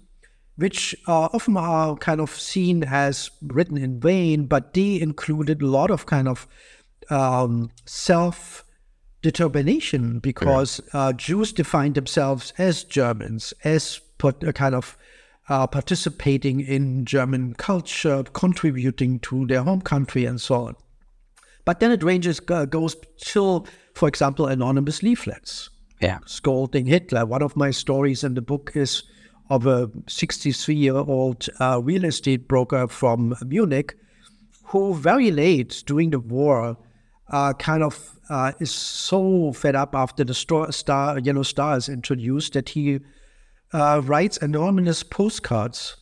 which 0.58 0.94
uh, 1.06 1.28
often 1.32 1.56
are 1.56 1.94
kind 1.96 2.20
of 2.20 2.30
seen 2.30 2.82
as 2.82 3.30
written 3.40 3.78
in 3.78 4.00
vain, 4.00 4.46
but 4.46 4.74
they 4.74 5.00
included 5.00 5.62
a 5.62 5.66
lot 5.66 5.88
of 5.88 6.04
kind 6.06 6.26
of 6.26 6.48
um, 7.10 7.70
self 7.86 8.64
determination 9.22 10.18
because 10.18 10.80
yeah. 10.92 11.00
uh, 11.00 11.12
Jews 11.12 11.52
defined 11.52 11.94
themselves 11.94 12.52
as 12.58 12.82
Germans, 12.82 13.54
as 13.62 14.00
put, 14.18 14.42
a 14.42 14.52
kind 14.52 14.74
of 14.74 14.98
uh, 15.48 15.68
participating 15.68 16.60
in 16.60 17.04
German 17.04 17.54
culture, 17.54 18.24
contributing 18.32 19.20
to 19.20 19.46
their 19.46 19.62
home 19.62 19.80
country, 19.80 20.24
and 20.24 20.40
so 20.40 20.66
on. 20.66 20.76
But 21.64 21.78
then 21.78 21.92
it 21.92 22.02
ranges 22.02 22.40
uh, 22.48 22.64
goes 22.64 22.96
till, 23.16 23.64
for 23.94 24.08
example, 24.08 24.46
anonymous 24.46 25.04
leaflets. 25.04 25.70
Yeah, 26.00 26.18
scolding 26.26 26.86
Hitler. 26.86 27.24
One 27.26 27.42
of 27.42 27.56
my 27.56 27.70
stories 27.70 28.24
in 28.24 28.34
the 28.34 28.42
book 28.42 28.72
is 28.74 29.04
of 29.50 29.66
a 29.66 29.90
63 30.06 30.74
year 30.74 30.96
old 30.96 31.46
uh, 31.60 31.80
real 31.82 32.04
estate 32.04 32.48
broker 32.48 32.86
from 32.88 33.34
Munich 33.46 33.96
who, 34.68 34.94
very 34.94 35.30
late 35.30 35.82
during 35.86 36.10
the 36.10 36.18
war, 36.18 36.76
uh, 37.30 37.52
kind 37.54 37.82
of 37.82 38.18
uh, 38.30 38.52
is 38.60 38.70
so 38.70 39.52
fed 39.52 39.74
up 39.74 39.94
after 39.94 40.24
the 40.24 40.34
star, 40.34 40.70
star, 40.72 41.18
Yellow 41.18 41.42
Star 41.42 41.76
is 41.76 41.88
introduced 41.88 42.52
that 42.52 42.70
he 42.70 43.00
uh, 43.72 44.00
writes 44.04 44.38
anonymous 44.38 45.02
postcards. 45.02 45.96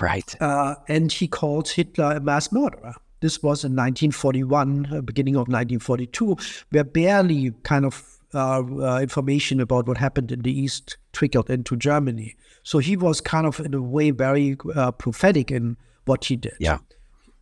Right. 0.00 0.34
Uh, 0.40 0.76
and 0.88 1.10
he 1.10 1.26
calls 1.26 1.72
Hitler 1.72 2.16
a 2.16 2.20
mass 2.20 2.52
murderer. 2.52 2.94
This 3.20 3.42
was 3.42 3.64
in 3.64 3.72
1941, 3.72 4.86
uh, 4.86 5.00
beginning 5.00 5.34
of 5.34 5.48
1942, 5.48 6.36
where 6.70 6.84
barely 6.84 7.52
kind 7.64 7.84
of 7.84 8.17
uh, 8.34 8.62
uh, 8.62 8.98
information 9.00 9.60
about 9.60 9.86
what 9.88 9.96
happened 9.98 10.30
in 10.32 10.42
the 10.42 10.52
East 10.52 10.96
trickled 11.12 11.48
into 11.50 11.76
Germany. 11.76 12.36
So 12.62 12.78
he 12.78 12.96
was 12.96 13.20
kind 13.20 13.46
of, 13.46 13.58
in 13.60 13.74
a 13.74 13.80
way, 13.82 14.10
very 14.10 14.56
uh, 14.74 14.92
prophetic 14.92 15.50
in 15.50 15.76
what 16.04 16.24
he 16.26 16.36
did. 16.36 16.56
Yeah. 16.60 16.78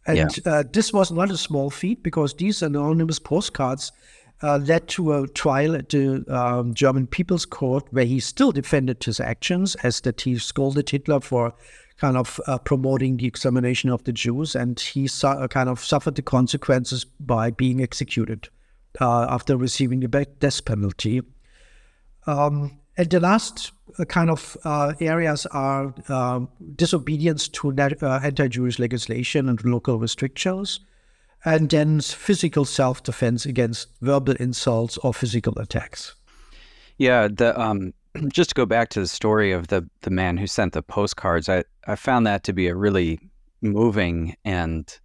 And 0.07 0.19
Yeah. 0.19 0.29
uh, 0.53 0.65
this 0.73 0.93
was 0.93 1.11
not 1.11 1.31
a 1.31 1.37
small 1.37 1.71
feat 1.71 2.03
because 2.03 2.35
these 2.35 2.63
anonymous 2.63 3.19
postcards 3.19 3.91
uh, 4.43 4.59
led 4.59 4.87
to 4.89 5.13
a 5.15 5.27
trial 5.29 5.75
at 5.75 5.89
the 5.89 6.25
um, 6.29 6.75
German 6.75 7.07
People's 7.07 7.47
Court 7.47 7.85
where 7.91 8.05
he 8.05 8.21
still 8.21 8.53
defended 8.53 9.03
his 9.03 9.19
actions 9.19 9.75
as 9.77 10.01
that 10.03 10.21
he 10.21 10.39
scolded 10.39 10.91
Hitler 10.91 11.21
for 11.21 11.55
kind 11.97 12.17
of 12.17 12.39
uh, 12.47 12.59
promoting 12.59 13.17
the 13.17 13.27
extermination 13.27 13.89
of 13.91 14.05
the 14.05 14.13
Jews 14.13 14.55
and 14.55 14.79
he 14.79 15.07
su- 15.07 15.49
kind 15.49 15.69
of 15.71 15.83
suffered 15.83 16.15
the 16.17 16.23
consequences 16.23 17.07
by 17.19 17.51
being 17.51 17.83
executed 17.83 18.49
uh, 19.01 19.27
after 19.29 19.57
receiving 19.57 20.01
the 20.01 20.09
death 20.39 20.65
penalty. 20.65 21.23
Um, 22.27 22.79
and 22.97 23.11
the 23.11 23.21
last 23.21 23.73
uh, 23.99 24.05
kind 24.05 24.31
of 24.31 24.57
uh, 24.65 24.95
areas 25.01 25.47
are 25.47 25.95
um 26.09 26.49
disobedience 26.75 27.49
to 27.49 27.75
uh, 27.79 28.21
anti-Jewish 28.23 28.79
legislation 28.79 29.49
and 29.49 29.65
local 29.65 29.99
restrictions, 29.99 30.81
and 31.45 31.71
then 31.71 32.01
physical 32.01 32.65
self-defense 32.65 33.47
against 33.47 33.89
verbal 34.01 34.35
insults 34.41 34.99
or 34.99 35.15
physical 35.15 35.59
attacks. 35.59 36.15
Yeah, 36.99 37.29
the 37.29 37.59
um, 37.61 37.93
just 38.33 38.51
to 38.51 38.55
go 38.55 38.67
back 38.67 38.89
to 38.91 39.01
the 39.01 39.09
story 39.09 39.53
of 39.53 39.69
the 39.69 39.89
the 40.03 40.11
man 40.11 40.37
who 40.37 40.47
sent 40.47 40.73
the 40.73 40.83
postcards, 40.83 41.49
I 41.49 41.65
I 41.87 41.97
found 41.97 42.27
that 42.27 42.45
to 42.45 42.53
be 42.53 42.69
a 42.69 42.75
really 42.75 43.21
moving 43.63 44.37
and 44.45 44.99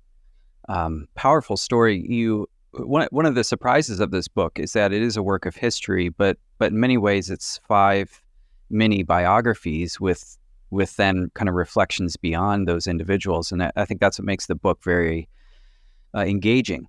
um, 0.69 1.07
powerful 1.15 1.57
story. 1.57 2.05
You 2.07 2.47
one 2.73 3.07
one 3.11 3.25
of 3.25 3.35
the 3.35 3.43
surprises 3.43 3.99
of 3.99 4.11
this 4.11 4.27
book 4.27 4.59
is 4.59 4.73
that 4.73 4.93
it 4.93 5.01
is 5.01 5.17
a 5.17 5.23
work 5.23 5.45
of 5.45 5.55
history, 5.55 6.09
but 6.09 6.37
but 6.57 6.71
in 6.71 6.79
many 6.79 6.97
ways 6.97 7.29
it's 7.29 7.59
five 7.67 8.21
mini 8.69 9.03
biographies 9.03 9.99
with 9.99 10.37
with 10.69 10.95
then 10.95 11.29
kind 11.33 11.49
of 11.49 11.55
reflections 11.55 12.15
beyond 12.15 12.67
those 12.67 12.87
individuals, 12.87 13.51
and 13.51 13.63
I, 13.63 13.71
I 13.75 13.85
think 13.85 13.99
that's 13.99 14.17
what 14.17 14.25
makes 14.25 14.47
the 14.47 14.55
book 14.55 14.83
very 14.83 15.27
uh, 16.15 16.21
engaging. 16.21 16.87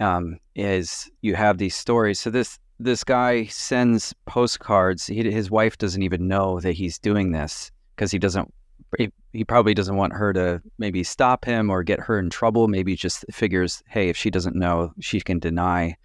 Um, 0.00 0.38
is 0.56 1.08
you 1.22 1.36
have 1.36 1.58
these 1.58 1.74
stories. 1.74 2.18
So 2.18 2.28
this 2.28 2.58
this 2.80 3.04
guy 3.04 3.46
sends 3.46 4.14
postcards. 4.26 5.06
He, 5.06 5.22
his 5.30 5.50
wife 5.50 5.78
doesn't 5.78 6.02
even 6.02 6.26
know 6.26 6.60
that 6.60 6.72
he's 6.72 6.98
doing 6.98 7.32
this 7.32 7.70
because 7.94 8.10
he 8.10 8.18
doesn't. 8.18 8.52
He, 8.98 9.10
he 9.32 9.44
probably 9.44 9.74
doesn't 9.74 9.96
want 9.96 10.12
her 10.12 10.32
to 10.32 10.62
maybe 10.78 11.02
stop 11.02 11.44
him 11.44 11.70
or 11.70 11.82
get 11.82 12.00
her 12.00 12.18
in 12.18 12.30
trouble. 12.30 12.68
Maybe 12.68 12.96
just 12.96 13.24
figures, 13.30 13.82
hey, 13.88 14.08
if 14.08 14.16
she 14.16 14.30
doesn't 14.30 14.56
know, 14.56 14.92
she 15.00 15.20
can 15.20 15.38
deny 15.38 15.96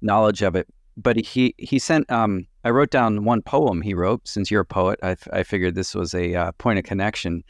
knowledge 0.00 0.42
of 0.42 0.56
it. 0.56 0.68
But 0.96 1.16
he 1.16 1.54
he 1.58 1.78
sent. 1.78 2.10
Um, 2.10 2.46
I 2.64 2.70
wrote 2.70 2.90
down 2.90 3.24
one 3.24 3.40
poem 3.42 3.80
he 3.80 3.94
wrote. 3.94 4.26
Since 4.28 4.50
you're 4.50 4.60
a 4.60 4.66
poet, 4.66 4.98
I, 5.02 5.16
I 5.32 5.42
figured 5.42 5.74
this 5.74 5.94
was 5.94 6.14
a 6.14 6.34
uh, 6.34 6.52
point 6.52 6.78
of 6.78 6.84
connection. 6.84 7.44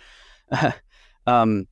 um, 1.27 1.67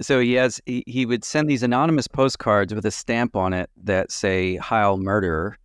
so 0.00 0.20
he 0.20 0.32
has 0.34 0.60
he, 0.64 0.82
he 0.86 1.04
would 1.04 1.22
send 1.22 1.50
these 1.50 1.62
anonymous 1.62 2.08
postcards 2.08 2.74
with 2.74 2.86
a 2.86 2.90
stamp 2.90 3.36
on 3.36 3.52
it 3.52 3.68
that 3.84 4.10
say 4.10 4.56
Heil 4.56 4.96
Murderer 4.96 5.58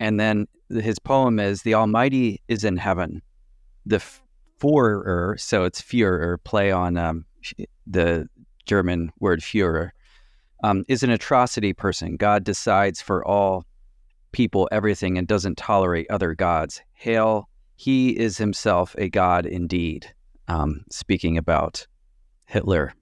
and 0.00 0.18
then 0.18 0.48
his 0.70 0.98
poem 0.98 1.38
is 1.38 1.62
the 1.62 1.74
Almighty 1.74 2.42
is 2.48 2.64
in 2.64 2.76
heaven. 2.76 3.22
The 3.86 4.02
Führer, 4.60 5.38
so 5.40 5.64
it's 5.64 5.80
Führer, 5.80 6.36
play 6.44 6.70
on 6.70 6.96
um, 6.96 7.24
the 7.86 8.28
German 8.66 9.12
word 9.20 9.40
Führer, 9.40 9.90
um, 10.62 10.84
is 10.88 11.02
an 11.02 11.10
atrocity 11.10 11.72
person. 11.72 12.16
God 12.16 12.44
decides 12.44 13.00
for 13.00 13.26
all 13.26 13.64
people 14.32 14.68
everything 14.70 15.18
and 15.18 15.26
doesn't 15.26 15.56
tolerate 15.56 16.06
other 16.10 16.34
gods. 16.34 16.80
Hail, 16.92 17.48
he 17.76 18.10
is 18.10 18.38
himself 18.38 18.94
a 18.98 19.08
god 19.08 19.46
indeed. 19.46 20.12
Um, 20.48 20.84
speaking 20.90 21.38
about 21.38 21.86
Hitler. 22.46 22.92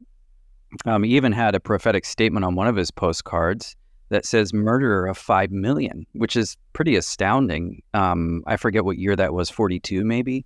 Um, 0.85 1.03
he 1.03 1.17
even 1.17 1.33
had 1.33 1.55
a 1.55 1.61
prophetic 1.61 2.05
statement 2.05 2.45
on 2.45 2.55
one 2.55 2.69
of 2.69 2.77
his 2.77 2.91
postcards 2.91 3.75
that 4.11 4.27
says 4.27 4.53
murderer 4.53 5.07
of 5.07 5.17
5 5.17 5.51
million, 5.51 6.07
which 6.13 6.37
is 6.37 6.57
pretty 6.75 6.97
astounding. 6.97 7.83
Um, 7.95 8.43
I 8.47 8.57
forget 8.57 8.85
what 8.85 8.99
year 8.99 9.17
that 9.17 9.33
was, 9.33 9.51
42 9.51 10.05
maybe. 10.05 10.45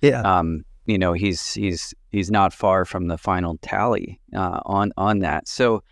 Yeah. 0.00 0.22
Um, 0.22 0.64
you 0.86 0.98
know, 0.98 1.12
he's 1.12 1.54
he's 1.54 1.94
he's 2.10 2.30
not 2.30 2.52
far 2.52 2.84
from 2.84 3.08
the 3.08 3.18
final 3.18 3.58
tally 3.62 4.20
uh, 4.34 4.60
on 4.64 4.92
on 4.96 5.20
that. 5.20 5.46
So, 5.46 5.82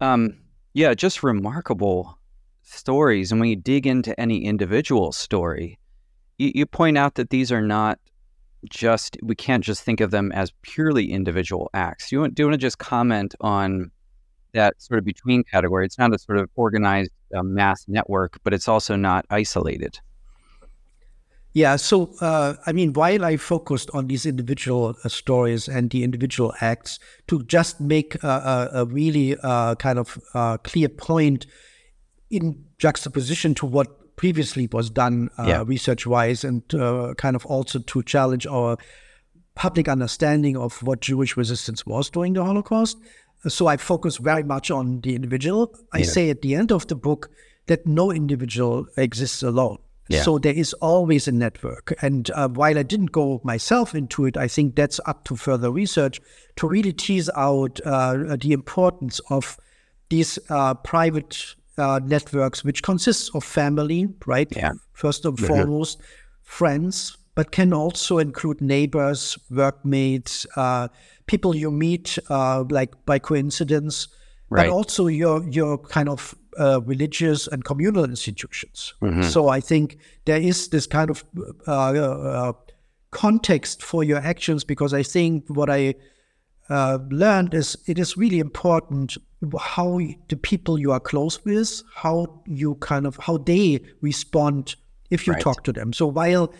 um, 0.00 0.36
yeah, 0.74 0.94
just 0.94 1.22
remarkable 1.22 2.18
stories. 2.62 3.30
And 3.30 3.40
when 3.40 3.50
you 3.50 3.56
dig 3.56 3.86
into 3.86 4.18
any 4.18 4.44
individual 4.44 5.12
story, 5.12 5.78
you, 6.38 6.52
you 6.54 6.66
point 6.66 6.98
out 6.98 7.14
that 7.14 7.30
these 7.30 7.52
are 7.52 7.62
not 7.62 7.98
just 8.68 9.16
we 9.22 9.34
can't 9.34 9.62
just 9.62 9.82
think 9.82 10.00
of 10.00 10.10
them 10.10 10.32
as 10.32 10.52
purely 10.62 11.12
individual 11.12 11.70
acts. 11.74 12.10
You 12.10 12.20
want, 12.20 12.34
do 12.34 12.42
you 12.42 12.46
want 12.48 12.54
to 12.54 12.66
just 12.66 12.78
comment 12.78 13.34
on 13.40 13.90
that 14.52 14.80
sort 14.82 14.98
of 14.98 15.04
between 15.04 15.44
category? 15.44 15.84
It's 15.84 15.98
not 15.98 16.14
a 16.14 16.18
sort 16.18 16.38
of 16.38 16.50
organized 16.56 17.12
uh, 17.34 17.42
mass 17.42 17.84
network, 17.86 18.38
but 18.42 18.52
it's 18.52 18.68
also 18.68 18.96
not 18.96 19.26
isolated. 19.30 20.00
Yeah, 21.58 21.74
so 21.76 22.12
uh, 22.20 22.54
I 22.66 22.72
mean, 22.72 22.92
while 22.92 23.24
I 23.24 23.36
focused 23.36 23.90
on 23.92 24.06
these 24.06 24.24
individual 24.26 24.94
uh, 25.04 25.08
stories 25.08 25.68
and 25.68 25.90
the 25.90 26.04
individual 26.04 26.54
acts 26.60 27.00
to 27.26 27.42
just 27.44 27.80
make 27.80 28.14
a, 28.22 28.28
a, 28.28 28.70
a 28.82 28.84
really 28.86 29.36
uh, 29.42 29.74
kind 29.74 29.98
of 29.98 30.18
uh, 30.34 30.58
clear 30.58 30.88
point 30.88 31.46
in 32.30 32.64
juxtaposition 32.78 33.54
to 33.54 33.66
what 33.66 33.88
previously 34.16 34.68
was 34.70 34.88
done 34.90 35.30
uh, 35.36 35.46
Yeah. 35.48 35.64
research 35.66 36.06
wise 36.06 36.44
and 36.44 36.62
uh, 36.74 37.14
kind 37.16 37.34
of 37.34 37.44
also 37.46 37.80
to 37.80 38.02
challenge 38.04 38.46
our 38.46 38.76
public 39.56 39.88
understanding 39.88 40.56
of 40.56 40.80
what 40.84 41.00
Jewish 41.00 41.36
resistance 41.36 41.84
was 41.84 42.08
during 42.10 42.34
the 42.34 42.44
Holocaust. 42.44 42.98
So 43.48 43.66
I 43.66 43.76
focus 43.78 44.18
very 44.18 44.44
much 44.44 44.70
on 44.70 45.00
the 45.00 45.16
individual. 45.16 45.74
I 45.92 45.98
Yeah. 45.98 46.04
say 46.14 46.30
at 46.30 46.40
the 46.42 46.54
end 46.54 46.70
of 46.70 46.86
the 46.86 46.94
book 46.96 47.30
that 47.66 47.84
no 47.84 48.12
individual 48.12 48.86
exists 48.96 49.42
alone. 49.42 49.78
Yeah. 50.08 50.22
So 50.22 50.38
there 50.38 50.54
is 50.54 50.72
always 50.74 51.28
a 51.28 51.32
network. 51.32 51.94
And 52.00 52.30
uh, 52.30 52.48
while 52.48 52.78
I 52.78 52.82
didn't 52.82 53.12
go 53.12 53.40
myself 53.44 53.94
into 53.94 54.24
it, 54.24 54.36
I 54.36 54.48
think 54.48 54.74
that's 54.74 55.00
up 55.06 55.24
to 55.24 55.36
further 55.36 55.70
research 55.70 56.20
to 56.56 56.66
really 56.68 56.92
tease 56.92 57.28
out 57.36 57.78
uh, 57.84 58.36
the 58.40 58.52
importance 58.52 59.20
of 59.30 59.58
these 60.08 60.38
uh, 60.48 60.74
private 60.74 61.54
uh, 61.76 62.00
networks, 62.02 62.64
which 62.64 62.82
consists 62.82 63.30
of 63.34 63.44
family, 63.44 64.08
right? 64.26 64.48
Yeah. 64.56 64.72
First 64.94 65.24
and 65.24 65.38
foremost, 65.38 66.00
friends, 66.42 67.16
but 67.34 67.52
can 67.52 67.72
also 67.72 68.18
include 68.18 68.60
neighbors, 68.60 69.38
workmates, 69.50 70.46
uh, 70.56 70.88
people 71.26 71.54
you 71.54 71.70
meet 71.70 72.18
uh, 72.30 72.64
like 72.70 72.94
by 73.06 73.18
coincidence, 73.18 74.08
Right. 74.50 74.68
but 74.68 74.72
also 74.74 75.08
your 75.08 75.46
your 75.50 75.76
kind 75.76 76.08
of 76.08 76.34
uh, 76.58 76.80
religious 76.84 77.46
and 77.46 77.64
communal 77.64 78.04
institutions. 78.04 78.94
Mm-hmm. 79.02 79.22
So 79.22 79.48
I 79.48 79.60
think 79.60 79.98
there 80.24 80.40
is 80.40 80.68
this 80.68 80.86
kind 80.86 81.10
of 81.10 81.24
uh, 81.66 81.72
uh, 81.72 82.52
context 83.10 83.82
for 83.82 84.04
your 84.04 84.18
actions 84.18 84.64
because 84.64 84.92
I 84.92 85.02
think 85.02 85.44
what 85.48 85.70
I 85.70 85.94
uh, 86.68 86.98
learned 87.10 87.54
is 87.54 87.76
it 87.86 87.98
is 87.98 88.16
really 88.16 88.38
important 88.38 89.16
how 89.58 90.00
the 90.28 90.36
people 90.36 90.78
you 90.78 90.92
are 90.92 91.00
close 91.00 91.44
with, 91.44 91.82
how 91.94 92.42
you 92.46 92.74
kind 92.76 93.06
of 93.06 93.16
how 93.16 93.38
they 93.38 93.80
respond 94.00 94.76
if 95.10 95.26
you 95.26 95.32
Right. 95.32 95.42
talk 95.42 95.64
to 95.64 95.72
them. 95.72 95.92
So 95.92 96.06
while 96.06 96.52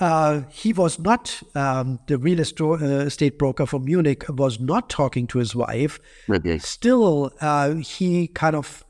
uh, 0.00 0.42
he 0.50 0.72
was 0.72 0.98
not 0.98 1.42
um, 1.54 1.98
the 2.06 2.16
real 2.16 2.40
uh, 2.40 2.74
estate 3.04 3.38
broker 3.38 3.66
from 3.66 3.84
Munich 3.84 4.24
was 4.28 4.58
not 4.58 4.88
talking 4.88 5.26
to 5.28 5.38
his 5.38 5.54
wife. 5.54 6.00
Still, 6.64 7.32
uh, 7.40 7.74
he 7.74 8.28
kind 8.28 8.56
of 8.56 8.84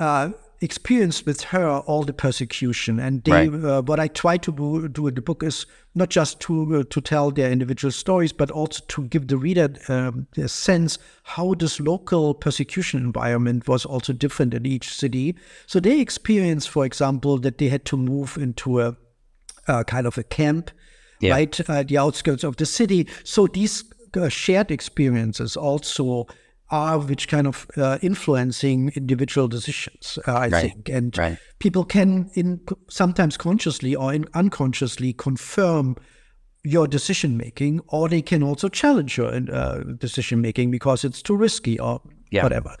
uh, 0.00 0.30
experienced 0.62 1.24
with 1.26 1.40
her 1.42 1.66
all 1.86 2.02
the 2.04 2.12
persecution. 2.12 2.98
And 3.00 3.22
they, 3.24 3.48
Right. 3.48 3.64
uh, 3.64 3.82
what 3.82 3.98
I 4.00 4.08
try 4.08 4.36
to 4.38 4.52
do, 4.52 4.88
do 4.88 5.06
in 5.06 5.14
the 5.14 5.22
book 5.22 5.42
is 5.42 5.66
not 5.94 6.10
just 6.10 6.38
to 6.40 6.76
uh, 6.76 6.82
to 6.90 7.00
tell 7.00 7.30
their 7.30 7.50
individual 7.50 7.92
stories, 7.92 8.32
but 8.32 8.50
also 8.50 8.84
to 8.88 9.02
give 9.08 9.26
the 9.26 9.36
reader 9.36 9.68
um, 9.88 10.26
a 10.36 10.48
sense 10.48 10.98
how 11.22 11.54
this 11.54 11.80
local 11.80 12.34
persecution 12.34 13.00
environment 13.00 13.66
was 13.68 13.84
also 13.86 14.12
different 14.12 14.54
in 14.54 14.66
each 14.66 14.92
city. 14.94 15.34
So 15.66 15.80
they 15.80 16.00
experienced, 16.00 16.68
for 16.68 16.84
example, 16.84 17.38
that 17.40 17.56
they 17.58 17.68
had 17.70 17.84
to 17.86 17.96
move 17.96 18.36
into 18.36 18.80
a 18.80 18.96
uh, 19.66 19.84
kind 19.84 20.06
of 20.06 20.18
a 20.18 20.22
camp, 20.22 20.70
Yeah. 21.20 21.34
right, 21.34 21.60
at 21.68 21.88
the 21.88 21.98
outskirts 21.98 22.44
of 22.44 22.56
the 22.56 22.66
city. 22.66 23.06
So 23.24 23.46
these 23.46 23.84
uh, 24.16 24.28
shared 24.28 24.70
experiences 24.70 25.56
also 25.56 26.26
are 26.70 26.98
which 26.98 27.28
kind 27.28 27.46
of 27.46 27.66
uh, 27.76 27.98
influencing 28.02 28.92
individual 28.94 29.48
decisions, 29.48 30.18
uh, 30.26 30.32
I 30.32 30.48
Right. 30.48 30.62
think, 30.62 30.88
and 30.88 31.16
Right. 31.18 31.38
people 31.58 31.84
can 31.84 32.30
in 32.34 32.60
sometimes 32.88 33.36
consciously 33.36 33.94
or 33.94 34.12
in 34.14 34.26
unconsciously 34.34 35.12
confirm 35.12 35.96
your 36.62 36.86
decision 36.86 37.36
making, 37.36 37.80
or 37.88 38.08
they 38.08 38.22
can 38.22 38.42
also 38.42 38.68
challenge 38.68 39.16
your 39.16 39.32
uh, 39.34 39.82
decision 39.98 40.40
making 40.40 40.70
because 40.70 41.04
it's 41.04 41.22
too 41.22 41.36
risky 41.36 41.78
or 41.78 42.02
Yeah. 42.30 42.42
whatever. 42.42 42.76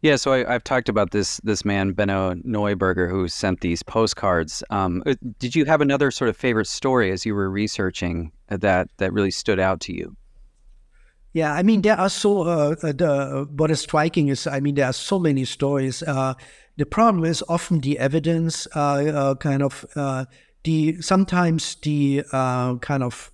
Yeah, 0.00 0.16
so 0.16 0.32
I, 0.32 0.52
have 0.52 0.64
talked 0.64 0.88
about 0.88 1.12
this 1.12 1.38
this 1.44 1.64
man 1.64 1.92
Benno 1.92 2.34
Neuberger 2.34 3.08
who 3.08 3.28
sent 3.28 3.60
these 3.60 3.84
postcards. 3.84 4.64
Um, 4.68 5.00
uh, 5.06 5.14
did 5.38 5.54
you 5.54 5.64
have 5.66 5.80
another 5.80 6.10
sort 6.10 6.28
of 6.28 6.36
favorite 6.36 6.66
story 6.66 7.12
as 7.12 7.24
you 7.24 7.36
were 7.36 7.48
researching 7.48 8.32
that 8.48 8.88
that 8.98 9.12
really 9.12 9.30
stood 9.30 9.60
out 9.60 9.78
to 9.82 9.92
you? 9.94 10.16
Yeah, 11.32 11.52
I 11.52 11.62
mean 11.62 11.82
there 11.82 11.98
are 11.98 12.10
so 12.10 12.42
uh, 12.42 12.74
uh 12.82 12.92
the, 12.92 13.48
what 13.56 13.70
is 13.70 13.80
striking 13.80 14.28
is 14.28 14.46
I 14.46 14.60
mean 14.60 14.74
there 14.74 14.86
are 14.86 14.92
so 14.92 15.18
many 15.18 15.44
stories. 15.44 16.02
Uh, 16.02 16.34
the 16.76 16.86
problem 16.86 17.24
is 17.24 17.42
often 17.48 17.80
the 17.80 17.98
evidence, 17.98 18.66
uh, 18.74 18.78
uh 18.80 19.34
kind 19.36 19.62
of 19.62 19.86
the 20.64 21.00
sometimes 21.00 21.76
the 21.76 22.22
kind 22.80 23.02
of 23.02 23.32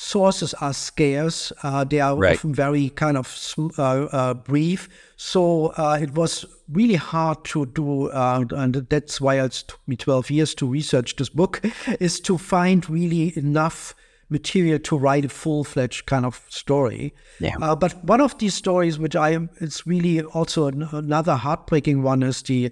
sources 0.00 0.54
are 0.54 0.72
scarce. 0.72 1.52
Uh, 1.62 1.84
they 1.84 2.00
are 2.00 2.16
right. 2.16 2.36
often 2.36 2.54
very 2.54 2.88
kind 2.90 3.16
of 3.16 3.54
uh, 3.78 3.82
uh, 3.82 4.34
brief. 4.34 4.88
So 5.16 5.68
uh, 5.76 5.98
it 6.00 6.14
was 6.14 6.46
really 6.72 6.94
hard 6.94 7.44
to 7.46 7.66
do, 7.66 8.08
uh, 8.08 8.44
and 8.50 8.74
that's 8.88 9.20
why 9.20 9.40
it 9.40 9.64
took 9.68 9.80
me 9.86 9.96
12 9.96 10.30
years 10.30 10.54
to 10.56 10.66
research 10.66 11.16
this 11.16 11.28
book, 11.28 11.60
is 12.00 12.18
to 12.20 12.38
find 12.38 12.88
really 12.88 13.36
enough 13.36 13.94
material 14.30 14.78
to 14.78 14.96
write 14.96 15.24
a 15.24 15.28
full-fledged 15.28 16.06
kind 16.06 16.24
of 16.24 16.44
story. 16.48 17.12
Yeah. 17.40 17.56
Uh, 17.60 17.74
but 17.74 18.02
one 18.04 18.20
of 18.20 18.38
these 18.38 18.54
stories, 18.54 18.98
which 18.98 19.16
I 19.16 19.30
am, 19.30 19.50
it's 19.60 19.86
really 19.86 20.22
also 20.22 20.66
an, 20.66 20.88
another 20.92 21.34
heartbreaking 21.34 22.02
one, 22.02 22.22
is 22.22 22.42
the 22.42 22.70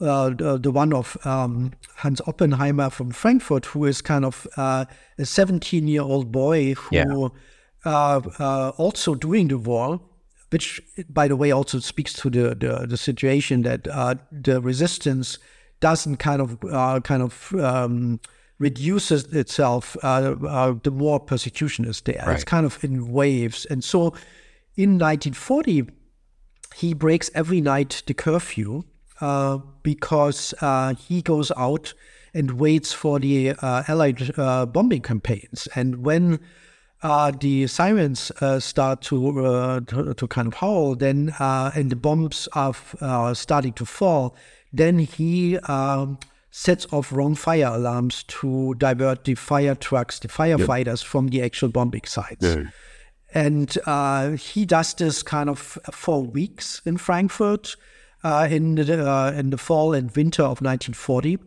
uh, 0.00 0.30
the, 0.30 0.58
the, 0.58 0.72
one 0.72 0.92
of 0.92 1.16
um, 1.24 1.72
Hans 1.96 2.20
Oppenheimer 2.26 2.90
from 2.90 3.12
Frankfurt, 3.12 3.66
who 3.66 3.84
is 3.84 4.02
kind 4.02 4.24
of 4.24 4.48
uh, 4.56 4.84
a 5.16 5.24
17 5.24 5.86
year 5.86 6.02
old 6.02 6.32
boy 6.32 6.74
who 6.74 6.96
yeah. 6.96 7.28
uh, 7.84 8.20
uh 8.40 8.72
also 8.78 9.14
doing 9.14 9.46
the 9.46 9.58
war, 9.58 10.00
which, 10.50 10.82
by 11.08 11.28
the 11.28 11.36
way, 11.36 11.52
also 11.52 11.78
speaks 11.78 12.12
to 12.14 12.30
the, 12.30 12.54
the, 12.54 12.86
the 12.88 12.96
situation 12.96 13.62
that 13.62 13.86
uh, 13.86 14.16
the 14.32 14.60
resistance 14.60 15.38
doesn't 15.78 16.16
kind 16.16 16.40
of 16.42 16.58
uh, 16.64 17.00
kind 17.00 17.22
of 17.22 17.54
um, 17.54 18.18
reduces 18.62 19.24
itself 19.34 19.96
the 20.02 20.92
more 20.92 21.20
persecution 21.20 21.84
is 21.84 22.00
there. 22.02 22.24
Right. 22.26 22.34
It's 22.34 22.44
kind 22.44 22.64
of 22.64 22.82
in 22.84 23.12
waves. 23.12 23.66
And 23.66 23.82
so 23.82 24.14
in 24.76 24.98
1940, 24.98 25.88
he 26.76 26.94
breaks 26.94 27.30
every 27.34 27.60
night 27.60 28.02
the 28.06 28.14
curfew 28.14 28.84
uh, 29.20 29.58
because 29.82 30.54
uh, 30.60 30.94
he 30.94 31.20
goes 31.22 31.52
out 31.56 31.92
and 32.32 32.52
waits 32.52 32.92
for 32.92 33.18
the 33.18 33.50
uh, 33.50 33.82
Allied 33.88 34.34
bombing 34.72 35.02
campaigns. 35.02 35.68
And 35.74 36.04
when 36.04 36.40
the 37.02 37.66
sirens 37.66 38.32
start 38.60 39.02
to, 39.02 39.80
to, 39.86 40.14
to 40.14 40.26
kind 40.28 40.48
of 40.48 40.54
howl, 40.54 40.94
then 40.94 41.34
and 41.38 41.90
the 41.90 41.96
bombs 41.96 42.48
are 42.54 43.34
starting 43.34 43.72
to 43.74 43.84
fall, 43.84 44.34
then 44.72 44.98
he 45.00 45.58
um, 45.58 46.18
sets 46.52 46.86
off 46.92 47.10
wrong 47.10 47.34
fire 47.34 47.66
alarms 47.66 48.24
to 48.24 48.74
divert 48.74 49.24
the 49.24 49.34
fire 49.34 49.74
trucks, 49.74 50.18
the 50.18 50.28
firefighters, 50.28 51.02
yep. 51.02 51.08
from 51.08 51.28
the 51.28 51.42
actual 51.42 51.70
bombing 51.70 52.04
sites. 52.04 52.44
Yeah. 52.44 52.64
And 53.34 53.76
uh, 53.86 54.32
he 54.32 54.66
does 54.66 54.92
this 54.92 55.22
kind 55.22 55.48
of 55.48 55.58
for 55.58 56.22
weeks 56.22 56.82
in 56.84 56.98
Frankfurt 56.98 57.74
uh, 58.22 58.46
in, 58.50 58.74
the, 58.74 59.10
uh, 59.10 59.32
in 59.32 59.48
the 59.48 59.56
fall 59.56 59.94
and 59.94 60.14
winter 60.14 60.42
of 60.42 60.60
1940 60.60 61.38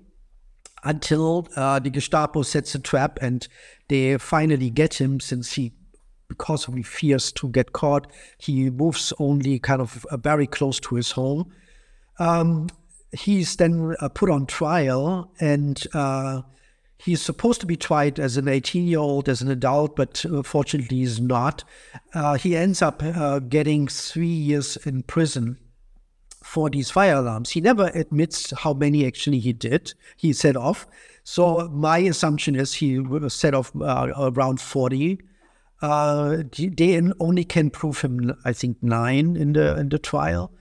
until 0.83 1.47
uh, 1.55 1.77
the 1.77 1.91
Gestapo 1.91 2.41
sets 2.41 2.73
a 2.73 2.79
trap 2.79 3.19
and 3.21 3.47
they 3.89 4.17
finally 4.17 4.71
get 4.71 4.99
him 4.99 5.19
since 5.19 5.53
he 5.53 5.73
because 6.27 6.65
he 6.65 6.81
fears 6.81 7.31
to 7.31 7.47
get 7.49 7.71
caught 7.71 8.11
he 8.39 8.71
moves 8.71 9.13
only 9.19 9.59
kind 9.59 9.79
of 9.79 10.05
uh, 10.09 10.17
very 10.17 10.47
close 10.47 10.79
to 10.79 10.95
his 10.95 11.11
home 11.11 11.51
um, 12.17 12.67
he's 13.17 13.55
then 13.55 13.95
uh, 13.99 14.09
put 14.09 14.29
on 14.29 14.45
trial 14.45 15.31
and 15.39 15.85
uh, 15.93 16.41
he's 16.97 17.21
supposed 17.21 17.59
to 17.61 17.67
be 17.67 17.75
tried 17.75 18.19
as 18.19 18.37
an 18.37 18.47
18 18.47 18.87
year 18.87 18.99
old 18.99 19.27
as 19.29 19.41
an 19.41 19.49
adult 19.49 19.95
but 19.95 20.23
fortunately 20.43 20.97
he's 20.97 21.19
not 21.19 21.63
he 22.39 22.55
ends 22.55 22.81
up 22.81 23.01
getting 23.49 23.87
three 23.87 24.27
years 24.27 24.77
in 24.77 25.03
prison 25.03 25.57
for 26.45 26.69
these 26.69 26.91
fire 26.91 27.15
alarms. 27.15 27.49
He 27.49 27.59
never 27.59 27.89
admits 27.95 28.53
how 28.59 28.73
many 28.73 29.05
actually 29.05 29.39
he 29.39 29.51
did. 29.51 29.93
He 30.15 30.31
set 30.31 30.55
off. 30.55 30.87
So 31.23 31.67
my 31.69 31.97
assumption 31.97 32.55
is 32.55 32.75
he 32.75 33.03
set 33.29 33.55
off 33.55 33.75
uh, 33.75 34.13
around 34.15 34.61
40. 34.61 35.19
Uh, 35.81 36.43
they 36.55 37.01
only 37.19 37.43
can 37.43 37.71
prove 37.71 38.01
him, 38.01 38.35
I 38.45 38.53
think, 38.53 38.77
nine 38.83 39.35
in 39.35 39.53
the 39.53 39.75
in 39.75 39.89
the 39.89 39.97
trial. 39.97 40.51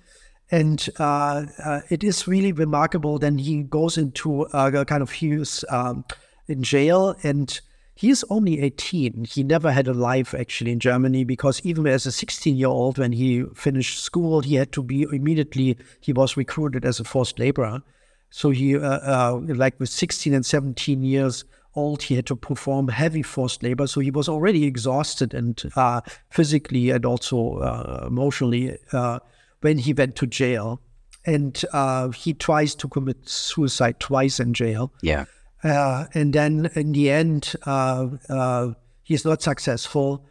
And 0.50 0.88
uh, 0.98 1.46
uh 1.62 1.80
it 1.90 2.04
is 2.04 2.28
really 2.28 2.52
remarkable. 2.52 3.18
Then 3.18 3.38
he 3.38 3.62
goes 3.62 3.98
into 3.98 4.42
a 4.52 4.84
kind 4.84 5.02
of 5.02 5.10
he 5.12 5.36
was 5.36 5.64
um, 5.70 6.04
in 6.48 6.62
jail 6.62 7.16
and 7.22 7.60
He's 7.96 8.24
only 8.28 8.60
18. 8.60 9.24
He 9.24 9.44
never 9.44 9.70
had 9.70 9.86
a 9.86 9.94
life 9.94 10.34
actually 10.34 10.72
in 10.72 10.80
Germany 10.80 11.22
because 11.22 11.60
even 11.64 11.86
as 11.86 12.06
a 12.06 12.12
16 12.12 12.56
year 12.56 12.68
old, 12.68 12.98
when 12.98 13.12
he 13.12 13.44
finished 13.54 14.00
school, 14.00 14.40
he 14.40 14.56
had 14.56 14.72
to 14.72 14.82
be 14.82 15.02
immediately, 15.02 15.78
he 16.00 16.12
was 16.12 16.36
recruited 16.36 16.84
as 16.84 16.98
a 16.98 17.04
forced 17.04 17.38
laborer. 17.38 17.82
So 18.30 18.50
he, 18.50 18.76
uh, 18.76 18.80
uh, 18.80 19.40
like 19.46 19.78
with 19.78 19.90
16 19.90 20.34
and 20.34 20.44
17 20.44 21.04
years 21.04 21.44
old, 21.76 22.02
he 22.02 22.16
had 22.16 22.26
to 22.26 22.36
perform 22.36 22.88
heavy 22.88 23.22
forced 23.22 23.62
labor. 23.62 23.86
So 23.86 24.00
he 24.00 24.10
was 24.10 24.28
already 24.28 24.64
exhausted 24.64 25.32
and 25.32 25.62
uh, 25.76 26.00
physically 26.30 26.90
and 26.90 27.06
also 27.06 27.58
uh, 27.58 28.06
emotionally 28.08 28.76
uh, 28.92 29.20
when 29.64 29.78
he 29.78 29.94
went 29.94 30.14
to 30.16 30.26
jail. 30.26 30.82
And 31.24 31.64
uh, 31.72 32.10
he 32.10 32.34
tries 32.34 32.74
to 32.74 32.86
commit 32.86 33.26
suicide 33.26 33.98
twice 33.98 34.38
in 34.38 34.52
jail. 34.52 34.92
Yeah. 35.00 35.24
Uh, 35.62 36.04
and 36.12 36.34
then 36.34 36.70
in 36.74 36.92
the 36.92 37.10
end, 37.10 37.54
uh, 37.64 38.08
uh, 38.28 38.74
he's 39.02 39.24
not 39.24 39.40
successful. 39.40 40.26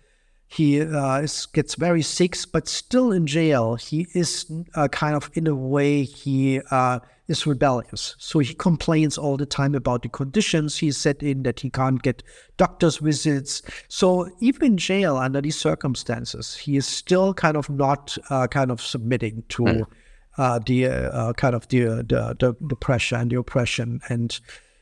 He 0.45 0.81
uh, 0.81 1.21
is, 1.21 1.47
gets 1.47 1.73
very 1.73 2.03
sick, 2.03 2.35
but 2.51 2.67
still 2.67 3.11
in 3.11 3.25
jail. 3.25 3.73
He 3.73 4.05
is 4.13 4.45
uh, 4.75 4.87
kind 4.89 5.15
of, 5.15 5.31
in 5.33 5.47
a 5.47 5.55
way, 5.55 6.03
he 6.03 6.61
uh, 6.69 6.99
is 7.27 7.47
rebellious. 7.47 8.15
So 8.19 8.39
he 8.39 8.53
complains 8.53 9.17
all 9.17 9.37
the 9.37 9.45
time 9.45 9.75
about 9.75 10.01
the 10.01 10.09
conditions 10.09 10.77
he's 10.77 10.97
set 10.97 11.23
in, 11.23 11.43
that 11.43 11.61
he 11.61 11.69
can't 11.69 12.01
get 12.01 12.23
doctor's 12.57 12.97
visits. 12.97 13.61
So 13.87 14.29
even 14.39 14.63
in 14.63 14.77
jail, 14.77 15.17
under 15.17 15.41
these 15.41 15.57
circumstances, 15.57 16.55
he 16.55 16.75
is 16.75 16.85
still 16.85 17.33
kind 17.33 17.57
of 17.57 17.69
not 17.69 18.17
kind 18.51 18.71
of 18.71 18.81
submitting 18.81 19.43
to. 19.49 19.63
Mm. 19.63 20.65
the 20.65 21.33
kind 21.37 21.55
of 21.55 21.67
the, 21.67 21.79
the, 21.79 22.35
the 22.39 22.55
the 22.59 22.75
pressure 22.75 23.15
and 23.15 23.31
the 23.31 23.37
oppression 23.37 24.01
and 24.09 24.39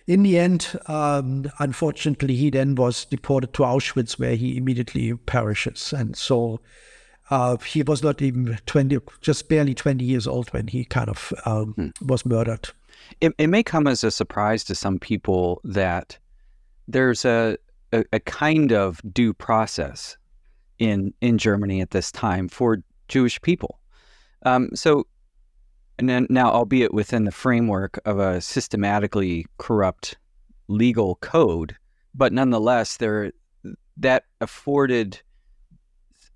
in 0.07 0.23
the 0.23 0.37
end, 0.37 0.77
um, 0.87 1.49
unfortunately, 1.59 2.35
he 2.35 2.49
then 2.49 2.75
was 2.75 3.05
deported 3.05 3.53
to 3.53 3.63
Auschwitz, 3.63 4.19
where 4.19 4.35
he 4.35 4.57
immediately 4.57 5.13
perishes. 5.13 5.93
And 5.93 6.15
so 6.15 6.59
uh, 7.31 7.57
he 7.57 7.81
was 7.81 8.03
not 8.03 8.21
even 8.21 8.57
20, 8.65 8.99
just 9.21 9.49
barely 9.49 9.73
20 9.73 10.03
years 10.03 10.27
old 10.27 10.49
when 10.49 10.67
he 10.67 10.85
kind 10.85 11.09
of 11.09 11.33
um, 11.45 11.73
hmm. 11.73 12.05
was 12.05 12.25
murdered. 12.25 12.69
It, 13.19 13.33
it, 13.37 13.47
may 13.47 13.63
come 13.63 13.87
as 13.87 14.03
a 14.03 14.11
surprise 14.11 14.63
to 14.65 14.75
some 14.75 14.99
people 14.99 15.59
that 15.63 16.17
there's 16.87 17.25
a, 17.25 17.57
a, 17.93 18.03
a 18.13 18.19
kind 18.19 18.71
of 18.71 19.01
due 19.11 19.33
process 19.33 20.17
in, 20.77 21.13
in 21.21 21.37
Germany 21.37 21.81
at 21.81 21.91
this 21.91 22.11
time 22.11 22.47
for 22.47 22.77
Jewish 23.07 23.41
people. 23.41 23.79
Um, 24.43 24.69
so 24.75 25.07
and 26.01 26.09
then 26.09 26.25
now, 26.31 26.49
albeit 26.49 26.95
within 26.95 27.25
the 27.25 27.31
framework 27.31 27.99
of 28.05 28.17
a 28.17 28.41
systematically 28.41 29.45
corrupt 29.59 30.17
legal 30.67 31.15
code, 31.15 31.75
but 32.15 32.33
nonetheless, 32.33 32.97
there 32.97 33.31
that 33.97 34.23
afforded 34.39 35.21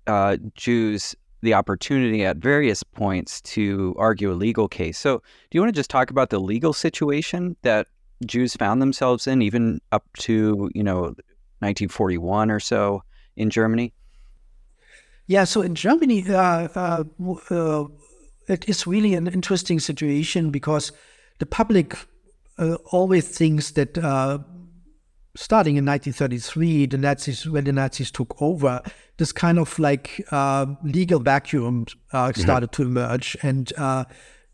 uh, 0.06 0.36
Jews 0.54 1.14
the 1.42 1.54
opportunity 1.54 2.24
at 2.24 2.38
various 2.38 2.82
points 2.82 3.40
to 3.42 3.94
argue 3.98 4.32
a 4.32 4.34
legal 4.34 4.68
case. 4.68 4.98
So, 4.98 5.18
do 5.18 5.56
you 5.56 5.60
want 5.60 5.72
to 5.72 5.78
just 5.78 5.90
talk 5.90 6.10
about 6.10 6.30
the 6.30 6.40
legal 6.40 6.72
situation 6.72 7.56
that 7.62 7.86
Jews 8.24 8.54
found 8.54 8.80
themselves 8.80 9.26
in, 9.26 9.42
even 9.42 9.80
up 9.92 10.04
to 10.20 10.70
you 10.74 10.82
know 10.82 11.14
1941 11.60 12.50
or 12.50 12.60
so 12.60 13.02
in 13.36 13.50
Germany? 13.50 13.92
Yeah, 15.26 15.44
so 15.44 15.60
in 15.60 15.74
Germany, 15.74 16.24
uh, 16.28 16.68
uh, 16.74 17.04
uh 17.50 17.84
it 18.48 18.68
is 18.68 18.86
really 18.86 19.14
an 19.14 19.26
interesting 19.26 19.80
situation 19.80 20.50
because 20.50 20.92
the 21.38 21.46
public 21.46 21.96
uh, 22.58 22.76
always 22.92 23.28
thinks 23.28 23.72
that 23.72 23.98
uh, 23.98 24.38
starting 25.36 25.76
in 25.76 25.84
1933, 25.84 26.86
the 26.86 26.98
Nazis, 26.98 27.48
when 27.48 27.64
the 27.64 27.72
Nazis 27.72 28.10
took 28.10 28.40
over, 28.40 28.82
this 29.18 29.32
kind 29.32 29.58
of 29.58 29.78
like 29.78 30.24
uh, 30.30 30.66
legal 30.82 31.20
vacuum 31.20 31.86
uh, 32.12 32.32
started 32.32 32.72
to 32.72 32.82
emerge, 32.82 33.36
and 33.42 33.72
uh, 33.78 34.04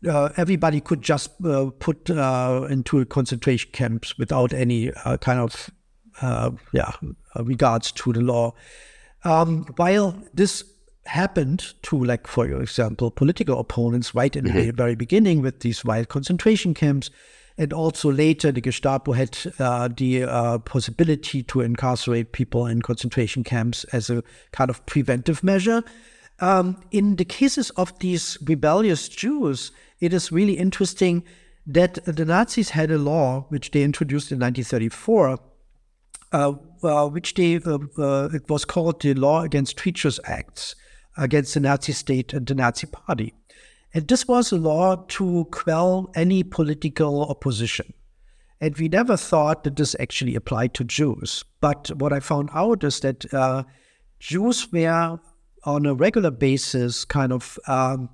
uh, 0.07 0.29
everybody 0.37 0.79
could 0.81 1.01
just 1.01 1.31
put 1.79 2.09
into 2.09 3.05
concentration 3.05 3.71
camps 3.71 4.17
without 4.17 4.53
any 4.53 4.91
kind 5.21 5.39
of 5.39 5.71
yeah 6.73 6.91
regards 7.35 7.91
to 7.91 8.13
the 8.13 8.21
law. 8.21 8.53
Um, 9.25 9.65
while 9.77 10.21
this 10.33 10.63
happened 11.05 11.73
to, 11.83 12.03
like, 12.03 12.27
for 12.27 12.45
example, 12.61 13.11
political 13.11 13.59
opponents 13.59 14.15
right 14.15 14.35
in 14.35 14.45
mm-hmm. 14.45 14.57
the 14.57 14.71
very 14.71 14.95
beginning 14.95 15.41
with 15.41 15.59
these 15.59 15.83
wild 15.83 16.09
concentration 16.09 16.73
camps. 16.73 17.09
And 17.57 17.71
also 17.71 18.11
later, 18.11 18.51
the 18.51 18.61
Gestapo 18.61 19.11
had 19.11 19.37
uh, 19.59 19.89
the 19.95 20.23
uh, 20.23 20.57
possibility 20.59 21.43
to 21.43 21.61
incarcerate 21.61 22.31
people 22.31 22.65
in 22.65 22.81
concentration 22.81 23.43
camps 23.43 23.83
as 23.85 24.09
a 24.09 24.23
kind 24.51 24.69
of 24.69 24.83
preventive 24.85 25.43
measure. 25.43 25.83
Um, 26.39 26.81
in 26.91 27.17
the 27.17 27.25
cases 27.25 27.69
of 27.71 27.97
these 27.99 28.37
rebellious 28.43 29.07
Jews, 29.07 29.71
it 29.99 30.13
is 30.13 30.31
really 30.31 30.57
interesting 30.57 31.23
that 31.67 32.03
the 32.05 32.25
Nazis 32.25 32.71
had 32.71 32.91
a 32.91 32.97
law 32.97 33.45
which 33.49 33.71
they 33.71 33.83
introduced 33.83 34.31
in 34.31 34.39
1934, 34.39 35.39
uh, 36.31 36.53
uh, 36.83 37.07
which 37.07 37.35
they 37.35 37.57
uh, 37.57 37.77
uh, 37.97 38.29
it 38.33 38.49
was 38.49 38.65
called 38.65 39.01
the 39.01 39.13
Law 39.13 39.43
Against 39.43 39.77
Treacherous 39.77 40.19
Acts 40.25 40.75
against 41.17 41.53
the 41.53 41.59
Nazi 41.59 41.93
state 41.93 42.33
and 42.33 42.45
the 42.47 42.55
Nazi 42.55 42.87
party. 42.87 43.33
And 43.93 44.07
this 44.07 44.27
was 44.27 44.51
a 44.51 44.57
law 44.57 44.95
to 44.95 45.47
quell 45.51 46.11
any 46.15 46.43
political 46.43 47.25
opposition. 47.29 47.93
And 48.59 48.75
we 48.77 48.87
never 48.87 49.17
thought 49.17 49.63
that 49.63 49.75
this 49.75 49.95
actually 49.99 50.35
applied 50.35 50.73
to 50.75 50.83
Jews. 50.83 51.43
But 51.61 51.91
what 51.97 52.13
I 52.13 52.19
found 52.19 52.49
out 52.53 52.83
is 52.83 53.01
that 53.01 53.31
uh, 53.33 53.63
Jews 54.19 54.71
were 54.71 55.19
on 55.65 55.85
a 55.85 55.93
regular 55.93 56.31
basis 56.31 57.05
kind 57.05 57.31
of 57.31 57.59
um, 57.67 58.09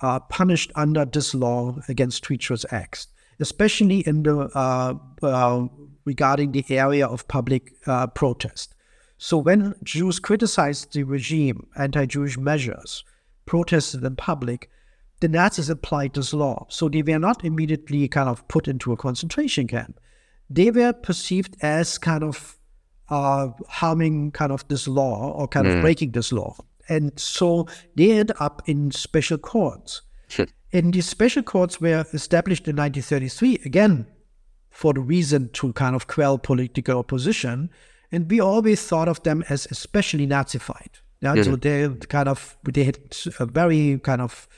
uh, 0.00 0.20
punished 0.20 0.72
under 0.74 1.04
this 1.04 1.34
law 1.34 1.76
against 1.88 2.24
treacherous 2.24 2.66
acts, 2.70 3.06
especially 3.40 4.00
in 4.00 4.24
the 4.24 4.50
uh, 4.54 4.94
uh, 5.22 5.66
regarding 6.04 6.52
the 6.52 6.64
area 6.68 7.06
of 7.06 7.28
public 7.28 7.72
uh, 7.86 8.08
protest. 8.08 8.74
So 9.18 9.38
when 9.38 9.76
Jews 9.84 10.18
criticized 10.18 10.92
the 10.92 11.04
regime, 11.04 11.68
anti-Jewish 11.76 12.36
measures, 12.36 13.04
protested 13.46 14.02
in 14.02 14.16
public, 14.16 14.68
the 15.22 15.28
Nazis 15.28 15.70
applied 15.70 16.14
this 16.14 16.34
law. 16.34 16.66
So 16.68 16.88
they 16.88 17.02
were 17.02 17.18
not 17.18 17.44
immediately 17.44 18.08
kind 18.08 18.28
of 18.28 18.46
put 18.48 18.66
into 18.68 18.92
a 18.92 18.96
concentration 18.96 19.68
camp. 19.68 19.98
They 20.50 20.70
were 20.70 20.92
perceived 20.92 21.56
as 21.62 21.96
kind 21.96 22.24
of 22.24 22.58
uh, 23.08 23.48
harming 23.68 24.32
kind 24.32 24.50
of 24.50 24.66
this 24.66 24.88
law 24.88 25.32
or 25.32 25.46
kind 25.46 25.66
mm. 25.66 25.76
of 25.76 25.80
breaking 25.80 26.10
this 26.10 26.32
law. 26.32 26.56
And 26.88 27.18
so 27.18 27.68
they 27.94 28.10
end 28.10 28.32
up 28.40 28.62
in 28.66 28.90
special 28.90 29.38
courts. 29.38 30.02
and 30.72 30.92
these 30.92 31.06
special 31.06 31.44
courts 31.44 31.80
were 31.80 32.04
established 32.12 32.66
in 32.66 32.74
1933, 32.76 33.60
again, 33.64 34.06
for 34.70 34.92
the 34.92 35.00
reason 35.00 35.50
to 35.52 35.72
kind 35.74 35.94
of 35.94 36.08
quell 36.08 36.36
political 36.36 36.98
opposition. 36.98 37.70
And 38.10 38.28
we 38.28 38.40
always 38.40 38.84
thought 38.84 39.08
of 39.08 39.22
them 39.22 39.44
as 39.48 39.68
especially 39.70 40.26
Nazified. 40.26 41.00
Yeah? 41.20 41.34
Mm-hmm. 41.34 41.42
So 41.42 41.56
they 41.56 41.88
kind 42.06 42.28
of, 42.28 42.56
they 42.64 42.84
had 42.84 42.98
a 43.38 43.46
very 43.46 44.00
kind 44.02 44.20
of, 44.20 44.48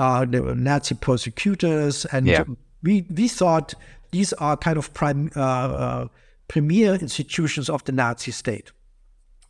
uh, 0.00 0.24
they 0.24 0.40
were 0.40 0.54
Nazi 0.54 0.94
prosecutors, 0.94 2.06
And 2.06 2.26
yeah. 2.26 2.44
we, 2.82 3.06
we 3.14 3.28
thought 3.28 3.74
these 4.12 4.32
are 4.34 4.56
kind 4.56 4.78
of 4.78 4.94
prime, 4.94 5.30
uh, 5.36 5.40
uh, 5.40 6.08
premier 6.48 6.94
institutions 6.94 7.68
of 7.68 7.84
the 7.84 7.92
Nazi 7.92 8.30
state. 8.30 8.72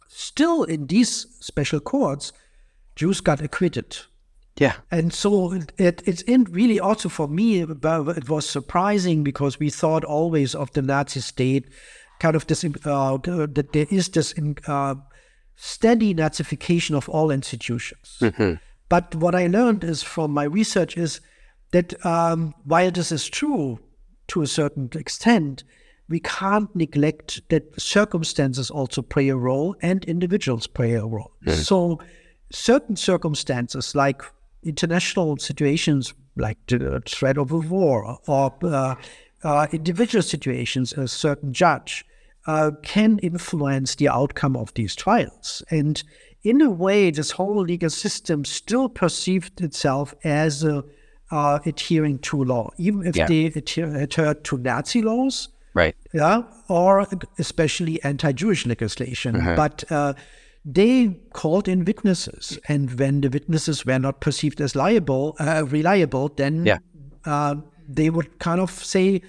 Still, 0.09 0.65
in 0.65 0.89
these 0.89 1.27
special 1.39 1.79
courts, 1.79 2.33
Jews 2.97 3.21
got 3.21 3.41
acquitted. 3.41 3.97
Yeah. 4.59 4.75
And 4.91 5.15
so 5.15 5.53
it, 5.53 5.73
it, 5.79 6.03
it's 6.05 6.23
in 6.23 6.45
really 6.45 6.81
also 6.81 7.09
for 7.09 7.29
me, 7.29 7.61
it 7.61 8.29
was 8.29 8.49
surprising 8.49 9.23
because 9.23 9.61
we 9.61 9.71
thought 9.71 10.05
always 10.05 10.57
of 10.57 10.73
the 10.73 10.83
Nazi 10.83 11.21
state, 11.21 11.69
kind 12.19 12.35
of 12.35 12.49
this, 12.49 12.65
uh, 12.65 13.19
that 13.19 13.69
there 13.73 13.87
is 13.89 14.09
this 14.09 14.35
uh, 14.67 14.97
steady 15.55 16.13
Nazification 16.13 16.97
of 16.97 17.09
all 17.09 17.31
institutions. 17.31 18.19
Mm-hmm. 18.21 18.55
But 18.91 19.15
what 19.15 19.35
I 19.35 19.47
learned 19.47 19.85
is 19.85 20.03
from 20.03 20.33
my 20.33 20.45
research 20.45 20.99
is 20.99 21.21
that 21.71 22.05
um, 22.05 22.55
while 22.65 22.91
this 22.91 23.11
is 23.11 23.27
true 23.29 23.79
to 24.29 24.43
a 24.43 24.47
certain 24.47 24.91
extent, 24.95 25.65
we 26.09 26.21
can't 26.21 26.75
neglect 26.75 27.41
that 27.51 27.81
circumstances 27.81 28.69
also 28.69 29.01
play 29.01 29.29
a 29.29 29.37
role 29.37 29.77
and 29.81 30.05
individuals 30.05 30.67
play 30.67 30.95
a 30.95 31.07
role. 31.07 31.31
Mm. 31.47 31.55
So, 31.55 32.01
certain 32.53 32.97
circumstances 32.97 33.95
like 33.95 34.23
international 34.65 35.37
situations 35.37 36.13
like 36.37 36.59
the 36.67 37.01
threat 37.07 37.39
of 37.39 37.53
a 37.53 37.59
war 37.59 38.19
or 38.27 38.53
uh, 38.65 38.97
uh, 39.45 39.67
individual 39.73 40.23
situations, 40.23 40.93
a 40.95 41.07
certain 41.07 41.53
judge 41.53 42.05
uh, 42.47 42.73
can 42.83 43.19
influence 43.21 43.95
the 43.95 44.09
outcome 44.09 44.57
of 44.57 44.75
these 44.75 44.97
trials. 44.97 45.63
And 45.71 46.03
in 46.43 46.61
a 46.63 46.71
way, 46.71 47.11
this 47.11 47.33
whole 47.33 47.63
legal 47.63 47.91
system 47.91 48.45
still 48.45 48.89
perceived 48.89 49.61
itself 49.61 50.15
as 50.25 50.65
uh, 50.65 50.83
adhering 51.67 52.19
to 52.21 52.43
law, 52.45 52.71
even 52.79 53.07
if 53.07 53.17
yeah. 53.17 53.27
they 53.27 53.47
adhered 53.47 54.45
to 54.45 54.59
Nazi 54.59 55.03
laws 55.03 55.49
Right. 55.75 55.95
Yeah. 56.13 56.43
Or 56.69 57.07
especially 57.39 58.03
anti 58.03 58.33
Jewish 58.33 58.67
legislation. 58.67 59.37
Uh-huh. 59.37 59.57
But 59.57 59.85
uh, 59.91 60.15
they 60.65 61.21
called 61.33 61.69
in 61.69 61.85
witnesses. 61.85 62.59
And 62.69 62.99
when 62.99 63.21
the 63.21 63.31
witnesses 63.31 63.87
were 63.87 63.99
not 63.99 64.21
perceived 64.21 64.61
as 64.61 64.75
liable, 64.75 65.37
uh, 65.39 65.65
reliable, 65.67 66.29
then 66.29 66.67
yeah. 66.67 66.79
uh, 67.25 67.57
they 67.89 68.11
would 68.11 68.39
kind 68.39 68.61
of 68.61 68.71
say 68.71 69.23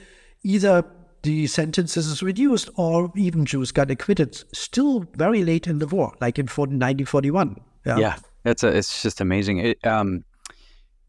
either 0.43 0.84
the 1.24 1.47
sentences 1.47 2.07
is 2.07 2.24
reduced 2.24 2.69
or 2.76 3.11
even 3.15 3.45
Jews 3.45 3.72
got 3.72 3.91
acquitted 3.91 4.43
still 4.55 5.05
very 5.15 5.43
late 5.43 5.67
in 5.67 5.80
the 5.80 5.88
war, 5.88 6.15
like 6.22 6.39
in 6.39 6.45
1941. 6.45 7.55
Yeah. 7.86 7.97
yeah. 7.97 8.15
That's 8.43 8.63
a, 8.63 8.76
it's 8.76 9.01
just 9.01 9.22
amazing. 9.22 9.59
It, 9.59 9.86
um, 9.86 10.24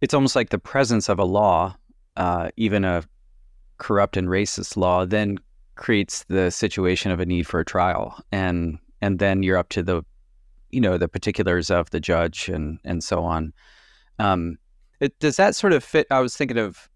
it's 0.01 0.15
almost 0.15 0.37
like 0.37 0.51
the 0.51 0.59
presence 0.59 1.09
of 1.09 1.19
a 1.19 1.25
law, 1.25 1.77
uh, 2.17 2.51
even 2.57 2.85
a 2.85 3.05
corrupt 3.79 4.17
and 4.17 4.29
racist 4.29 4.77
law 4.77 5.05
then 5.05 5.39
creates 5.75 6.25
the 6.29 6.51
situation 6.51 7.11
of 7.11 7.19
a 7.19 7.27
need 7.27 7.47
for 7.47 7.59
a 7.59 7.65
trial 7.65 8.23
and 8.31 8.79
and 9.01 9.19
then 9.19 9.43
you're 9.43 9.57
up 9.57 9.71
to 9.71 9.83
the 9.83 10.03
you 10.71 10.81
know 10.81 10.97
the 10.97 11.09
particulars 11.09 11.71
of 11.71 11.91
the 11.91 11.99
judge 11.99 12.49
and 12.49 12.79
and 12.85 13.03
so 13.03 13.25
on 13.25 13.53
um 14.21 14.57
it, 15.01 15.19
does 15.19 15.37
that 15.37 15.57
sort 15.57 15.73
of 15.73 15.83
fit 15.83 16.07
i 16.11 16.21
was 16.21 16.37
thinking 16.37 16.59
of 16.59 16.89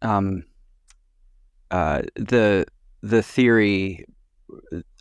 um 0.00 0.44
uh 1.72 2.02
the 2.14 2.64
the 3.02 3.22
theory 3.22 4.06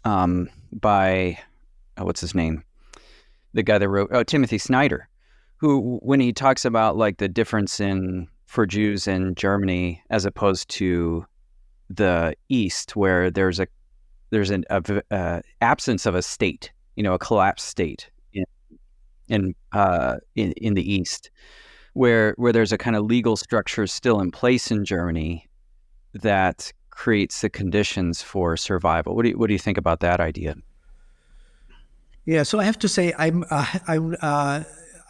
um 0.03 0.49
by 0.71 1.37
oh, 1.97 2.05
what's 2.05 2.21
his 2.21 2.33
name? 2.33 2.63
The 3.53 3.63
guy 3.63 3.77
that 3.77 3.89
wrote 3.89 4.09
oh 4.11 4.23
timothy 4.23 4.57
snyder 4.57 5.07
who 5.57 5.99
when 6.01 6.19
he 6.19 6.33
talks 6.33 6.65
about 6.65 6.97
like 6.97 7.17
the 7.17 7.29
difference 7.29 7.79
in 7.79 8.27
for 8.47 8.65
Jews 8.65 9.07
in 9.07 9.35
Germany 9.35 10.01
as 10.09 10.25
opposed 10.25 10.67
to 10.69 11.25
the 11.89 12.35
East, 12.49 12.95
where 12.95 13.29
there's 13.29 13.59
a 13.59 13.67
there's 14.31 14.49
an 14.49 14.65
a, 14.69 15.01
uh, 15.11 15.41
absence 15.61 16.05
of 16.05 16.15
a 16.15 16.21
state, 16.21 16.71
you 16.95 17.03
know, 17.03 17.13
a 17.13 17.19
collapsed 17.19 17.67
state 17.67 18.09
in 18.33 18.43
in 19.29 19.55
uh, 19.71 20.17
in, 20.35 20.51
in 20.53 20.73
the 20.73 20.93
East, 20.93 21.29
where 21.93 22.33
where 22.37 22.51
there's 22.51 22.71
a 22.71 22.77
kind 22.77 22.95
of 22.95 23.05
legal 23.05 23.37
structure 23.37 23.85
still 23.85 24.19
in 24.19 24.31
place 24.31 24.71
in 24.71 24.83
Germany 24.83 25.47
that 26.13 26.73
creates 26.89 27.41
the 27.41 27.49
conditions 27.49 28.21
for 28.21 28.57
survival. 28.57 29.15
What 29.15 29.23
do 29.23 29.29
you, 29.29 29.37
what 29.37 29.47
do 29.47 29.53
you 29.53 29.59
think 29.59 29.77
about 29.77 29.99
that 30.01 30.19
idea? 30.19 30.55
Yeah, 32.25 32.43
so 32.43 32.59
I 32.59 32.63
have 32.65 32.77
to 32.79 32.87
say 32.87 33.13
I'm 33.17 33.43
uh, 33.49 33.65
I'm 33.87 34.15
uh, 34.21 34.63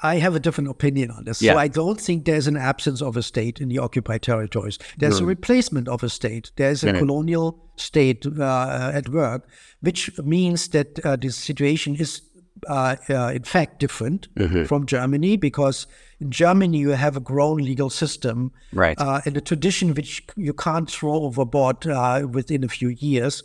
I 0.03 0.15
have 0.15 0.35
a 0.35 0.39
different 0.39 0.69
opinion 0.69 1.11
on 1.11 1.25
this. 1.25 1.41
Yeah. 1.41 1.53
So 1.53 1.59
I 1.59 1.67
don't 1.67 1.99
think 1.99 2.25
there's 2.25 2.47
an 2.47 2.57
absence 2.57 3.01
of 3.01 3.17
a 3.17 3.21
state 3.21 3.61
in 3.61 3.69
the 3.69 3.77
occupied 3.77 4.23
territories. 4.23 4.79
There's 4.97 5.19
a 5.19 5.25
replacement 5.25 5.87
of 5.87 6.03
a 6.03 6.09
state. 6.09 6.51
There's 6.55 6.83
a 6.83 6.93
colonial 6.93 7.59
state 7.75 8.25
uh, 8.25 8.91
at 8.93 9.09
work, 9.09 9.47
which 9.81 10.09
means 10.19 10.69
that 10.69 11.05
uh, 11.05 11.17
the 11.17 11.29
situation 11.29 11.95
is, 11.95 12.21
uh, 12.67 12.95
uh 13.09 13.31
in 13.33 13.43
fact, 13.43 13.79
different 13.79 14.33
mm-hmm. 14.35 14.65
from 14.65 14.85
Germany 14.85 15.37
because 15.37 15.87
in 16.19 16.31
Germany 16.31 16.77
you 16.77 16.89
have 16.89 17.17
a 17.17 17.19
grown 17.19 17.57
legal 17.57 17.89
system, 17.89 18.51
right, 18.73 18.99
uh, 18.99 19.21
and 19.25 19.37
a 19.37 19.41
tradition 19.41 19.93
which 19.93 20.23
you 20.35 20.53
can't 20.53 20.89
throw 20.89 21.13
overboard 21.23 21.87
uh, 21.87 22.27
within 22.29 22.63
a 22.63 22.67
few 22.67 22.89
years. 22.89 23.43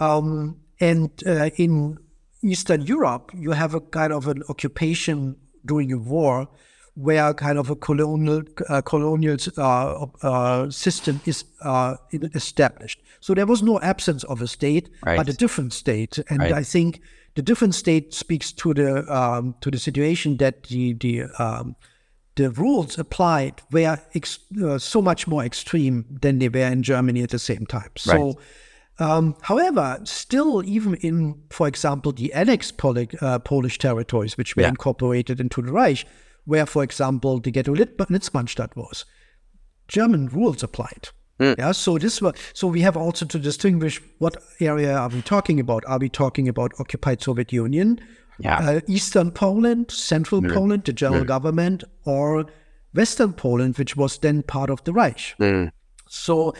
Um, 0.00 0.56
and 0.80 1.10
in 1.56 1.98
Eastern 2.42 2.82
Europe, 2.82 3.30
you 3.34 3.52
have 3.52 3.74
a 3.74 3.80
kind 3.80 4.12
of 4.12 4.26
an 4.26 4.42
occupation 4.48 5.36
during 5.64 5.92
a 5.92 5.98
war 5.98 6.48
where 6.94 7.32
kind 7.32 7.58
of 7.58 7.70
a 7.70 7.76
colonial 7.76 8.42
uh, 8.68 8.82
colonial 8.82 9.36
uh, 9.56 10.06
uh, 10.22 10.70
system 10.70 11.20
is 11.24 11.44
uh, 11.62 11.96
established. 12.34 13.00
So 13.20 13.34
there 13.34 13.46
was 13.46 13.62
no 13.62 13.80
absence 13.80 14.24
of 14.24 14.42
a 14.42 14.46
state, 14.46 14.90
right. 15.06 15.16
but 15.16 15.28
a 15.28 15.32
different 15.32 15.72
state. 15.72 16.18
And 16.28 16.40
right. 16.40 16.52
I 16.52 16.62
think 16.62 17.00
the 17.34 17.42
different 17.42 17.74
state 17.74 18.12
speaks 18.14 18.52
to 18.52 18.74
the 18.74 19.12
um, 19.14 19.54
to 19.60 19.70
the 19.70 19.78
situation 19.78 20.36
that 20.38 20.64
the 20.64 20.92
the 20.94 21.24
um, 21.38 21.76
the 22.34 22.50
rules 22.50 22.98
applied 22.98 23.60
were 23.70 23.98
ex- 24.14 24.38
uh, 24.62 24.78
so 24.78 25.02
much 25.02 25.26
more 25.26 25.44
extreme 25.44 26.04
than 26.22 26.38
they 26.38 26.48
were 26.48 26.66
in 26.72 26.82
Germany 26.82 27.22
at 27.22 27.30
the 27.30 27.38
same 27.38 27.66
time. 27.66 27.90
So. 27.96 28.12
Right. 28.12 28.34
Um, 28.98 29.36
however, 29.40 29.98
still, 30.04 30.62
even 30.64 30.94
in, 30.96 31.42
for 31.50 31.66
example, 31.66 32.12
the 32.12 32.32
annexed 32.34 32.76
Poli- 32.76 33.08
uh, 33.22 33.38
Polish 33.38 33.78
territories, 33.78 34.36
which 34.36 34.54
were 34.54 34.62
Yeah. 34.62 34.68
incorporated 34.68 35.40
into 35.40 35.62
the 35.62 35.72
Reich, 35.72 36.04
where, 36.44 36.66
for 36.66 36.84
example, 36.84 37.40
the 37.40 37.50
Ghetto 37.50 37.74
Lit- 37.74 37.96
Litzmannstadt 37.96 38.76
was, 38.76 39.06
German 39.88 40.26
rules 40.28 40.62
applied. 40.62 41.08
Yeah, 41.58 41.72
so 41.72 41.98
this 41.98 42.20
so 42.54 42.68
we 42.68 42.80
have 42.82 42.96
also 42.96 43.26
to 43.26 43.38
distinguish 43.38 44.00
what 44.18 44.36
area 44.60 44.96
are 44.96 45.08
we 45.08 45.22
talking 45.22 45.60
about? 45.60 45.84
Are 45.86 45.98
we 45.98 46.08
talking 46.08 46.48
about 46.48 46.72
occupied 46.78 47.22
Soviet 47.22 47.52
Union, 47.52 47.98
Yeah. 48.38 48.58
uh, 48.58 48.80
Eastern 48.88 49.30
Poland, 49.30 49.90
Central 49.90 50.40
Poland, 50.42 50.84
the 50.84 50.92
general 50.92 51.24
government, 51.24 51.84
or 52.04 52.46
Western 52.94 53.32
Poland, 53.32 53.78
which 53.78 53.96
was 53.96 54.18
then 54.18 54.42
part 54.42 54.70
of 54.70 54.82
the 54.84 54.92
Reich? 54.92 55.34
So 56.08 56.54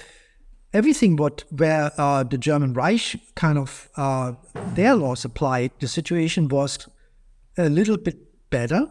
everything 0.72 1.16
what 1.16 1.44
where 1.50 1.90
uh, 1.98 2.24
the 2.24 2.38
German 2.38 2.72
Reich 2.74 3.16
kind 3.34 3.58
of 3.58 3.88
uh, 3.96 4.32
their 4.74 4.94
laws 4.94 5.24
applied, 5.24 5.70
the 5.80 5.88
situation 5.88 6.48
was 6.48 6.88
a 7.58 7.68
little 7.68 7.96
bit 7.98 8.16
better. 8.50 8.86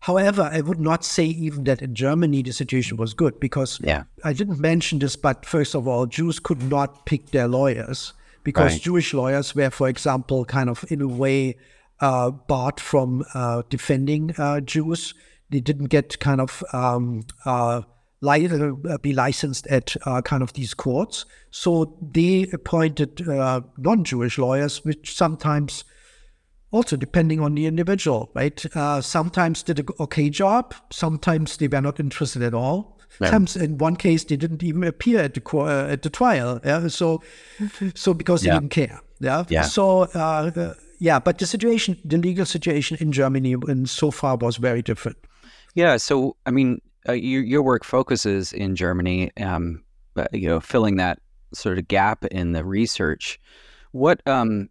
However, 0.00 0.48
I 0.52 0.60
would 0.62 0.80
not 0.80 1.04
say 1.04 1.26
even 1.26 1.64
that 1.64 1.82
in 1.82 1.94
Germany 1.94 2.42
the 2.42 2.52
situation 2.52 2.96
was 2.96 3.12
good 3.14 3.38
because 3.38 3.78
Yeah. 3.82 4.04
I 4.24 4.32
didn't 4.32 4.58
mention 4.58 4.98
this, 4.98 5.16
but 5.16 5.44
first 5.44 5.74
of 5.74 5.86
all, 5.86 6.06
Jews 6.06 6.38
could 6.38 6.62
not 6.70 7.04
pick 7.06 7.30
their 7.30 7.48
lawyers 7.48 8.14
because 8.42 8.72
Right. 8.72 8.82
Jewish 8.82 9.12
lawyers 9.12 9.54
were, 9.54 9.70
for 9.70 9.88
example, 9.88 10.44
kind 10.46 10.70
of 10.70 10.84
in 10.88 11.02
a 11.02 11.08
way 11.08 11.56
uh, 12.00 12.30
barred 12.30 12.80
from 12.80 13.24
uh, 13.34 13.62
defending 13.68 14.34
uh, 14.38 14.60
Jews. 14.60 15.12
They 15.50 15.60
didn't 15.60 15.88
get 15.88 16.18
kind 16.18 16.40
of 16.40 16.64
um, 16.72 17.24
uh, 17.44 17.82
li- 18.22 18.46
uh, 18.48 18.96
be 18.98 19.12
licensed 19.12 19.66
at 19.66 19.96
uh, 20.06 20.22
kind 20.22 20.42
of 20.42 20.54
these 20.54 20.72
courts. 20.72 21.26
So 21.50 21.98
they 22.00 22.48
appointed 22.54 23.28
uh, 23.28 23.60
non-Jewish 23.76 24.38
lawyers, 24.38 24.82
which 24.82 25.14
sometimes 25.14 25.84
also 26.70 26.96
depending 26.96 27.40
on 27.40 27.54
the 27.54 27.66
individual, 27.66 28.30
right? 28.34 28.64
Uh, 28.76 29.00
sometimes 29.00 29.62
did 29.62 29.80
a 29.80 29.84
okay 30.02 30.30
job. 30.30 30.74
Sometimes 30.90 31.56
they 31.56 31.68
were 31.68 31.80
not 31.80 32.00
interested 32.00 32.42
at 32.42 32.54
all. 32.54 32.98
Sometimes 33.18 33.56
in 33.56 33.78
one 33.78 33.96
case 33.96 34.24
they 34.24 34.36
didn't 34.36 34.62
even 34.62 34.84
appear 34.84 35.20
at 35.20 35.34
the 35.34 35.42
uh, 35.58 35.88
at 35.90 36.02
the 36.02 36.10
trial. 36.10 36.60
Yeah? 36.64 36.88
So, 36.88 37.22
so 37.94 38.14
because 38.14 38.44
Yeah. 38.44 38.54
they 38.54 38.60
didn't 38.60 38.70
care. 38.70 39.00
Yeah. 39.20 39.44
Yeah. 39.48 39.62
So 39.62 40.02
uh, 40.14 40.50
uh, 40.56 40.74
yeah, 41.00 41.18
but 41.18 41.38
the 41.38 41.46
situation, 41.46 41.96
the 42.04 42.18
legal 42.18 42.44
situation 42.46 42.96
in 43.00 43.10
Germany, 43.10 43.54
and 43.68 43.88
so 43.88 44.10
far 44.10 44.36
was 44.36 44.58
very 44.58 44.82
different. 44.82 45.16
Yeah. 45.74 45.96
So, 45.96 46.36
I 46.46 46.50
mean, 46.50 46.80
uh, 47.08 47.12
your 47.12 47.42
your 47.42 47.62
work 47.62 47.84
focuses 47.84 48.52
in 48.52 48.76
Germany, 48.76 49.30
um, 49.38 49.82
uh, 50.16 50.26
you 50.32 50.48
know, 50.48 50.60
filling 50.60 50.96
that 50.96 51.18
sort 51.52 51.78
of 51.78 51.88
gap 51.88 52.24
in 52.26 52.52
the 52.52 52.64
research. 52.64 53.40
What 53.92 54.20
um, 54.26 54.68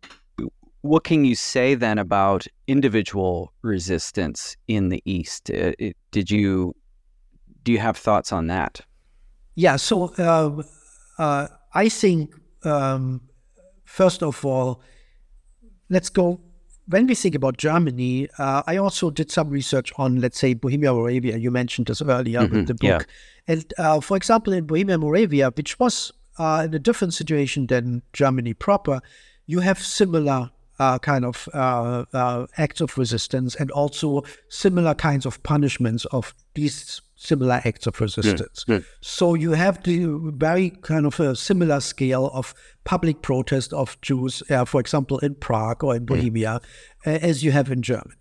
what 0.81 1.03
can 1.03 1.25
you 1.25 1.35
say 1.35 1.75
then 1.75 1.97
about 1.97 2.47
individual 2.67 3.53
resistance 3.61 4.55
in 4.67 4.89
the 4.89 5.01
East? 5.05 5.49
Uh, 5.49 5.73
it, 5.77 5.97
did 6.11 6.31
you 6.31 6.75
do 7.63 7.71
you 7.71 7.79
have 7.79 7.97
thoughts 7.97 8.31
on 8.31 8.47
that? 8.47 8.81
Yeah, 9.55 9.75
so 9.75 10.13
uh, 10.17 10.63
uh, 11.21 11.47
I 11.73 11.89
think, 11.89 12.33
um, 12.63 13.21
first 13.83 14.23
of 14.23 14.45
all, 14.45 14.81
let's 15.89 16.09
go. 16.09 16.39
When 16.87 17.05
we 17.05 17.13
think 17.13 17.35
about 17.35 17.57
Germany, 17.57 18.29
uh, 18.39 18.63
I 18.65 18.77
also 18.77 19.11
did 19.11 19.29
some 19.29 19.49
research 19.49 19.91
on, 19.97 20.21
let's 20.21 20.39
say, 20.39 20.55
Bohemia 20.55 20.91
Moravia. 20.91 21.37
You 21.37 21.51
mentioned 21.51 21.87
this 21.87 22.01
earlier 22.01 22.47
with 22.47 22.65
the 22.65 22.73
book. 22.73 22.81
yeah. 22.81 23.53
And 23.53 23.73
uh, 23.77 23.99
for 23.99 24.17
example, 24.17 24.53
in 24.53 24.65
Bohemia 24.65 24.97
Moravia, 24.97 25.51
which 25.51 25.77
was 25.77 26.11
uh, 26.39 26.63
in 26.65 26.73
a 26.73 26.79
different 26.79 27.13
situation 27.13 27.67
than 27.67 28.01
Germany 28.13 28.53
proper, 28.55 29.01
you 29.45 29.59
have 29.59 29.79
similar 29.79 30.49
uh, 30.79 30.97
kind 30.99 31.25
of 31.25 31.47
uh, 31.53 32.05
uh, 32.13 32.47
acts 32.57 32.81
of 32.81 32.97
resistance 32.97 33.55
and 33.55 33.69
also 33.71 34.23
similar 34.49 34.93
kinds 34.95 35.25
of 35.25 35.41
punishments 35.43 36.05
of 36.05 36.33
these 36.55 37.01
similar 37.15 37.61
acts 37.65 37.85
of 37.85 37.99
resistance. 37.99 38.63
So 39.01 39.33
you 39.33 39.51
have 39.51 39.83
the 39.83 40.05
very 40.35 40.69
kind 40.69 41.05
of 41.05 41.19
a 41.19 41.35
similar 41.35 41.81
scale 41.81 42.31
of 42.33 42.53
public 42.85 43.21
protest 43.21 43.73
of 43.73 43.99
Jews, 44.01 44.41
uh, 44.49 44.63
for 44.63 44.79
example, 44.79 45.19
in 45.19 45.35
Prague 45.35 45.83
or 45.83 45.95
in 45.97 46.05
Bohemia, 46.05 46.61
uh, 47.05 47.09
as 47.09 47.43
you 47.43 47.51
have 47.51 47.69
in 47.69 47.81
Germany. 47.81 48.15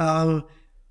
Uh, 0.00 0.40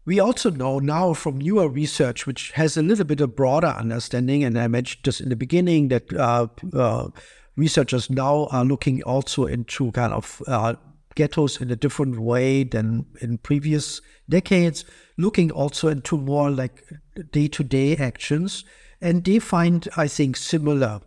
we 0.06 0.22
also 0.22 0.50
know 0.50 0.80
now 0.80 1.14
from 1.14 1.38
newer 1.38 1.68
research, 1.68 2.26
which 2.26 2.52
has 2.52 2.78
a 2.78 2.82
little 2.82 3.04
bit 3.04 3.20
of 3.20 3.36
broader 3.36 3.68
understanding, 3.68 4.46
and 4.46 4.58
I 4.58 4.70
mentioned 4.70 5.04
just 5.04 5.20
in 5.20 5.28
the 5.28 5.36
beginning, 5.36 5.90
that 5.90 6.14
uh, 6.14 6.48
uh, 6.74 7.10
researchers 7.58 8.10
now 8.10 8.48
are 8.52 8.64
looking 8.64 9.04
also 9.04 9.46
into 9.46 9.92
kind 9.92 10.14
of 10.14 10.42
uh, 10.48 10.76
ghettos 11.16 11.60
in 11.60 11.72
a 11.72 11.76
different 11.76 12.20
way 12.20 12.64
than 12.64 13.06
in 13.20 13.40
previous 13.40 14.00
decades, 14.30 14.86
looking 15.18 15.52
also 15.52 15.88
into 15.90 16.18
more 16.18 16.52
like 16.52 16.84
day 17.32 17.48
to 17.50 17.64
day 17.64 17.98
actions. 17.98 18.64
And 19.02 19.24
they 19.24 19.40
find, 19.40 19.88
I 19.98 20.08
think, 20.08 20.38
similar 20.38 21.02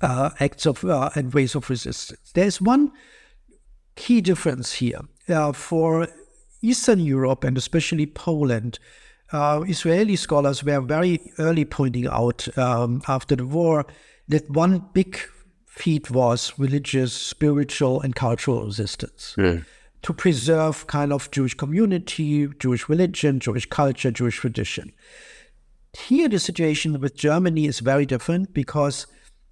uh, 0.00 0.30
acts 0.40 0.66
of 0.66 0.84
uh, 0.84 1.10
and 1.14 1.32
ways 1.32 1.54
of 1.54 1.70
resistance. 1.70 2.32
There's 2.34 2.60
one 2.60 2.92
key 3.96 4.20
difference 4.20 4.74
here 4.74 5.00
uh, 5.28 5.52
for 5.52 6.08
Eastern 6.62 7.00
Europe 7.00 7.44
and 7.44 7.56
especially 7.58 8.06
Poland. 8.06 8.78
Uh, 9.30 9.62
Israeli 9.68 10.16
scholars 10.16 10.64
were 10.64 10.80
very 10.80 11.20
early 11.38 11.66
pointing 11.66 12.06
out 12.06 12.48
um, 12.56 13.02
after 13.08 13.36
the 13.36 13.46
war 13.46 13.84
that 14.28 14.48
one 14.50 14.88
big 14.94 15.18
feat 15.78 16.10
was 16.10 16.52
religious, 16.58 17.12
spiritual, 17.12 18.00
and 18.00 18.14
cultural 18.14 18.64
resistance 18.64 19.34
to 20.02 20.12
preserve 20.12 20.86
kind 20.86 21.12
of 21.12 21.30
Jewish 21.30 21.54
community, 21.54 22.48
Jewish 22.58 22.88
religion, 22.88 23.40
Jewish 23.40 23.66
culture, 23.66 24.10
Jewish 24.10 24.38
tradition. 24.38 24.92
Here, 26.06 26.28
the 26.28 26.38
situation 26.38 27.00
with 27.00 27.16
Germany 27.16 27.66
is 27.66 27.80
very 27.80 28.06
different 28.06 28.54
because 28.54 29.06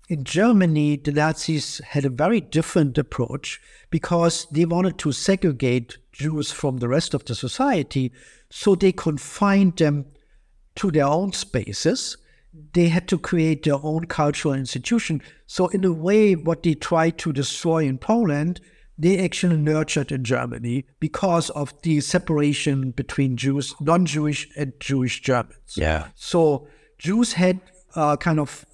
in 0.09 0.23
Germany, 0.23 0.97
the 0.97 1.13
Nazis 1.13 1.81
had 1.85 2.05
a 2.05 2.11
very 2.11 2.41
different 2.41 2.97
approach 2.97 3.61
because 3.91 4.47
they 4.53 4.65
wanted 4.65 4.99
to 4.99 5.13
segregate 5.13 5.99
Jews 6.13 6.53
from 6.53 6.79
the 6.79 6.89
rest 6.89 7.15
of 7.15 7.25
the 7.25 7.35
society. 7.35 8.13
So 8.51 8.77
they 8.77 8.93
confined 8.93 9.77
them 9.79 10.07
to 10.77 10.91
their 10.91 11.07
own 11.07 11.33
spaces. 11.33 12.17
They 12.73 12.89
had 12.89 13.09
to 13.09 13.19
create 13.19 13.63
their 13.65 13.79
own 13.83 14.07
cultural 14.07 14.55
institution. 14.55 15.23
So, 15.47 15.69
in 15.69 15.85
a 15.85 15.93
way, 15.93 16.35
what 16.35 16.63
they 16.63 16.75
tried 16.75 17.19
to 17.19 17.33
destroy 17.33 17.85
in 17.85 17.99
Poland, 17.99 18.61
they 18.99 19.19
actually 19.19 19.57
nurtured 19.57 20.11
in 20.11 20.25
Germany 20.25 20.87
because 21.01 21.51
of 21.51 21.75
the 21.83 22.01
separation 22.01 22.93
between 22.93 23.37
Jews, 23.37 23.75
non 23.81 24.07
Jewish, 24.07 24.49
and 24.57 24.73
Jewish 24.81 25.21
Germans. 25.21 25.77
Yeah. 25.77 26.09
So 26.15 26.69
Jews 26.99 27.35
had 27.35 27.61
uh, 27.95 28.17
kind 28.17 28.41
of 28.41 28.65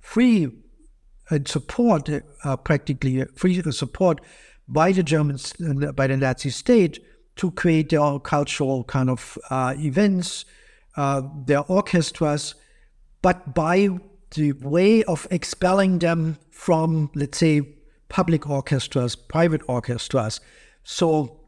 free 0.00 0.48
and 1.30 1.46
support, 1.46 2.08
uh, 2.44 2.56
practically 2.56 3.24
free 3.36 3.62
support 3.70 4.20
by 4.66 4.92
the 4.92 5.02
Germans, 5.02 5.54
uh, 5.60 5.92
by 5.92 6.06
the 6.06 6.16
Nazi 6.16 6.50
state 6.50 6.98
to 7.36 7.50
create 7.52 7.90
their 7.90 8.00
own 8.00 8.20
cultural 8.20 8.82
kind 8.84 9.08
of 9.08 9.38
uh, 9.50 9.74
events, 9.76 10.44
uh, 10.96 11.22
their 11.46 11.60
orchestras, 11.70 12.56
but 13.22 13.54
by 13.54 13.88
the 14.32 14.52
way 14.52 15.02
of 15.04 15.26
expelling 15.30 15.98
them 15.98 16.38
from, 16.50 17.10
let's 17.14 17.38
say, 17.38 17.62
public 18.08 18.48
orchestras, 18.48 19.16
private 19.16 19.62
orchestras. 19.68 20.40
So 20.84 21.38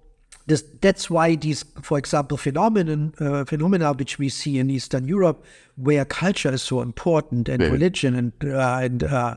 this, 0.46 0.64
that's 0.80 1.08
why 1.08 1.36
these, 1.36 1.64
for 1.82 1.98
example, 1.98 2.36
phenomenon, 2.36 3.14
uh, 3.20 3.44
phenomena 3.44 3.92
which 3.92 4.18
we 4.18 4.28
see 4.28 4.58
in 4.58 4.70
Eastern 4.70 5.06
Europe, 5.06 5.44
where 5.76 6.04
culture 6.04 6.52
is 6.52 6.62
so 6.62 6.80
important 6.80 7.48
and 7.48 7.62
religion 7.62 8.14
and 8.14 8.32
uh, 8.44 8.78
and 8.82 9.02
uh, 9.04 9.36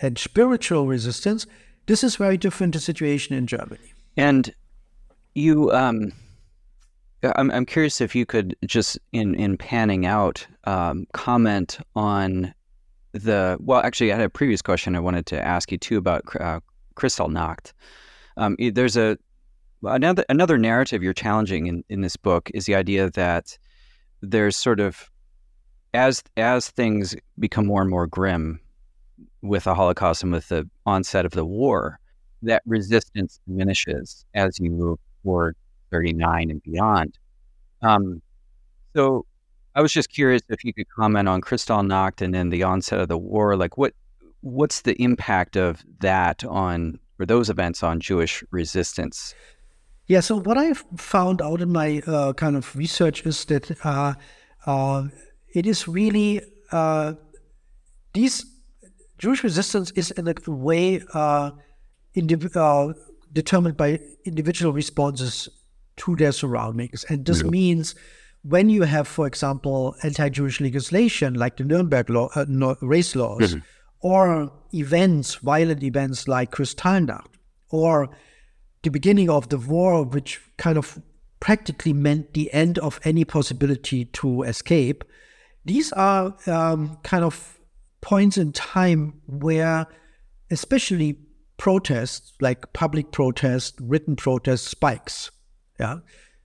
and 0.00 0.18
spiritual 0.18 0.86
resistance, 0.86 1.46
this 1.86 2.02
is 2.02 2.16
very 2.16 2.36
different 2.36 2.74
the 2.74 2.80
situation 2.80 3.36
in 3.36 3.46
Germany. 3.46 3.92
And 4.16 4.54
you, 5.34 5.70
um, 5.72 6.12
I'm, 7.36 7.50
I'm 7.50 7.66
curious 7.66 8.00
if 8.00 8.14
you 8.14 8.26
could 8.26 8.56
just 8.66 8.98
in 9.12 9.34
in 9.34 9.56
panning 9.56 10.06
out 10.06 10.46
um, 10.64 11.06
comment 11.12 11.78
on 11.94 12.54
the 13.12 13.56
well. 13.60 13.80
Actually, 13.80 14.12
I 14.12 14.16
had 14.16 14.24
a 14.24 14.30
previous 14.30 14.62
question 14.62 14.96
I 14.96 15.00
wanted 15.00 15.26
to 15.26 15.44
ask 15.44 15.70
you 15.72 15.78
too 15.78 15.98
about 15.98 16.22
uh, 16.40 16.60
Kristallnacht. 16.96 17.72
Um, 18.36 18.56
there's 18.58 18.96
a 18.96 19.16
another 19.82 20.24
another 20.28 20.58
narrative 20.58 21.02
you're 21.02 21.12
challenging 21.12 21.66
in, 21.66 21.84
in 21.88 22.00
this 22.00 22.16
book 22.16 22.50
is 22.54 22.66
the 22.66 22.74
idea 22.74 23.10
that 23.10 23.56
there's 24.20 24.56
sort 24.56 24.80
of 24.80 25.10
as 25.92 26.22
as 26.36 26.70
things 26.70 27.14
become 27.38 27.66
more 27.66 27.80
and 27.80 27.90
more 27.90 28.06
grim 28.06 28.60
with 29.42 29.64
the 29.64 29.74
Holocaust 29.74 30.22
and 30.22 30.32
with 30.32 30.48
the 30.48 30.68
onset 30.86 31.24
of 31.24 31.32
the 31.32 31.44
war, 31.44 32.00
that 32.42 32.62
resistance 32.66 33.40
diminishes 33.46 34.24
as 34.34 34.58
you 34.58 34.70
move 34.70 34.98
toward 35.22 35.56
39 35.94 36.50
and 36.50 36.62
beyond. 36.62 37.18
Um, 37.82 38.20
so 38.96 39.26
I 39.76 39.80
was 39.80 39.92
just 39.92 40.10
curious 40.10 40.42
if 40.48 40.64
you 40.64 40.74
could 40.74 40.88
comment 40.90 41.28
on 41.28 41.40
Kristallnacht 41.40 42.20
and 42.20 42.34
then 42.34 42.50
the 42.50 42.64
onset 42.64 42.98
of 42.98 43.08
the 43.08 43.18
war. 43.18 43.56
Like 43.56 43.78
what 43.78 43.92
what's 44.40 44.82
the 44.82 45.00
impact 45.00 45.56
of 45.56 45.84
that 46.00 46.44
on 46.44 46.98
or 47.18 47.26
those 47.26 47.48
events 47.48 47.82
on 47.82 48.00
Jewish 48.00 48.42
resistance? 48.50 49.34
Yeah, 50.06 50.20
so 50.20 50.40
what 50.40 50.58
I've 50.58 50.84
found 50.96 51.40
out 51.40 51.60
in 51.62 51.70
my 51.72 52.02
uh, 52.06 52.32
kind 52.34 52.56
of 52.56 52.74
research 52.76 53.24
is 53.24 53.44
that 53.46 53.70
uh, 53.84 54.14
uh, 54.66 55.04
it 55.54 55.64
is 55.66 55.88
really 55.88 56.40
uh, 56.72 57.14
these 58.12 58.44
Jewish 59.18 59.44
resistance 59.44 59.92
is 59.92 60.10
in 60.10 60.26
a 60.28 60.34
way 60.50 61.02
uh, 61.14 61.52
indiv- 62.16 62.56
uh, 62.56 62.92
determined 63.32 63.76
by 63.76 64.00
individual 64.24 64.72
responses 64.72 65.48
to 65.96 66.16
their 66.16 66.32
surroundings, 66.32 67.04
and 67.08 67.24
this 67.24 67.42
yeah. 67.42 67.50
means 67.50 67.94
when 68.42 68.68
you 68.68 68.82
have, 68.82 69.08
for 69.08 69.26
example, 69.26 69.94
anti-Jewish 70.02 70.60
legislation 70.60 71.34
like 71.34 71.56
the 71.56 71.64
Nuremberg 71.64 72.10
law, 72.10 72.28
race 72.82 73.16
laws, 73.16 73.54
mm-hmm. 73.54 73.60
or 74.00 74.52
events, 74.74 75.36
violent 75.36 75.82
events 75.82 76.28
like 76.28 76.50
Kristallnacht, 76.50 77.26
or 77.70 78.10
the 78.82 78.90
beginning 78.90 79.30
of 79.30 79.48
the 79.48 79.56
war, 79.56 80.04
which 80.04 80.42
kind 80.58 80.76
of 80.76 81.00
practically 81.40 81.92
meant 81.94 82.34
the 82.34 82.52
end 82.52 82.78
of 82.78 83.00
any 83.04 83.24
possibility 83.24 84.04
to 84.06 84.42
escape. 84.42 85.04
These 85.64 85.92
are 85.92 86.34
um, 86.46 86.98
kind 87.02 87.24
of 87.24 87.58
points 88.02 88.36
in 88.36 88.52
time 88.52 89.22
where, 89.26 89.86
especially 90.50 91.18
protests, 91.56 92.34
like 92.40 92.72
public 92.74 93.10
protest, 93.10 93.78
written 93.80 94.16
protest, 94.16 94.66
spikes. 94.66 95.30
Yeah. 95.78 95.98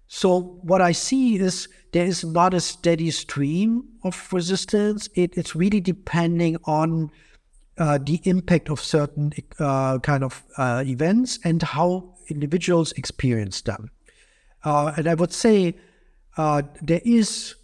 So 0.07 0.59
what 0.63 0.81
I 0.81 0.91
see 0.91 1.37
is 1.37 1.67
there 1.91 2.05
is 2.05 2.23
not 2.23 2.53
a 2.53 2.59
steady 2.59 3.11
stream 3.11 3.83
of 4.03 4.27
resistance. 4.33 5.07
It, 5.13 5.37
it's 5.37 5.55
really 5.55 5.79
depending 5.79 6.57
on 6.65 7.11
uh, 7.77 7.99
the 8.01 8.19
impact 8.23 8.69
of 8.69 8.79
certain 8.81 9.31
uh, 9.59 9.99
kind 9.99 10.23
of 10.23 10.43
uh, 10.57 10.83
events 10.85 11.39
and 11.43 11.61
how 11.61 12.15
individuals 12.27 12.91
experience 12.93 13.61
them. 13.61 13.91
Uh, 14.63 14.93
and 14.97 15.07
I 15.07 15.13
would 15.13 15.31
say 15.31 15.75
uh, 16.37 16.63
there 16.81 17.01
is 17.05 17.55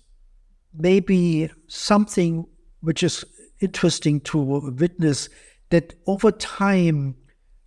maybe 0.77 1.49
something 1.67 2.45
which 2.81 3.03
is 3.03 3.25
interesting 3.59 4.21
to 4.21 4.37
witness 4.37 5.29
that 5.69 5.95
over 6.05 6.31
time, 6.31 7.15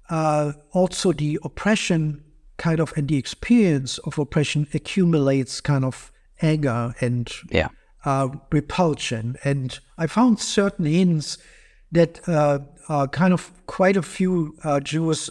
uh, 0.08 0.52
also 0.72 1.12
the 1.12 1.38
oppression 1.42 2.22
kind 2.58 2.80
of 2.80 2.92
and 2.96 3.08
the 3.08 3.16
experience 3.16 3.98
of 3.98 4.18
oppression 4.18 4.66
accumulates 4.74 5.60
kind 5.60 5.84
of 5.84 6.12
anger 6.42 6.94
and 7.00 7.32
yeah. 7.50 7.68
uh, 8.04 8.28
repulsion. 8.52 9.36
And 9.44 9.78
I 9.96 10.06
found 10.06 10.40
certain 10.40 10.84
hints 10.84 11.38
that 11.92 12.20
uh, 12.28 12.58
uh, 12.88 13.06
kind 13.06 13.32
of 13.32 13.50
quite 13.66 13.96
a 13.96 14.02
few 14.02 14.56
uh, 14.62 14.80
Jews 14.80 15.30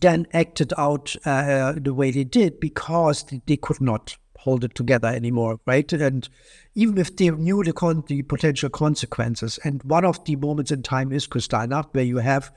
then 0.00 0.26
acted 0.32 0.72
out 0.78 1.14
uh, 1.26 1.74
the 1.76 1.92
way 1.92 2.10
they 2.10 2.24
did 2.24 2.60
because 2.60 3.24
they 3.46 3.56
could 3.56 3.80
not 3.80 4.16
hold 4.38 4.64
it 4.64 4.74
together 4.74 5.08
anymore, 5.08 5.58
right? 5.66 5.90
And 5.92 6.28
even 6.74 6.98
if 6.98 7.16
they 7.16 7.30
knew 7.30 7.62
the, 7.64 7.72
con- 7.72 8.04
the 8.06 8.22
potential 8.22 8.68
consequences, 8.68 9.58
and 9.64 9.82
one 9.82 10.04
of 10.04 10.24
the 10.24 10.36
moments 10.36 10.70
in 10.70 10.82
time 10.82 11.12
is 11.12 11.26
Kristallnacht, 11.26 11.92
where 11.92 12.04
you 12.04 12.18
have 12.18 12.52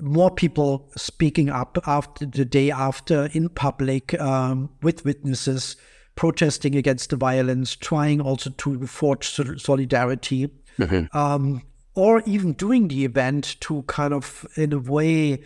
more 0.00 0.30
people 0.30 0.90
speaking 0.96 1.48
up 1.48 1.78
after 1.86 2.26
the 2.26 2.44
day 2.44 2.70
after 2.70 3.28
in 3.32 3.48
public 3.48 4.18
um, 4.20 4.70
with 4.82 5.04
witnesses, 5.04 5.76
protesting 6.14 6.74
against 6.76 7.10
the 7.10 7.16
violence, 7.16 7.76
trying 7.76 8.20
also 8.20 8.50
to 8.50 8.86
forge 8.86 9.28
solidarity, 9.60 10.50
mm-hmm. 10.78 11.16
um, 11.16 11.62
or 11.94 12.22
even 12.26 12.52
doing 12.52 12.88
the 12.88 13.04
event 13.04 13.56
to 13.60 13.82
kind 13.82 14.12
of, 14.14 14.46
in 14.56 14.72
a 14.72 14.78
way, 14.78 15.42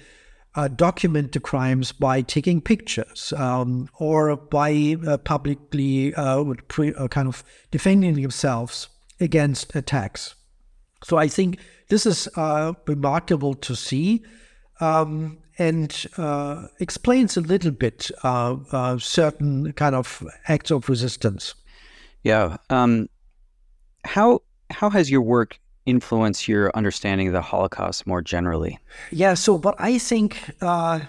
uh, 0.55 0.69
document 0.69 1.33
the 1.33 1.41
crimes 1.41 1.93
by 1.93 2.23
taking 2.23 2.61
pictures 2.61 3.33
um, 3.37 3.89
or 3.99 4.37
by 4.37 4.97
uh, 5.07 5.17
publicly 5.19 6.15
uh, 6.15 6.45
pre- 6.69 6.95
uh, 6.95 7.09
kind 7.09 7.29
of 7.29 7.43
defending 7.71 8.15
themselves 8.15 8.89
against 9.21 9.75
attacks. 9.75 10.35
So 11.03 11.19
I 11.19 11.29
think 11.29 11.59
this 11.89 12.07
is 12.07 12.29
uh, 12.37 12.73
remarkable 12.87 13.55
to 13.55 13.77
see 13.77 14.25
um, 14.81 15.39
and 15.59 16.07
uh, 16.17 16.67
explains 16.81 17.37
a 17.37 17.41
little 17.41 17.71
bit 17.71 18.11
certain 18.99 19.73
kind 19.73 19.95
of 19.95 20.27
acts 20.49 20.71
of 20.71 20.89
resistance. 20.89 21.55
Yeah. 22.23 22.57
Um, 22.71 23.09
how 24.05 24.43
how 24.71 24.91
has 24.91 25.11
your 25.11 25.23
work 25.23 25.59
influenced 25.87 26.49
your 26.49 26.71
understanding 26.75 27.29
of 27.29 27.33
the 27.33 27.43
Holocaust 27.43 28.07
more 28.07 28.23
generally? 28.23 28.79
Yeah, 29.11 29.35
so 29.35 29.59
but 29.59 29.75
I 29.79 29.99
think, 29.99 30.51
uh, 30.61 31.01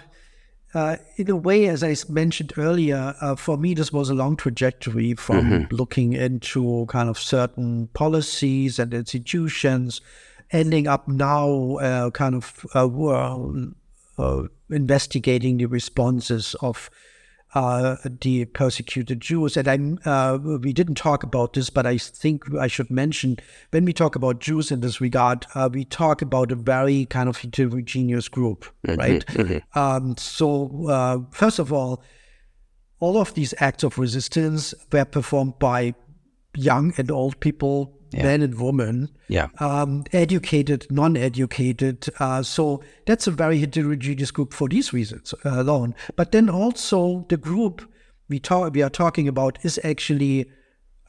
uh, 0.74 0.96
in 1.16 1.30
a 1.30 1.36
way, 1.36 1.68
as 1.68 1.82
I 1.82 1.96
mentioned 2.10 2.52
earlier, 2.56 3.14
uh, 3.20 3.36
for 3.36 3.56
me, 3.56 3.74
this 3.74 3.92
was 3.92 4.10
a 4.10 4.14
long 4.14 4.36
trajectory 4.36 5.14
from 5.14 5.50
mm-hmm. 5.50 5.74
looking 5.74 6.12
into 6.12 6.84
kind 6.86 7.08
of 7.08 7.18
certain 7.18 7.88
policies 7.94 8.78
and 8.78 8.92
institutions, 8.92 10.00
ending 10.50 10.86
up 10.86 11.08
now 11.08 11.76
uh, 11.76 12.10
kind 12.10 12.34
of 12.34 12.66
uh, 12.74 12.88
uh, 14.18 14.42
investigating 14.70 15.58
the 15.58 15.66
responses 15.66 16.54
of 16.60 16.90
uh, 17.54 17.96
the 18.20 18.44
persecuted 18.44 19.20
Jews. 19.20 19.56
And 19.56 19.98
I, 20.04 20.10
uh, 20.10 20.36
we 20.36 20.72
didn't 20.72 20.96
talk 20.96 21.22
about 21.22 21.54
this, 21.54 21.70
but 21.70 21.86
I 21.86 21.96
think 21.96 22.54
I 22.54 22.66
should 22.66 22.90
mention 22.90 23.38
when 23.70 23.84
we 23.84 23.92
talk 23.92 24.14
about 24.14 24.40
Jews 24.40 24.70
in 24.70 24.80
this 24.80 25.00
regard, 25.00 25.46
uh, 25.54 25.70
we 25.72 25.84
talk 25.84 26.20
about 26.20 26.52
a 26.52 26.56
very 26.56 27.06
kind 27.06 27.28
of 27.28 27.38
heterogeneous 27.38 28.28
group, 28.28 28.66
mm-hmm, 28.86 29.00
right? 29.00 29.26
Mm-hmm. 29.26 29.78
Um, 29.78 30.16
so, 30.18 30.88
uh, 30.88 31.18
first 31.30 31.58
of 31.58 31.72
all, 31.72 32.02
all 32.98 33.18
of 33.18 33.34
these 33.34 33.54
acts 33.58 33.84
of 33.84 33.98
resistance 33.98 34.74
were 34.92 35.04
performed 35.04 35.58
by 35.58 35.94
young 36.54 36.92
and 36.96 37.10
old 37.10 37.38
people 37.40 37.95
yeah. 38.12 38.22
men 38.22 38.42
and 38.42 38.60
women, 38.60 39.10
yeah. 39.28 39.48
um, 39.58 40.04
educated, 40.12 40.86
non-educated. 40.90 42.08
Uh, 42.18 42.42
so 42.42 42.82
that's 43.06 43.26
a 43.26 43.30
very 43.30 43.58
heterogeneous 43.58 44.30
group 44.30 44.52
for 44.52 44.68
these 44.68 44.92
reasons 44.92 45.34
uh, 45.44 45.60
alone. 45.60 45.94
But 46.14 46.32
then 46.32 46.48
also 46.48 47.26
the 47.28 47.36
group 47.36 47.82
we 48.28 48.38
talk 48.38 48.74
we 48.74 48.82
are 48.82 48.90
talking 48.90 49.28
about 49.28 49.58
is 49.64 49.78
actually 49.84 50.50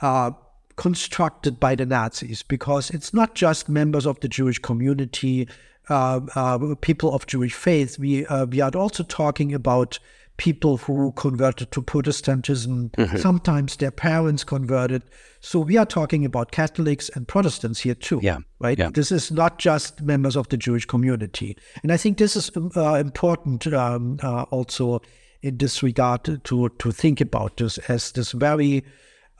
uh, 0.02 0.32
constructed 0.76 1.60
by 1.60 1.76
the 1.76 1.86
Nazis 1.86 2.44
because 2.44 2.90
it's 2.92 3.14
not 3.14 3.36
just 3.36 3.68
members 3.68 4.06
of 4.06 4.20
the 4.20 4.28
Jewish 4.28 4.60
community, 4.60 5.48
uh, 5.90 6.22
uh, 6.36 6.76
people 6.82 7.14
of 7.14 7.26
Jewish 7.26 7.54
faith. 7.54 7.98
We 7.98 8.26
uh, 8.28 8.46
we 8.46 8.62
are 8.62 8.76
also 8.76 9.04
talking 9.04 9.54
about 9.54 10.00
people 10.38 10.78
who 10.78 11.12
converted 11.14 11.72
to 11.72 11.82
Protestantism. 11.82 12.90
Mm-hmm. 12.92 13.18
Sometimes 13.18 13.76
their 13.76 13.92
parents 13.92 14.44
converted. 14.44 15.04
So 15.40 15.60
we 15.60 15.78
are 15.78 15.86
talking 15.86 16.26
about 16.26 16.52
Catholics 16.52 17.10
and 17.10 17.28
Protestants 17.28 17.80
here 17.80 17.96
too. 17.96 18.20
Yeah. 18.22 18.40
Right. 18.60 18.78
Yeah. 18.78 18.92
This 18.94 19.12
is 19.12 19.32
not 19.32 19.60
just 19.60 20.02
members 20.02 20.36
of 20.36 20.48
the 20.50 20.58
Jewish 20.58 20.86
community, 20.86 21.58
and 21.84 21.92
I 21.92 21.98
think 21.98 22.18
this 22.18 22.36
is 22.36 22.52
uh, 22.76 22.94
important 22.96 23.68
um, 23.68 24.20
uh, 24.24 24.44
also 24.44 25.02
in 25.42 25.58
this 25.58 25.84
regard 25.84 26.24
to 26.44 26.70
to 26.70 26.92
think 26.92 27.22
about 27.22 27.58
this 27.58 27.78
as 27.90 28.12
this 28.12 28.32
very 28.32 28.84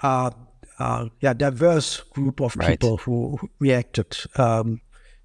uh, 0.04 0.30
uh 0.80 1.10
yeah 1.22 1.34
diverse 1.34 2.02
group 2.02 2.42
of 2.42 2.56
right. 2.56 2.70
people 2.70 2.98
who 2.98 3.40
reacted. 3.60 4.18
Um, 4.36 4.82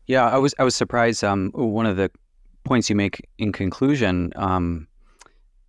yeah, 0.06 0.28
I 0.28 0.38
was 0.38 0.54
I 0.58 0.64
was 0.64 0.74
surprised. 0.74 1.22
Um, 1.22 1.50
one 1.54 1.86
of 1.86 1.96
the 1.96 2.10
points 2.64 2.88
you 2.88 2.96
make 2.96 3.28
in 3.38 3.52
conclusion 3.52 4.32
um, 4.36 4.86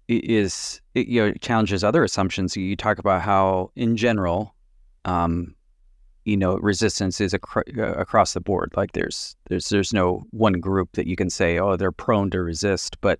is 0.08 0.82
it, 0.96 1.08
you 1.08 1.22
know 1.22 1.34
challenges 1.34 1.84
other 1.84 2.04
assumptions. 2.04 2.56
You 2.56 2.76
talk 2.76 3.00
about 3.00 3.22
how, 3.22 3.72
in 3.76 3.98
general, 3.98 4.54
um, 5.06 5.56
you 6.26 6.38
know, 6.38 6.56
resistance 6.58 7.20
is 7.20 7.34
ac- 7.34 7.78
uh, 7.78 7.94
across 7.94 8.34
the 8.34 8.42
board. 8.42 8.72
Like 8.76 8.94
there's 8.94 9.36
there's 9.50 9.70
there's 9.70 9.94
no 9.94 10.24
one 10.32 10.54
group 10.54 10.92
that 10.94 11.08
you 11.08 11.16
can 11.16 11.30
say, 11.30 11.60
oh, 11.60 11.76
they're 11.76 11.92
prone 11.92 12.30
to 12.32 12.42
resist. 12.42 13.00
But 13.02 13.20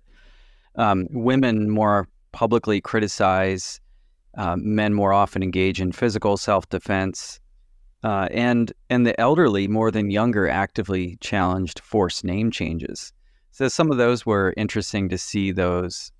um, 0.76 1.06
women 1.10 1.70
more 1.70 2.08
publicly 2.32 2.80
criticize. 2.80 3.80
Uh, 4.36 4.56
men 4.56 4.92
more 4.92 5.12
often 5.12 5.44
engage 5.44 5.80
in 5.80 5.92
physical 5.92 6.36
self-defense, 6.36 7.38
uh, 8.02 8.26
and 8.32 8.72
and 8.90 9.06
the 9.06 9.18
elderly 9.20 9.68
more 9.68 9.92
than 9.92 10.10
younger 10.10 10.48
actively 10.48 11.16
challenged 11.20 11.78
forced 11.78 12.24
name 12.24 12.50
changes. 12.50 13.12
So 13.52 13.68
some 13.68 13.92
of 13.92 13.96
those 13.98 14.26
were 14.26 14.52
interesting 14.56 15.08
to 15.10 15.18
see 15.18 15.52
those 15.52 16.10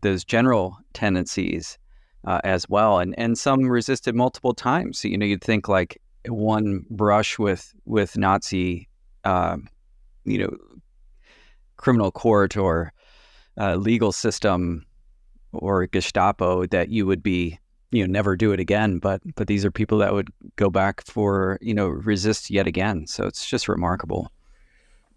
those 0.00 0.24
general 0.24 0.78
tendencies 0.92 1.78
uh, 2.26 2.40
as 2.44 2.68
well, 2.68 2.98
and 2.98 3.14
and 3.18 3.36
some 3.38 3.64
resisted 3.68 4.14
multiple 4.14 4.54
times. 4.54 4.98
So, 4.98 5.08
you 5.08 5.18
know, 5.18 5.26
you'd 5.26 5.42
think 5.42 5.68
like 5.68 6.00
one 6.28 6.84
brush 6.90 7.38
with 7.38 7.72
with 7.84 8.16
Nazi, 8.16 8.88
uh, 9.24 9.56
you 10.24 10.38
know, 10.38 10.56
criminal 11.76 12.10
court 12.10 12.56
or 12.56 12.92
uh, 13.58 13.76
legal 13.76 14.12
system 14.12 14.86
or 15.52 15.86
Gestapo 15.86 16.66
that 16.66 16.88
you 16.88 17.06
would 17.06 17.22
be 17.22 17.58
you 17.90 18.06
know 18.06 18.10
never 18.10 18.36
do 18.36 18.52
it 18.52 18.60
again 18.60 18.98
but 18.98 19.20
but 19.34 19.48
these 19.48 19.66
are 19.66 19.70
people 19.70 19.98
that 19.98 20.14
would 20.14 20.30
go 20.56 20.70
back 20.70 21.04
for 21.04 21.58
you 21.60 21.74
know 21.74 21.88
resist 21.88 22.48
yet 22.48 22.66
again 22.66 23.06
so 23.06 23.26
it's 23.26 23.44
just 23.44 23.68
remarkable 23.68 24.32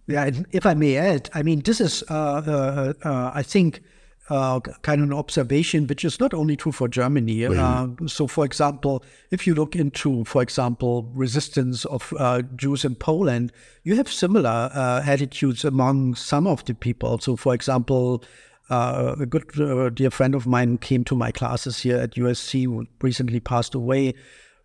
Yeah, 0.07 0.29
if 0.51 0.65
I 0.65 0.75
may 0.75 0.97
add, 0.97 1.29
I 1.33 1.41
mean, 1.41 1.61
this 1.61 1.81
is, 1.81 2.03
uh, 2.09 2.93
uh, 3.03 3.31
I 3.33 3.41
think, 3.41 3.81
uh, 4.29 4.59
kind 4.59 5.01
of 5.01 5.07
an 5.07 5.13
observation 5.13 5.85
which 5.87 6.03
is 6.03 6.19
not 6.19 6.33
only 6.33 6.55
true 6.55 6.71
for 6.71 6.87
Germany. 6.87 7.37
Mm-hmm. 7.39 8.07
so, 8.07 8.27
for 8.27 8.45
example, 8.45 9.03
if 9.31 9.45
you 9.45 9.53
look 9.53 9.75
into, 9.75 10.23
for 10.25 10.41
example, 10.41 11.03
resistance 11.13 11.85
of 11.85 12.13
uh, 12.17 12.41
Jews 12.55 12.85
in 12.85 12.95
Poland, 12.95 13.51
you 13.83 13.95
have 13.95 14.11
similar 14.11 14.71
uh, 14.73 15.03
attitudes 15.05 15.63
among 15.63 16.15
some 16.15 16.47
of 16.47 16.65
the 16.65 16.73
people. 16.73 17.19
So, 17.19 17.35
for 17.35 17.53
example, 17.53 18.23
a 18.69 19.27
good 19.29 19.95
dear 19.95 20.09
friend 20.09 20.33
of 20.33 20.47
mine 20.47 20.79
came 20.79 21.03
to 21.03 21.15
my 21.15 21.31
classes 21.31 21.79
here 21.79 21.97
at 21.97 22.15
USC, 22.15 22.65
who 22.65 22.87
recently 23.01 23.39
passed 23.39 23.75
away 23.75 24.15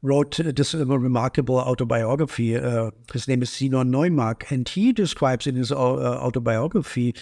wrote 0.03 0.37
this 0.37 0.75
remarkable 0.75 1.59
autobiography. 1.59 2.57
Uh, 2.57 2.91
his 3.13 3.29
name 3.29 3.43
is 3.43 3.51
Sinon 3.51 3.91
Neumark, 3.91 4.51
and 4.51 4.69
he 4.69 4.93
describes 4.93 5.47
in 5.47 5.57
his 5.57 5.71
uh, 5.71 5.77
autobiography 5.77 7.15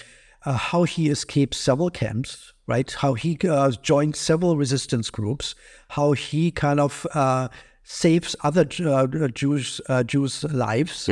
uh, 0.45 0.53
how 0.53 0.85
he 0.85 1.09
escaped 1.09 1.55
several 1.55 1.91
camps, 1.91 2.53
right? 2.67 2.91
How 2.91 3.15
he 3.15 3.39
uh, 3.49 3.71
joined 3.83 4.17
several 4.17 4.57
resistance 4.57 5.11
groups, 5.11 5.55
how 5.91 6.13
he 6.13 6.51
kind 6.51 6.81
of 6.81 7.07
uh, 7.15 7.49
saves 7.83 8.37
other 8.43 8.67
uh, 8.85 9.07
Jews 9.29 9.81
Jews' 10.07 10.45
lives. 10.45 11.09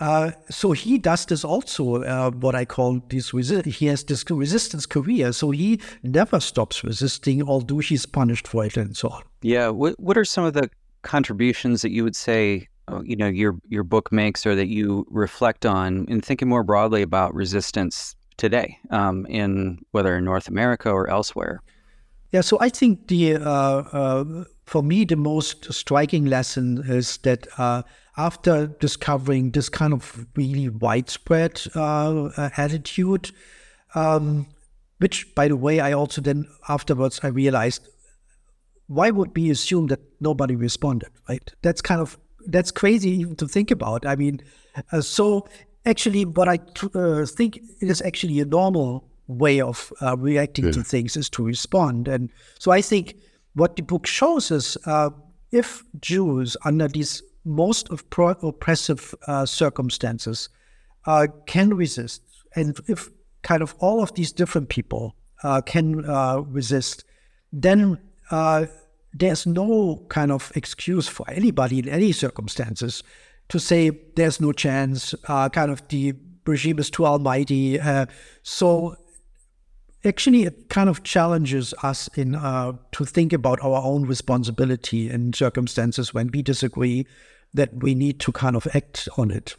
Uh, 0.00 0.30
so 0.48 0.72
he 0.72 0.96
does 0.96 1.26
this 1.26 1.44
also, 1.44 2.02
uh, 2.02 2.30
what 2.30 2.54
I 2.54 2.64
call 2.64 3.00
this, 3.10 3.32
resi- 3.32 3.66
he 3.66 3.86
has 3.86 4.02
this 4.02 4.24
resistance 4.30 4.86
career. 4.86 5.30
So 5.32 5.50
he 5.50 5.78
never 6.02 6.40
stops 6.40 6.82
resisting, 6.82 7.42
although 7.42 7.78
he's 7.80 8.06
punished 8.06 8.48
for 8.48 8.64
it 8.64 8.78
and 8.78 8.96
so 8.96 9.10
on. 9.10 9.22
Yeah. 9.42 9.68
What, 9.68 10.00
what 10.00 10.16
are 10.16 10.24
some 10.24 10.44
of 10.44 10.54
the 10.54 10.70
contributions 11.02 11.82
that 11.82 11.90
you 11.90 12.02
would 12.02 12.16
say 12.16 12.66
uh, 12.88 13.00
you 13.04 13.16
know 13.16 13.26
your 13.28 13.56
your 13.68 13.84
book 13.84 14.12
makes 14.12 14.44
or 14.44 14.54
that 14.54 14.68
you 14.68 15.06
reflect 15.10 15.64
on 15.64 16.04
in 16.08 16.20
thinking 16.20 16.48
more 16.48 16.62
broadly 16.62 17.02
about 17.02 17.34
resistance 17.34 18.14
today 18.40 18.78
um, 18.90 19.26
in 19.26 19.78
whether 19.92 20.16
in 20.16 20.24
North 20.24 20.48
America 20.48 20.90
or 20.90 21.08
elsewhere? 21.08 21.62
Yeah, 22.32 22.40
so 22.40 22.58
I 22.60 22.68
think 22.68 23.08
the 23.08 23.36
uh, 23.36 23.82
uh, 23.92 24.44
for 24.64 24.82
me 24.82 25.04
the 25.04 25.16
most 25.16 25.72
striking 25.72 26.26
lesson 26.26 26.82
is 26.86 27.18
that 27.18 27.46
uh, 27.58 27.82
after 28.16 28.66
discovering 28.66 29.50
this 29.50 29.68
kind 29.68 29.92
of 29.92 30.26
really 30.36 30.68
widespread 30.68 31.60
uh, 31.74 32.30
attitude, 32.56 33.30
um, 33.94 34.46
which 34.98 35.34
by 35.34 35.48
the 35.48 35.56
way 35.56 35.80
I 35.80 35.92
also 35.92 36.20
then 36.20 36.46
afterwards 36.68 37.20
I 37.22 37.28
realized 37.28 37.88
why 38.86 39.10
would 39.10 39.36
we 39.36 39.50
assume 39.50 39.86
that 39.86 40.00
nobody 40.20 40.56
responded, 40.56 41.10
right? 41.28 41.52
That's 41.62 41.80
kind 41.80 42.00
of 42.00 42.18
that's 42.46 42.70
crazy 42.70 43.10
even 43.10 43.36
to 43.36 43.46
think 43.46 43.70
about. 43.70 44.06
I 44.06 44.16
mean, 44.16 44.40
uh, 44.92 45.00
so 45.00 45.48
actually, 45.86 46.24
what 46.24 46.48
I 46.48 46.58
uh, 46.94 47.26
think 47.26 47.60
is 47.80 48.02
actually 48.02 48.40
a 48.40 48.44
normal 48.44 49.08
way 49.26 49.60
of 49.60 49.92
uh, 50.02 50.16
reacting 50.16 50.66
yeah. 50.66 50.72
to 50.72 50.82
things 50.82 51.16
is 51.16 51.30
to 51.30 51.44
respond, 51.44 52.08
and 52.08 52.30
so 52.58 52.70
I 52.70 52.82
think 52.82 53.16
what 53.54 53.76
the 53.76 53.82
book 53.82 54.06
shows 54.06 54.50
is 54.50 54.76
uh, 54.86 55.10
if 55.52 55.82
Jews 56.00 56.56
under 56.64 56.88
these 56.88 57.22
most 57.44 57.88
of 57.90 58.08
pro- 58.10 58.36
oppressive 58.42 59.14
uh, 59.26 59.46
circumstances 59.46 60.48
uh, 61.06 61.26
can 61.46 61.74
resist, 61.74 62.22
and 62.54 62.78
if 62.86 63.08
kind 63.42 63.62
of 63.62 63.74
all 63.78 64.02
of 64.02 64.14
these 64.14 64.32
different 64.32 64.68
people 64.68 65.14
can 65.64 66.02
resist, 66.52 67.04
then 67.52 67.98
uh, 68.30 68.66
there's 69.12 69.46
no 69.46 70.04
kind 70.08 70.30
of 70.30 70.52
excuse 70.54 71.08
for 71.08 71.28
anybody 71.30 71.80
in 71.80 71.88
any 71.88 72.12
circumstances 72.12 73.02
to 73.50 73.58
say 73.58 73.90
there's 74.16 74.40
no 74.40 74.52
chance, 74.52 75.14
uh, 75.28 75.48
kind 75.48 75.70
of 75.70 75.86
the 75.88 76.14
regime 76.46 76.78
is 76.78 76.90
too 76.90 77.04
almighty. 77.04 77.78
Uh, 77.78 78.06
so 78.42 78.96
actually, 80.04 80.44
it 80.44 80.68
kind 80.68 80.88
of 80.88 81.02
challenges 81.02 81.74
us 81.82 82.08
in 82.16 82.34
uh, 82.34 82.72
to 82.92 83.04
think 83.04 83.32
about 83.32 83.60
our 83.62 83.82
own 83.82 84.06
responsibility 84.06 85.10
in 85.10 85.32
circumstances 85.32 86.14
when 86.14 86.30
we 86.32 86.42
disagree, 86.42 87.06
that 87.52 87.82
we 87.82 87.94
need 87.94 88.20
to 88.20 88.32
kind 88.32 88.56
of 88.56 88.66
act 88.74 89.08
on 89.18 89.30
it. 89.30 89.56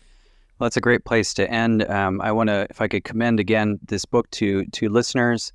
Well, 0.57 0.65
that's 0.65 0.77
a 0.77 0.81
great 0.81 1.05
place 1.05 1.33
to 1.35 1.49
end. 1.49 1.83
Um, 1.89 2.21
I 2.21 2.31
want 2.31 2.47
to, 2.47 2.67
if 2.69 2.81
I 2.81 2.87
could 2.87 3.03
commend 3.03 3.39
again 3.39 3.79
this 3.87 4.05
book 4.05 4.29
to 4.31 4.65
to 4.65 4.89
listeners. 4.89 5.53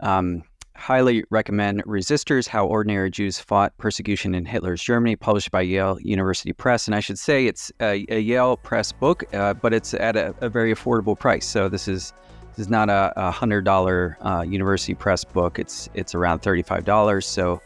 Um, 0.00 0.42
highly 0.78 1.24
recommend 1.30 1.82
Resisters 1.84 2.46
How 2.46 2.64
Ordinary 2.64 3.10
Jews 3.10 3.38
Fought 3.38 3.76
Persecution 3.78 4.34
in 4.34 4.44
Hitler's 4.44 4.82
Germany, 4.82 5.16
published 5.16 5.50
by 5.50 5.60
Yale 5.62 5.98
University 6.00 6.52
Press. 6.52 6.86
And 6.86 6.94
I 6.94 7.00
should 7.00 7.18
say 7.18 7.46
it's 7.46 7.72
a, 7.80 8.06
a 8.08 8.20
Yale 8.20 8.56
Press 8.56 8.92
book, 8.92 9.24
uh, 9.34 9.54
but 9.54 9.74
it's 9.74 9.92
at 9.94 10.16
a, 10.16 10.34
a, 10.40 10.48
very 10.48 10.72
affordable 10.72 11.18
price. 11.18 11.44
So 11.44 11.68
this 11.68 11.88
is 11.88 12.12
this 12.50 12.66
is 12.66 12.70
not 12.70 12.88
a, 12.88 13.12
a 13.16 13.30
hundred 13.30 13.64
dollar 13.64 14.16
uh, 14.22 14.42
University 14.42 14.94
Press 14.94 15.24
book. 15.24 15.58
It's 15.58 15.88
it's 15.94 16.14
around 16.14 16.40
thirty 16.40 16.62
five 16.62 16.84
dollars. 16.84 17.26
So 17.26 17.60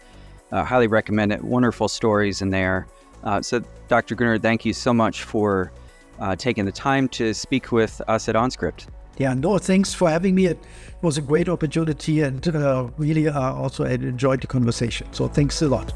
uh, 0.50 0.64
highly 0.64 0.86
recommend 0.86 1.32
it. 1.32 1.44
Wonderful 1.44 1.88
stories 1.88 2.40
in 2.40 2.50
there. 2.50 2.86
Uh, 3.24 3.42
so 3.42 3.62
Dr. 3.88 4.14
Gruner, 4.14 4.38
thank 4.38 4.64
you 4.64 4.72
so 4.72 4.92
much 4.92 5.22
for 5.22 5.70
uh, 6.18 6.34
taking 6.34 6.64
the 6.64 6.72
time 6.72 7.08
to 7.10 7.34
speak 7.34 7.72
with 7.72 8.00
us 8.08 8.28
at 8.28 8.34
OnScript. 8.34 8.86
Yeah, 9.18 9.34
no, 9.34 9.58
thanks 9.58 9.94
for 9.94 10.08
having 10.08 10.34
me. 10.34 10.46
It 10.46 10.58
was 11.02 11.18
a 11.18 11.22
great 11.22 11.48
opportunity 11.48 12.22
and 12.22 12.46
uh, 12.48 12.88
really 12.96 13.28
uh, 13.28 13.52
also 13.52 13.84
enjoyed 13.84 14.40
the 14.40 14.46
conversation. 14.46 15.06
So 15.12 15.28
thanks 15.28 15.60
a 15.62 15.68
lot. 15.68 15.92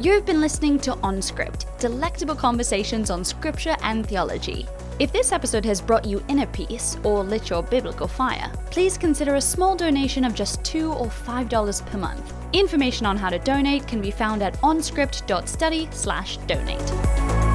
You've 0.00 0.24
been 0.24 0.40
listening 0.40 0.78
to 0.80 0.92
OnScript, 0.92 1.80
delectable 1.80 2.36
conversations 2.36 3.10
on 3.10 3.24
scripture 3.24 3.74
and 3.82 4.06
theology. 4.06 4.68
If 5.00 5.12
this 5.12 5.32
episode 5.32 5.64
has 5.64 5.80
brought 5.80 6.04
you 6.04 6.22
inner 6.28 6.46
peace 6.46 6.96
or 7.02 7.24
lit 7.24 7.50
your 7.50 7.64
biblical 7.64 8.06
fire, 8.06 8.48
please 8.70 8.96
consider 8.96 9.34
a 9.34 9.40
small 9.40 9.74
donation 9.74 10.24
of 10.24 10.34
just 10.34 10.62
2 10.64 10.92
or 10.92 11.06
$5 11.06 11.86
per 11.86 11.98
month. 11.98 12.32
Information 12.52 13.06
on 13.06 13.16
how 13.16 13.28
to 13.28 13.40
donate 13.40 13.88
can 13.88 14.00
be 14.00 14.12
found 14.12 14.40
at 14.42 14.54
onscript.study/donate. 14.60 17.47